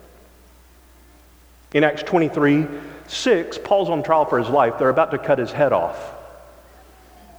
In 1.75 1.85
Acts 1.85 2.03
23, 2.03 2.67
6, 3.07 3.59
Paul's 3.59 3.91
on 3.91 4.03
trial 4.03 4.25
for 4.25 4.39
his 4.39 4.49
life. 4.49 4.79
They're 4.79 4.89
about 4.89 5.11
to 5.11 5.19
cut 5.19 5.39
his 5.39 5.53
head 5.53 5.73
off. 5.73 6.15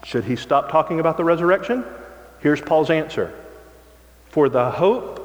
Should 0.04 0.26
he 0.26 0.36
stop 0.36 0.70
talking 0.70 1.00
about 1.00 1.18
the 1.18 1.24
resurrection? 1.24 1.86
Here's 2.40 2.62
Paul's 2.62 2.90
answer. 2.90 3.34
For 4.30 4.50
the 4.50 4.72
hope 4.72 5.20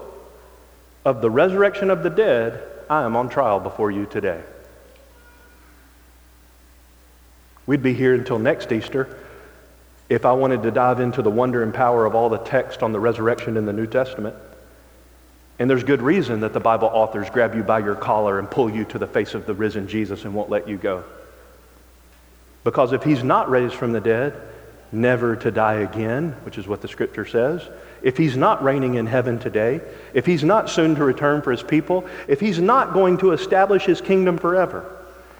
of 1.04 1.20
the 1.20 1.30
resurrection 1.30 1.90
of 1.90 2.02
the 2.02 2.10
dead, 2.10 2.62
I 2.88 3.02
am 3.02 3.16
on 3.16 3.28
trial 3.28 3.60
before 3.60 3.90
you 3.90 4.06
today. 4.06 4.42
We'd 7.68 7.82
be 7.82 7.92
here 7.92 8.14
until 8.14 8.38
next 8.38 8.72
Easter 8.72 9.14
if 10.08 10.24
I 10.24 10.32
wanted 10.32 10.62
to 10.62 10.70
dive 10.70 11.00
into 11.00 11.20
the 11.20 11.28
wonder 11.28 11.62
and 11.62 11.74
power 11.74 12.06
of 12.06 12.14
all 12.14 12.30
the 12.30 12.38
text 12.38 12.82
on 12.82 12.92
the 12.92 12.98
resurrection 12.98 13.58
in 13.58 13.66
the 13.66 13.74
New 13.74 13.86
Testament. 13.86 14.34
And 15.58 15.68
there's 15.68 15.84
good 15.84 16.00
reason 16.00 16.40
that 16.40 16.54
the 16.54 16.60
Bible 16.60 16.88
authors 16.90 17.28
grab 17.28 17.54
you 17.54 17.62
by 17.62 17.80
your 17.80 17.94
collar 17.94 18.38
and 18.38 18.50
pull 18.50 18.70
you 18.70 18.86
to 18.86 18.98
the 18.98 19.06
face 19.06 19.34
of 19.34 19.44
the 19.44 19.52
risen 19.52 19.86
Jesus 19.86 20.24
and 20.24 20.34
won't 20.34 20.48
let 20.48 20.66
you 20.66 20.78
go. 20.78 21.04
Because 22.64 22.94
if 22.94 23.02
he's 23.02 23.22
not 23.22 23.50
raised 23.50 23.74
from 23.74 23.92
the 23.92 24.00
dead, 24.00 24.40
never 24.90 25.36
to 25.36 25.50
die 25.50 25.80
again, 25.80 26.34
which 26.44 26.56
is 26.56 26.66
what 26.66 26.80
the 26.80 26.88
scripture 26.88 27.26
says, 27.26 27.68
if 28.00 28.16
he's 28.16 28.34
not 28.34 28.64
reigning 28.64 28.94
in 28.94 29.06
heaven 29.06 29.38
today, 29.38 29.82
if 30.14 30.24
he's 30.24 30.42
not 30.42 30.70
soon 30.70 30.94
to 30.94 31.04
return 31.04 31.42
for 31.42 31.50
his 31.50 31.62
people, 31.62 32.06
if 32.28 32.40
he's 32.40 32.60
not 32.60 32.94
going 32.94 33.18
to 33.18 33.32
establish 33.32 33.84
his 33.84 34.00
kingdom 34.00 34.38
forever, 34.38 34.90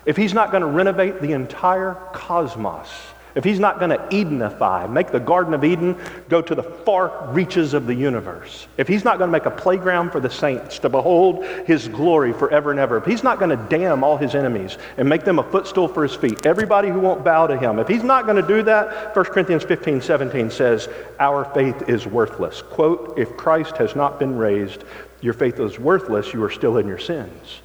if 0.08 0.16
he's 0.16 0.32
not 0.32 0.50
going 0.50 0.62
to 0.62 0.66
renovate 0.66 1.20
the 1.20 1.32
entire 1.32 1.92
cosmos, 2.14 2.88
if 3.34 3.44
he's 3.44 3.60
not 3.60 3.78
going 3.78 3.90
to 3.90 3.98
Edenify, 3.98 4.90
make 4.90 5.10
the 5.10 5.20
Garden 5.20 5.52
of 5.52 5.64
Eden 5.64 6.00
go 6.30 6.40
to 6.40 6.54
the 6.54 6.62
far 6.62 7.30
reaches 7.30 7.74
of 7.74 7.86
the 7.86 7.94
universe, 7.94 8.68
if 8.78 8.88
he's 8.88 9.04
not 9.04 9.18
going 9.18 9.28
to 9.28 9.32
make 9.32 9.44
a 9.44 9.50
playground 9.50 10.10
for 10.10 10.18
the 10.18 10.30
saints 10.30 10.78
to 10.78 10.88
behold 10.88 11.44
his 11.66 11.88
glory 11.88 12.32
forever 12.32 12.70
and 12.70 12.80
ever, 12.80 12.96
if 12.96 13.04
he's 13.04 13.22
not 13.22 13.38
going 13.38 13.50
to 13.50 13.66
damn 13.68 14.02
all 14.02 14.16
his 14.16 14.34
enemies 14.34 14.78
and 14.96 15.06
make 15.06 15.24
them 15.24 15.38
a 15.40 15.50
footstool 15.50 15.86
for 15.86 16.02
his 16.04 16.14
feet, 16.14 16.46
everybody 16.46 16.88
who 16.88 17.00
won't 17.00 17.22
bow 17.22 17.46
to 17.46 17.58
him, 17.58 17.78
if 17.78 17.86
he's 17.86 18.02
not 18.02 18.24
going 18.24 18.40
to 18.40 18.48
do 18.48 18.62
that, 18.62 19.14
1 19.14 19.24
Corinthians 19.26 19.64
15 19.64 20.00
17 20.00 20.50
says, 20.50 20.88
Our 21.20 21.44
faith 21.52 21.86
is 21.86 22.06
worthless. 22.06 22.62
Quote, 22.62 23.18
if 23.18 23.36
Christ 23.36 23.76
has 23.76 23.94
not 23.94 24.18
been 24.18 24.38
raised, 24.38 24.84
your 25.20 25.34
faith 25.34 25.60
is 25.60 25.78
worthless, 25.78 26.32
you 26.32 26.42
are 26.42 26.50
still 26.50 26.78
in 26.78 26.88
your 26.88 26.98
sins. 26.98 27.60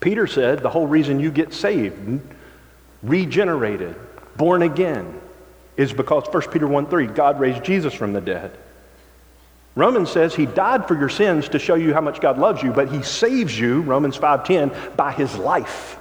Peter 0.00 0.26
said 0.26 0.60
the 0.60 0.70
whole 0.70 0.86
reason 0.86 1.20
you 1.20 1.30
get 1.30 1.52
saved 1.52 2.20
regenerated, 3.02 3.94
born 4.36 4.62
again, 4.62 5.20
is 5.76 5.92
because 5.92 6.24
1 6.30 6.50
Peter 6.50 6.66
1 6.66 6.86
3, 6.86 7.06
God 7.06 7.40
raised 7.40 7.64
Jesus 7.64 7.94
from 7.94 8.12
the 8.12 8.20
dead. 8.20 8.56
Romans 9.74 10.10
says 10.10 10.34
he 10.34 10.46
died 10.46 10.88
for 10.88 10.98
your 10.98 11.08
sins 11.08 11.48
to 11.50 11.58
show 11.58 11.74
you 11.74 11.94
how 11.94 12.00
much 12.00 12.20
God 12.20 12.38
loves 12.38 12.62
you, 12.62 12.72
but 12.72 12.90
he 12.90 13.02
saves 13.02 13.58
you, 13.58 13.82
Romans 13.82 14.16
5:10, 14.16 14.96
by 14.96 15.12
his 15.12 15.36
life. 15.36 15.96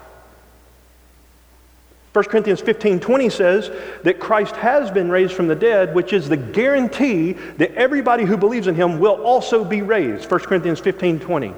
1 2.13 2.25
Corinthians 2.25 2.59
15 2.59 2.99
20 2.99 3.29
says 3.29 3.71
that 4.03 4.19
Christ 4.19 4.55
has 4.55 4.89
been 4.89 5.11
raised 5.11 5.33
from 5.33 5.47
the 5.47 5.55
dead, 5.55 5.93
which 5.93 6.11
is 6.11 6.27
the 6.27 6.37
guarantee 6.37 7.33
that 7.33 7.73
everybody 7.75 8.25
who 8.25 8.35
believes 8.35 8.65
in 8.65 8.73
him 8.73 8.99
will 8.99 9.21
also 9.23 9.63
be 9.63 9.83
raised. 9.83 10.29
1 10.29 10.39
Corinthians 10.41 10.79
15 10.79 11.19
20. 11.19 11.53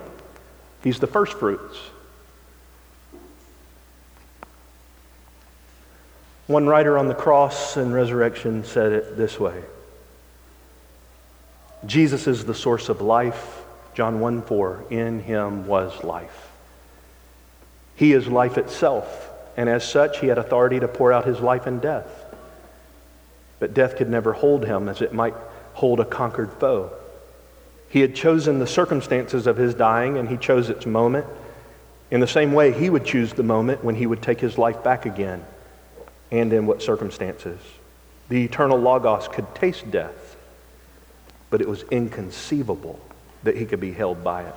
He's 0.83 0.99
the 0.99 1.07
first 1.07 1.33
fruits. 1.33 1.77
One 6.51 6.67
writer 6.67 6.97
on 6.97 7.07
the 7.07 7.15
cross 7.15 7.77
and 7.77 7.93
resurrection 7.93 8.65
said 8.65 8.91
it 8.91 9.15
this 9.15 9.39
way 9.39 9.63
Jesus 11.85 12.27
is 12.27 12.43
the 12.43 12.53
source 12.53 12.89
of 12.89 12.99
life. 12.99 13.61
John 13.93 14.19
1 14.19 14.41
4, 14.41 14.85
in 14.89 15.21
him 15.21 15.65
was 15.65 16.03
life. 16.03 16.49
He 17.95 18.11
is 18.11 18.27
life 18.27 18.57
itself, 18.57 19.29
and 19.55 19.69
as 19.69 19.87
such, 19.87 20.19
he 20.19 20.27
had 20.27 20.37
authority 20.37 20.81
to 20.81 20.89
pour 20.89 21.13
out 21.13 21.25
his 21.25 21.39
life 21.39 21.67
in 21.67 21.79
death. 21.79 22.09
But 23.59 23.73
death 23.73 23.95
could 23.95 24.09
never 24.09 24.33
hold 24.33 24.65
him 24.65 24.89
as 24.89 25.01
it 25.01 25.13
might 25.13 25.35
hold 25.73 26.01
a 26.01 26.05
conquered 26.05 26.51
foe. 26.51 26.91
He 27.87 28.01
had 28.01 28.13
chosen 28.13 28.59
the 28.59 28.67
circumstances 28.67 29.47
of 29.47 29.55
his 29.55 29.73
dying, 29.73 30.17
and 30.17 30.27
he 30.27 30.35
chose 30.35 30.69
its 30.69 30.85
moment. 30.85 31.27
In 32.09 32.19
the 32.19 32.27
same 32.27 32.51
way, 32.51 32.73
he 32.73 32.89
would 32.89 33.05
choose 33.05 33.31
the 33.31 33.41
moment 33.41 33.85
when 33.85 33.95
he 33.95 34.05
would 34.05 34.21
take 34.21 34.41
his 34.41 34.57
life 34.57 34.83
back 34.83 35.05
again 35.05 35.45
and 36.31 36.53
in 36.53 36.65
what 36.65 36.81
circumstances. 36.81 37.59
The 38.29 38.43
eternal 38.43 38.79
Logos 38.79 39.27
could 39.27 39.53
taste 39.53 39.89
death, 39.91 40.37
but 41.49 41.61
it 41.61 41.67
was 41.67 41.83
inconceivable 41.91 42.99
that 43.43 43.57
he 43.57 43.65
could 43.65 43.81
be 43.81 43.91
held 43.91 44.23
by 44.23 44.43
it 44.43 44.55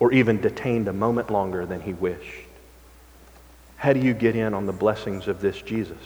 or 0.00 0.10
even 0.12 0.40
detained 0.40 0.88
a 0.88 0.92
moment 0.92 1.30
longer 1.30 1.66
than 1.66 1.82
he 1.82 1.92
wished. 1.92 2.46
How 3.76 3.92
do 3.92 4.00
you 4.00 4.14
get 4.14 4.34
in 4.34 4.54
on 4.54 4.66
the 4.66 4.72
blessings 4.72 5.28
of 5.28 5.40
this 5.40 5.60
Jesus? 5.62 5.98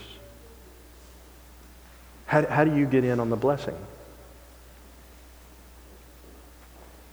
How, 2.27 2.45
how 2.47 2.65
do 2.65 2.77
you 2.77 2.87
get 2.87 3.05
in 3.05 3.21
on 3.21 3.31
the 3.31 3.37
blessing? 3.37 3.77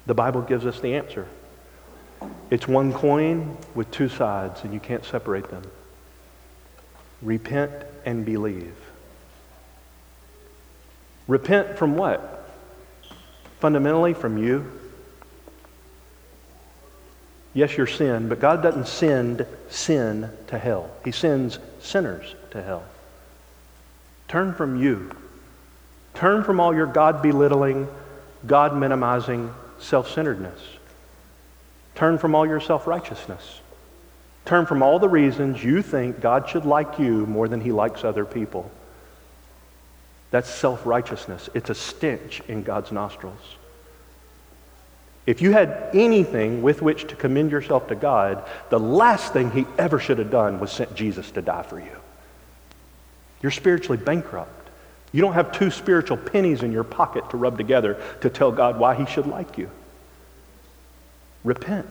The 0.08 0.14
Bible 0.16 0.42
gives 0.42 0.66
us 0.66 0.80
the 0.80 0.96
answer. 0.96 1.28
It's 2.50 2.68
one 2.68 2.92
coin 2.92 3.58
with 3.76 3.90
two 3.92 4.10
sides, 4.10 4.64
and 4.64 4.74
you 4.74 4.80
can't 4.80 5.06
separate 5.06 5.50
them. 5.50 5.64
Repent 7.22 7.72
and 8.06 8.26
believe. 8.26 8.76
Repent 11.28 11.78
from 11.78 11.96
what? 11.96 12.50
Fundamentally, 13.60 14.14
from 14.14 14.38
you. 14.38 14.72
Yes, 17.54 17.78
your 17.78 17.88
sin, 17.88 18.30
but 18.30 18.40
God 18.40 18.64
doesn't 18.64 18.88
send 18.88 19.46
sin 19.70 20.30
to 20.48 20.58
hell. 20.58 20.90
He 21.04 21.12
sends 21.12 21.60
sinners 21.80 22.36
to 22.52 22.62
hell. 22.62 22.84
Turn 24.28 24.54
from 24.54 24.82
you. 24.82 25.12
Turn 26.14 26.44
from 26.44 26.60
all 26.60 26.74
your 26.74 26.86
God 26.86 27.22
belittling, 27.22 27.88
God 28.46 28.76
minimizing 28.76 29.54
self 29.80 30.10
centeredness. 30.10 30.60
Turn 31.96 32.18
from 32.18 32.36
all 32.36 32.46
your 32.46 32.62
self 32.62 32.88
righteousness. 32.88 33.61
Turn 34.46 34.66
from 34.66 34.82
all 34.82 35.00
the 35.00 35.10
reasons 35.10 35.64
you 35.64 35.82
think 35.82 36.20
God 36.20 36.50
should 36.50 36.66
like 36.66 37.00
you 37.00 37.26
more 37.26 37.48
than 37.48 37.62
he 37.62 37.72
likes 37.72 38.04
other 38.04 38.26
people. 38.26 38.72
That's 40.32 40.50
self 40.50 40.86
righteousness. 40.86 41.50
It's 41.54 41.70
a 41.70 41.76
stench 41.76 42.42
in 42.48 42.64
God's 42.64 42.92
nostrils. 42.92 43.58
If 45.28 45.42
you 45.42 45.52
had 45.52 45.90
anything 45.94 46.64
with 46.64 46.82
which 46.82 47.08
to 47.08 47.16
commend 47.16 47.52
yourself 47.52 47.88
to 47.90 47.96
God, 47.96 48.44
the 48.70 48.80
last 48.80 49.34
thing 49.34 49.52
he 49.52 49.66
ever 49.78 50.00
should 50.00 50.18
have 50.18 50.32
done 50.32 50.60
was 50.60 50.72
sent 50.72 50.96
Jesus 50.96 51.30
to 51.32 51.42
die 51.42 51.64
for 51.64 51.80
you. 51.80 51.96
You're 53.42 53.52
spiritually 53.52 53.98
bankrupt. 53.98 54.70
You 55.12 55.22
don't 55.22 55.34
have 55.34 55.52
two 55.52 55.70
spiritual 55.70 56.18
pennies 56.18 56.64
in 56.64 56.72
your 56.72 56.84
pocket 56.84 57.30
to 57.32 57.38
rub 57.38 57.58
together 57.58 58.02
to 58.22 58.30
tell 58.30 58.52
God 58.52 58.80
why 58.80 58.96
he 58.96 59.06
should 59.06 59.28
like 59.28 59.58
you. 59.58 59.70
Repent. 61.44 61.88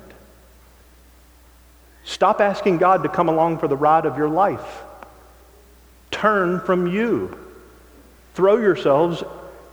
Stop 2.04 2.40
asking 2.40 2.78
God 2.78 3.02
to 3.02 3.08
come 3.08 3.28
along 3.28 3.58
for 3.58 3.68
the 3.68 3.76
ride 3.76 4.06
of 4.06 4.16
your 4.16 4.28
life. 4.28 4.82
Turn 6.10 6.60
from 6.60 6.86
you. 6.86 7.38
Throw 8.34 8.56
yourselves 8.56 9.22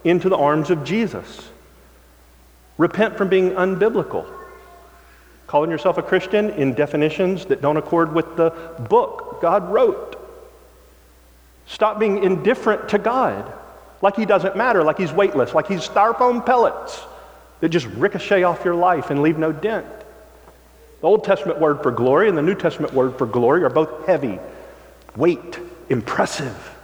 into 0.04 0.30
the 0.30 0.38
arms 0.38 0.70
of 0.70 0.84
Jesus. 0.84 1.50
Repent 2.78 3.18
from 3.18 3.30
being 3.30 3.52
unbiblical. 3.52 4.26
Calling 5.48 5.72
yourself 5.72 5.98
a 5.98 6.04
Christian 6.04 6.50
in 6.52 6.74
definitions 6.74 7.46
that 7.46 7.62
don't 7.62 7.78
accord 7.78 8.14
with 8.14 8.36
the 8.36 8.50
book 8.90 9.40
God 9.42 9.72
wrote. 9.72 10.16
Stop 11.66 12.00
being 12.00 12.24
indifferent 12.24 12.90
to 12.90 12.98
God, 12.98 13.52
like 14.02 14.16
He 14.16 14.26
doesn't 14.26 14.56
matter, 14.56 14.84
like 14.84 14.98
He's 14.98 15.12
weightless, 15.12 15.54
like 15.54 15.68
He's 15.68 15.88
styrofoam 15.88 16.46
pellets 16.46 17.02
that 17.60 17.70
just 17.70 17.88
ricochet 17.88 18.44
off 18.44 18.64
your 18.64 18.76
life 18.76 19.10
and 19.10 19.22
leave 19.22 19.38
no 19.38 19.52
dent. 19.52 19.86
The 21.02 21.08
Old 21.08 21.24
Testament 21.24 21.60
word 21.60 21.84
for 21.84 21.92
glory 21.92 22.28
and 22.28 22.38
the 22.38 22.42
New 22.42 22.56
Testament 22.56 22.94
word 22.94 23.18
for 23.18 23.28
glory 23.28 23.64
are 23.64 23.70
both 23.70 24.06
heavy, 24.08 24.40
weight, 25.16 25.60
impressive. 25.90 26.76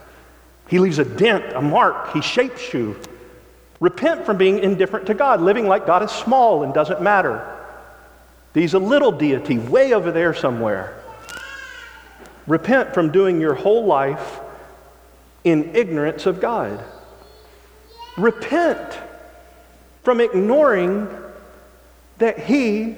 He 0.68 0.80
leaves 0.80 1.00
a 1.00 1.06
dent, 1.06 1.54
a 1.54 1.62
mark. 1.62 2.14
He 2.14 2.22
shapes 2.22 2.74
you. 2.74 3.00
Repent 3.80 4.26
from 4.26 4.38
being 4.38 4.60
indifferent 4.60 5.08
to 5.08 5.14
God, 5.14 5.42
living 5.42 5.68
like 5.68 5.86
God 5.86 6.04
is 6.04 6.12
small 6.12 6.64
and 6.64 6.74
doesn't 6.74 7.02
matter. 7.02 7.50
He's 8.54 8.76
a 8.76 8.80
little 8.80 9.12
deity 9.12 9.58
way 9.58 9.94
over 9.94 10.12
there 10.12 10.34
somewhere. 10.34 11.00
Repent 12.46 12.94
from 12.94 13.12
doing 13.12 13.42
your 13.42 13.56
whole 13.56 13.86
life 13.86 14.40
in 15.44 15.76
ignorance 15.76 16.26
of 16.26 16.40
God. 16.40 16.84
Repent 18.16 19.00
from 20.04 20.22
ignoring 20.22 21.10
that 22.20 22.40
He 22.40 22.98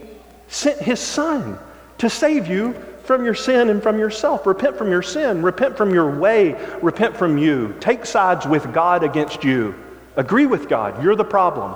sent 0.56 0.82
his 0.82 1.01
son 1.01 1.60
to 1.97 2.10
save 2.10 2.47
you 2.47 2.74
from 3.03 3.26
your 3.26 3.36
sin 3.36 3.70
and 3.70 3.84
from 3.84 3.99
yourself. 3.99 4.45
Repent 4.45 4.78
from 4.78 4.89
your 4.89 5.01
sin. 5.01 5.41
Repent 5.41 5.78
from 5.78 5.93
your 5.93 6.10
way. 6.18 6.53
Repent 6.82 7.18
from 7.18 7.38
you. 7.38 7.76
Take 7.82 8.06
sides 8.06 8.47
with 8.47 8.74
God 8.74 9.03
against 9.03 9.43
you. 9.43 9.76
Agree 10.16 10.45
with 10.45 10.70
God. 10.70 11.03
You're 11.03 11.18
the 11.18 11.26
problem. 11.26 11.76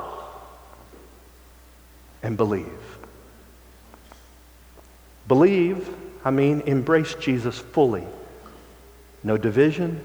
And 2.23 2.37
believe. 2.37 2.67
Believe, 5.27 5.93
I 6.23 6.31
mean, 6.31 6.61
embrace 6.61 7.15
Jesus 7.15 7.59
fully. 7.59 8.05
No 9.23 9.35
division, 9.37 10.01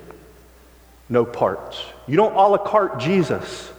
no 1.08 1.24
parts. 1.24 1.80
You 2.08 2.16
don't 2.16 2.34
a 2.34 2.48
la 2.48 2.58
carte 2.58 2.98
Jesus 2.98 3.70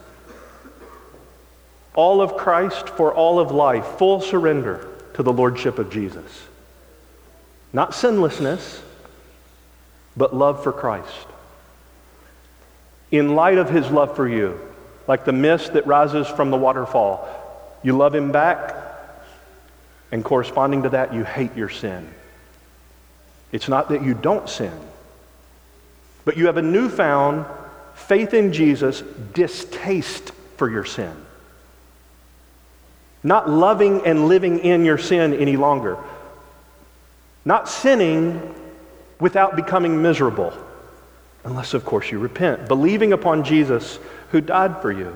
all 1.95 2.21
of 2.21 2.37
Christ 2.37 2.89
for 2.89 3.13
all 3.13 3.39
of 3.39 3.51
life, 3.51 3.85
full 3.97 4.21
surrender 4.21 4.87
to 5.15 5.23
the 5.23 5.33
Lordship 5.33 5.79
of 5.79 5.89
Jesus. 5.89 6.43
Not 7.73 7.95
sinlessness, 7.95 8.81
but 10.15 10.35
love 10.35 10.63
for 10.63 10.71
Christ. 10.71 11.27
In 13.11 13.35
light 13.35 13.57
of 13.57 13.69
his 13.69 13.89
love 13.89 14.15
for 14.15 14.27
you, 14.27 14.59
like 15.07 15.25
the 15.25 15.33
mist 15.33 15.73
that 15.73 15.87
rises 15.87 16.27
from 16.27 16.51
the 16.51 16.57
waterfall, 16.57 17.27
you 17.83 17.95
love 17.95 18.13
him 18.13 18.31
back, 18.31 18.75
and 20.11 20.23
corresponding 20.23 20.83
to 20.83 20.89
that, 20.89 21.13
you 21.13 21.23
hate 21.23 21.55
your 21.55 21.69
sin. 21.69 22.09
It's 23.51 23.67
not 23.67 23.89
that 23.89 24.03
you 24.03 24.13
don't 24.13 24.49
sin, 24.49 24.77
but 26.25 26.37
you 26.37 26.47
have 26.47 26.57
a 26.57 26.61
newfound 26.61 27.45
faith 27.93 28.33
in 28.33 28.51
Jesus, 28.51 29.01
distaste 29.33 30.31
for 30.57 30.69
your 30.69 30.85
sin. 30.85 31.24
Not 33.25 33.49
loving 33.49 34.05
and 34.05 34.27
living 34.27 34.59
in 34.59 34.85
your 34.85 34.99
sin 34.99 35.33
any 35.33 35.57
longer. 35.57 35.97
Not 37.43 37.67
sinning 37.67 38.53
without 39.19 39.55
becoming 39.55 40.03
miserable, 40.03 40.53
unless, 41.43 41.73
of 41.73 41.83
course, 41.85 42.11
you 42.11 42.19
repent. 42.19 42.67
Believing 42.67 43.13
upon 43.13 43.43
Jesus 43.43 43.97
who 44.29 44.41
died 44.41 44.79
for 44.79 44.91
you 44.91 45.15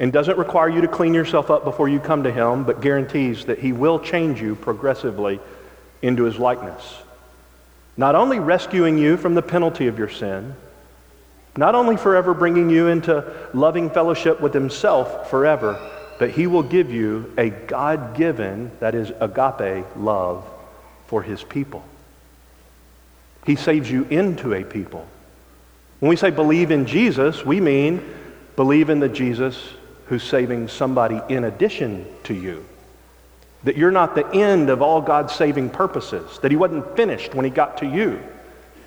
and 0.00 0.12
doesn't 0.12 0.36
require 0.36 0.68
you 0.68 0.80
to 0.80 0.88
clean 0.88 1.14
yourself 1.14 1.52
up 1.52 1.62
before 1.62 1.88
you 1.88 2.00
come 2.00 2.24
to 2.24 2.32
Him, 2.32 2.64
but 2.64 2.80
guarantees 2.80 3.44
that 3.44 3.60
He 3.60 3.72
will 3.72 4.00
change 4.00 4.40
you 4.40 4.56
progressively 4.56 5.38
into 6.02 6.24
his 6.24 6.36
likeness. 6.36 6.98
Not 7.96 8.16
only 8.16 8.40
rescuing 8.40 8.98
you 8.98 9.16
from 9.16 9.36
the 9.36 9.42
penalty 9.42 9.86
of 9.86 10.00
your 10.00 10.08
sin, 10.08 10.56
not 11.56 11.76
only 11.76 11.96
forever 11.96 12.34
bringing 12.34 12.70
you 12.70 12.88
into 12.88 13.32
loving 13.54 13.88
fellowship 13.88 14.40
with 14.40 14.52
himself 14.52 15.30
forever, 15.30 15.78
he 16.30 16.46
will 16.46 16.62
give 16.62 16.90
you 16.90 17.32
a 17.36 17.50
God 17.50 18.16
given, 18.16 18.70
that 18.80 18.94
is, 18.94 19.12
agape 19.20 19.84
love 19.96 20.44
for 21.06 21.22
his 21.22 21.42
people. 21.42 21.84
He 23.46 23.56
saves 23.56 23.90
you 23.90 24.04
into 24.04 24.54
a 24.54 24.64
people. 24.64 25.06
When 26.00 26.08
we 26.08 26.16
say 26.16 26.30
believe 26.30 26.70
in 26.70 26.86
Jesus, 26.86 27.44
we 27.44 27.60
mean 27.60 28.02
believe 28.56 28.90
in 28.90 29.00
the 29.00 29.08
Jesus 29.08 29.60
who's 30.06 30.22
saving 30.22 30.68
somebody 30.68 31.20
in 31.28 31.44
addition 31.44 32.06
to 32.24 32.34
you. 32.34 32.64
That 33.64 33.76
you're 33.76 33.90
not 33.90 34.14
the 34.14 34.28
end 34.32 34.70
of 34.70 34.82
all 34.82 35.00
God's 35.00 35.34
saving 35.34 35.70
purposes, 35.70 36.38
that 36.40 36.50
He 36.50 36.56
wasn't 36.56 36.96
finished 36.96 37.34
when 37.34 37.44
He 37.44 37.50
got 37.50 37.78
to 37.78 37.86
you, 37.86 38.20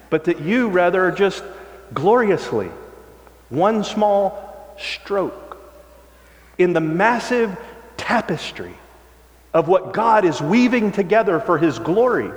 but 0.10 0.26
that 0.26 0.42
you 0.42 0.70
rather 0.70 1.06
are 1.06 1.12
just 1.12 1.44
gloriously 1.94 2.70
one 3.50 3.84
small 3.84 4.76
stroke 4.78 5.47
in 6.58 6.74
the 6.74 6.82
massive 6.82 7.58
tapestry 7.98 8.74
of 9.54 9.68
what 9.68 9.94
God 9.94 10.26
is 10.26 10.42
weaving 10.42 10.92
together 10.92 11.40
for 11.40 11.58
His 11.58 11.80
glory. 11.80 12.32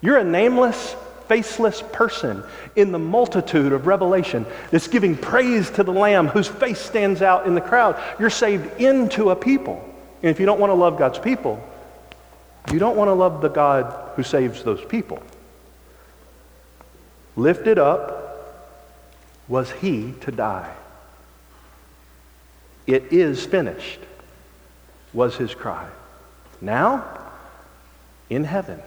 You're 0.00 0.18
a 0.18 0.24
nameless, 0.24 0.96
faceless 1.28 1.82
person 1.92 2.42
in 2.74 2.92
the 2.92 2.98
multitude 2.98 3.72
of 3.72 3.86
revelation 3.86 4.46
that's 4.70 4.88
giving 4.88 5.16
praise 5.16 5.70
to 5.70 5.82
the 5.82 5.92
Lamb 5.92 6.26
whose 6.28 6.48
face 6.48 6.80
stands 6.80 7.22
out 7.22 7.46
in 7.46 7.54
the 7.54 7.60
crowd. 7.60 8.00
You're 8.18 8.30
saved 8.30 8.80
into 8.80 9.30
a 9.30 9.36
people. 9.36 9.82
And 10.22 10.30
if 10.30 10.40
you 10.40 10.46
don't 10.46 10.60
want 10.60 10.70
to 10.70 10.74
love 10.74 10.98
God's 10.98 11.18
people, 11.18 11.62
you 12.72 12.78
don't 12.78 12.96
want 12.96 13.08
to 13.08 13.14
love 13.14 13.40
the 13.40 13.48
God 13.48 14.12
who 14.16 14.22
saves 14.22 14.62
those 14.62 14.84
people. 14.84 15.22
Lifted 17.36 17.78
up 17.78 18.24
was 19.46 19.70
he 19.70 20.14
to 20.22 20.32
die. 20.32 20.72
It 22.86 23.12
is 23.12 23.44
finished, 23.44 24.00
was 25.12 25.36
his 25.36 25.54
cry. 25.54 25.88
Now, 26.60 27.04
in 28.30 28.44
heaven, 28.44 28.80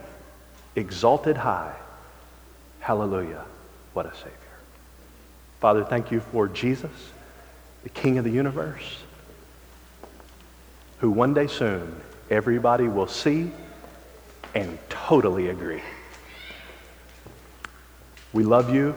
exalted 0.76 1.38
high, 1.38 1.76
hallelujah, 2.80 3.44
what 3.94 4.06
a 4.06 4.16
Savior. 4.16 4.34
Father, 5.60 5.84
thank 5.84 6.12
you 6.12 6.22
for 6.22 6.48
Jesus, 6.48 6.92
the 7.84 7.90
King 7.90 8.18
of 8.18 8.24
the 8.24 8.32
universe 8.32 8.98
who 11.00 11.10
one 11.10 11.34
day 11.34 11.48
soon 11.48 12.02
everybody 12.30 12.88
will 12.88 13.08
see 13.08 13.52
and 14.54 14.78
totally 14.90 15.50
agree. 15.50 15.82
We 18.34 18.44
love 18.44 18.74
you. 18.74 18.96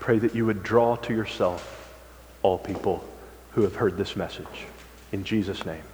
Pray 0.00 0.18
that 0.18 0.34
you 0.34 0.46
would 0.46 0.62
draw 0.62 0.96
to 0.96 1.14
yourself 1.14 1.94
all 2.42 2.58
people 2.58 3.04
who 3.52 3.62
have 3.62 3.76
heard 3.76 3.96
this 3.96 4.16
message. 4.16 4.66
In 5.12 5.24
Jesus' 5.24 5.64
name. 5.66 5.89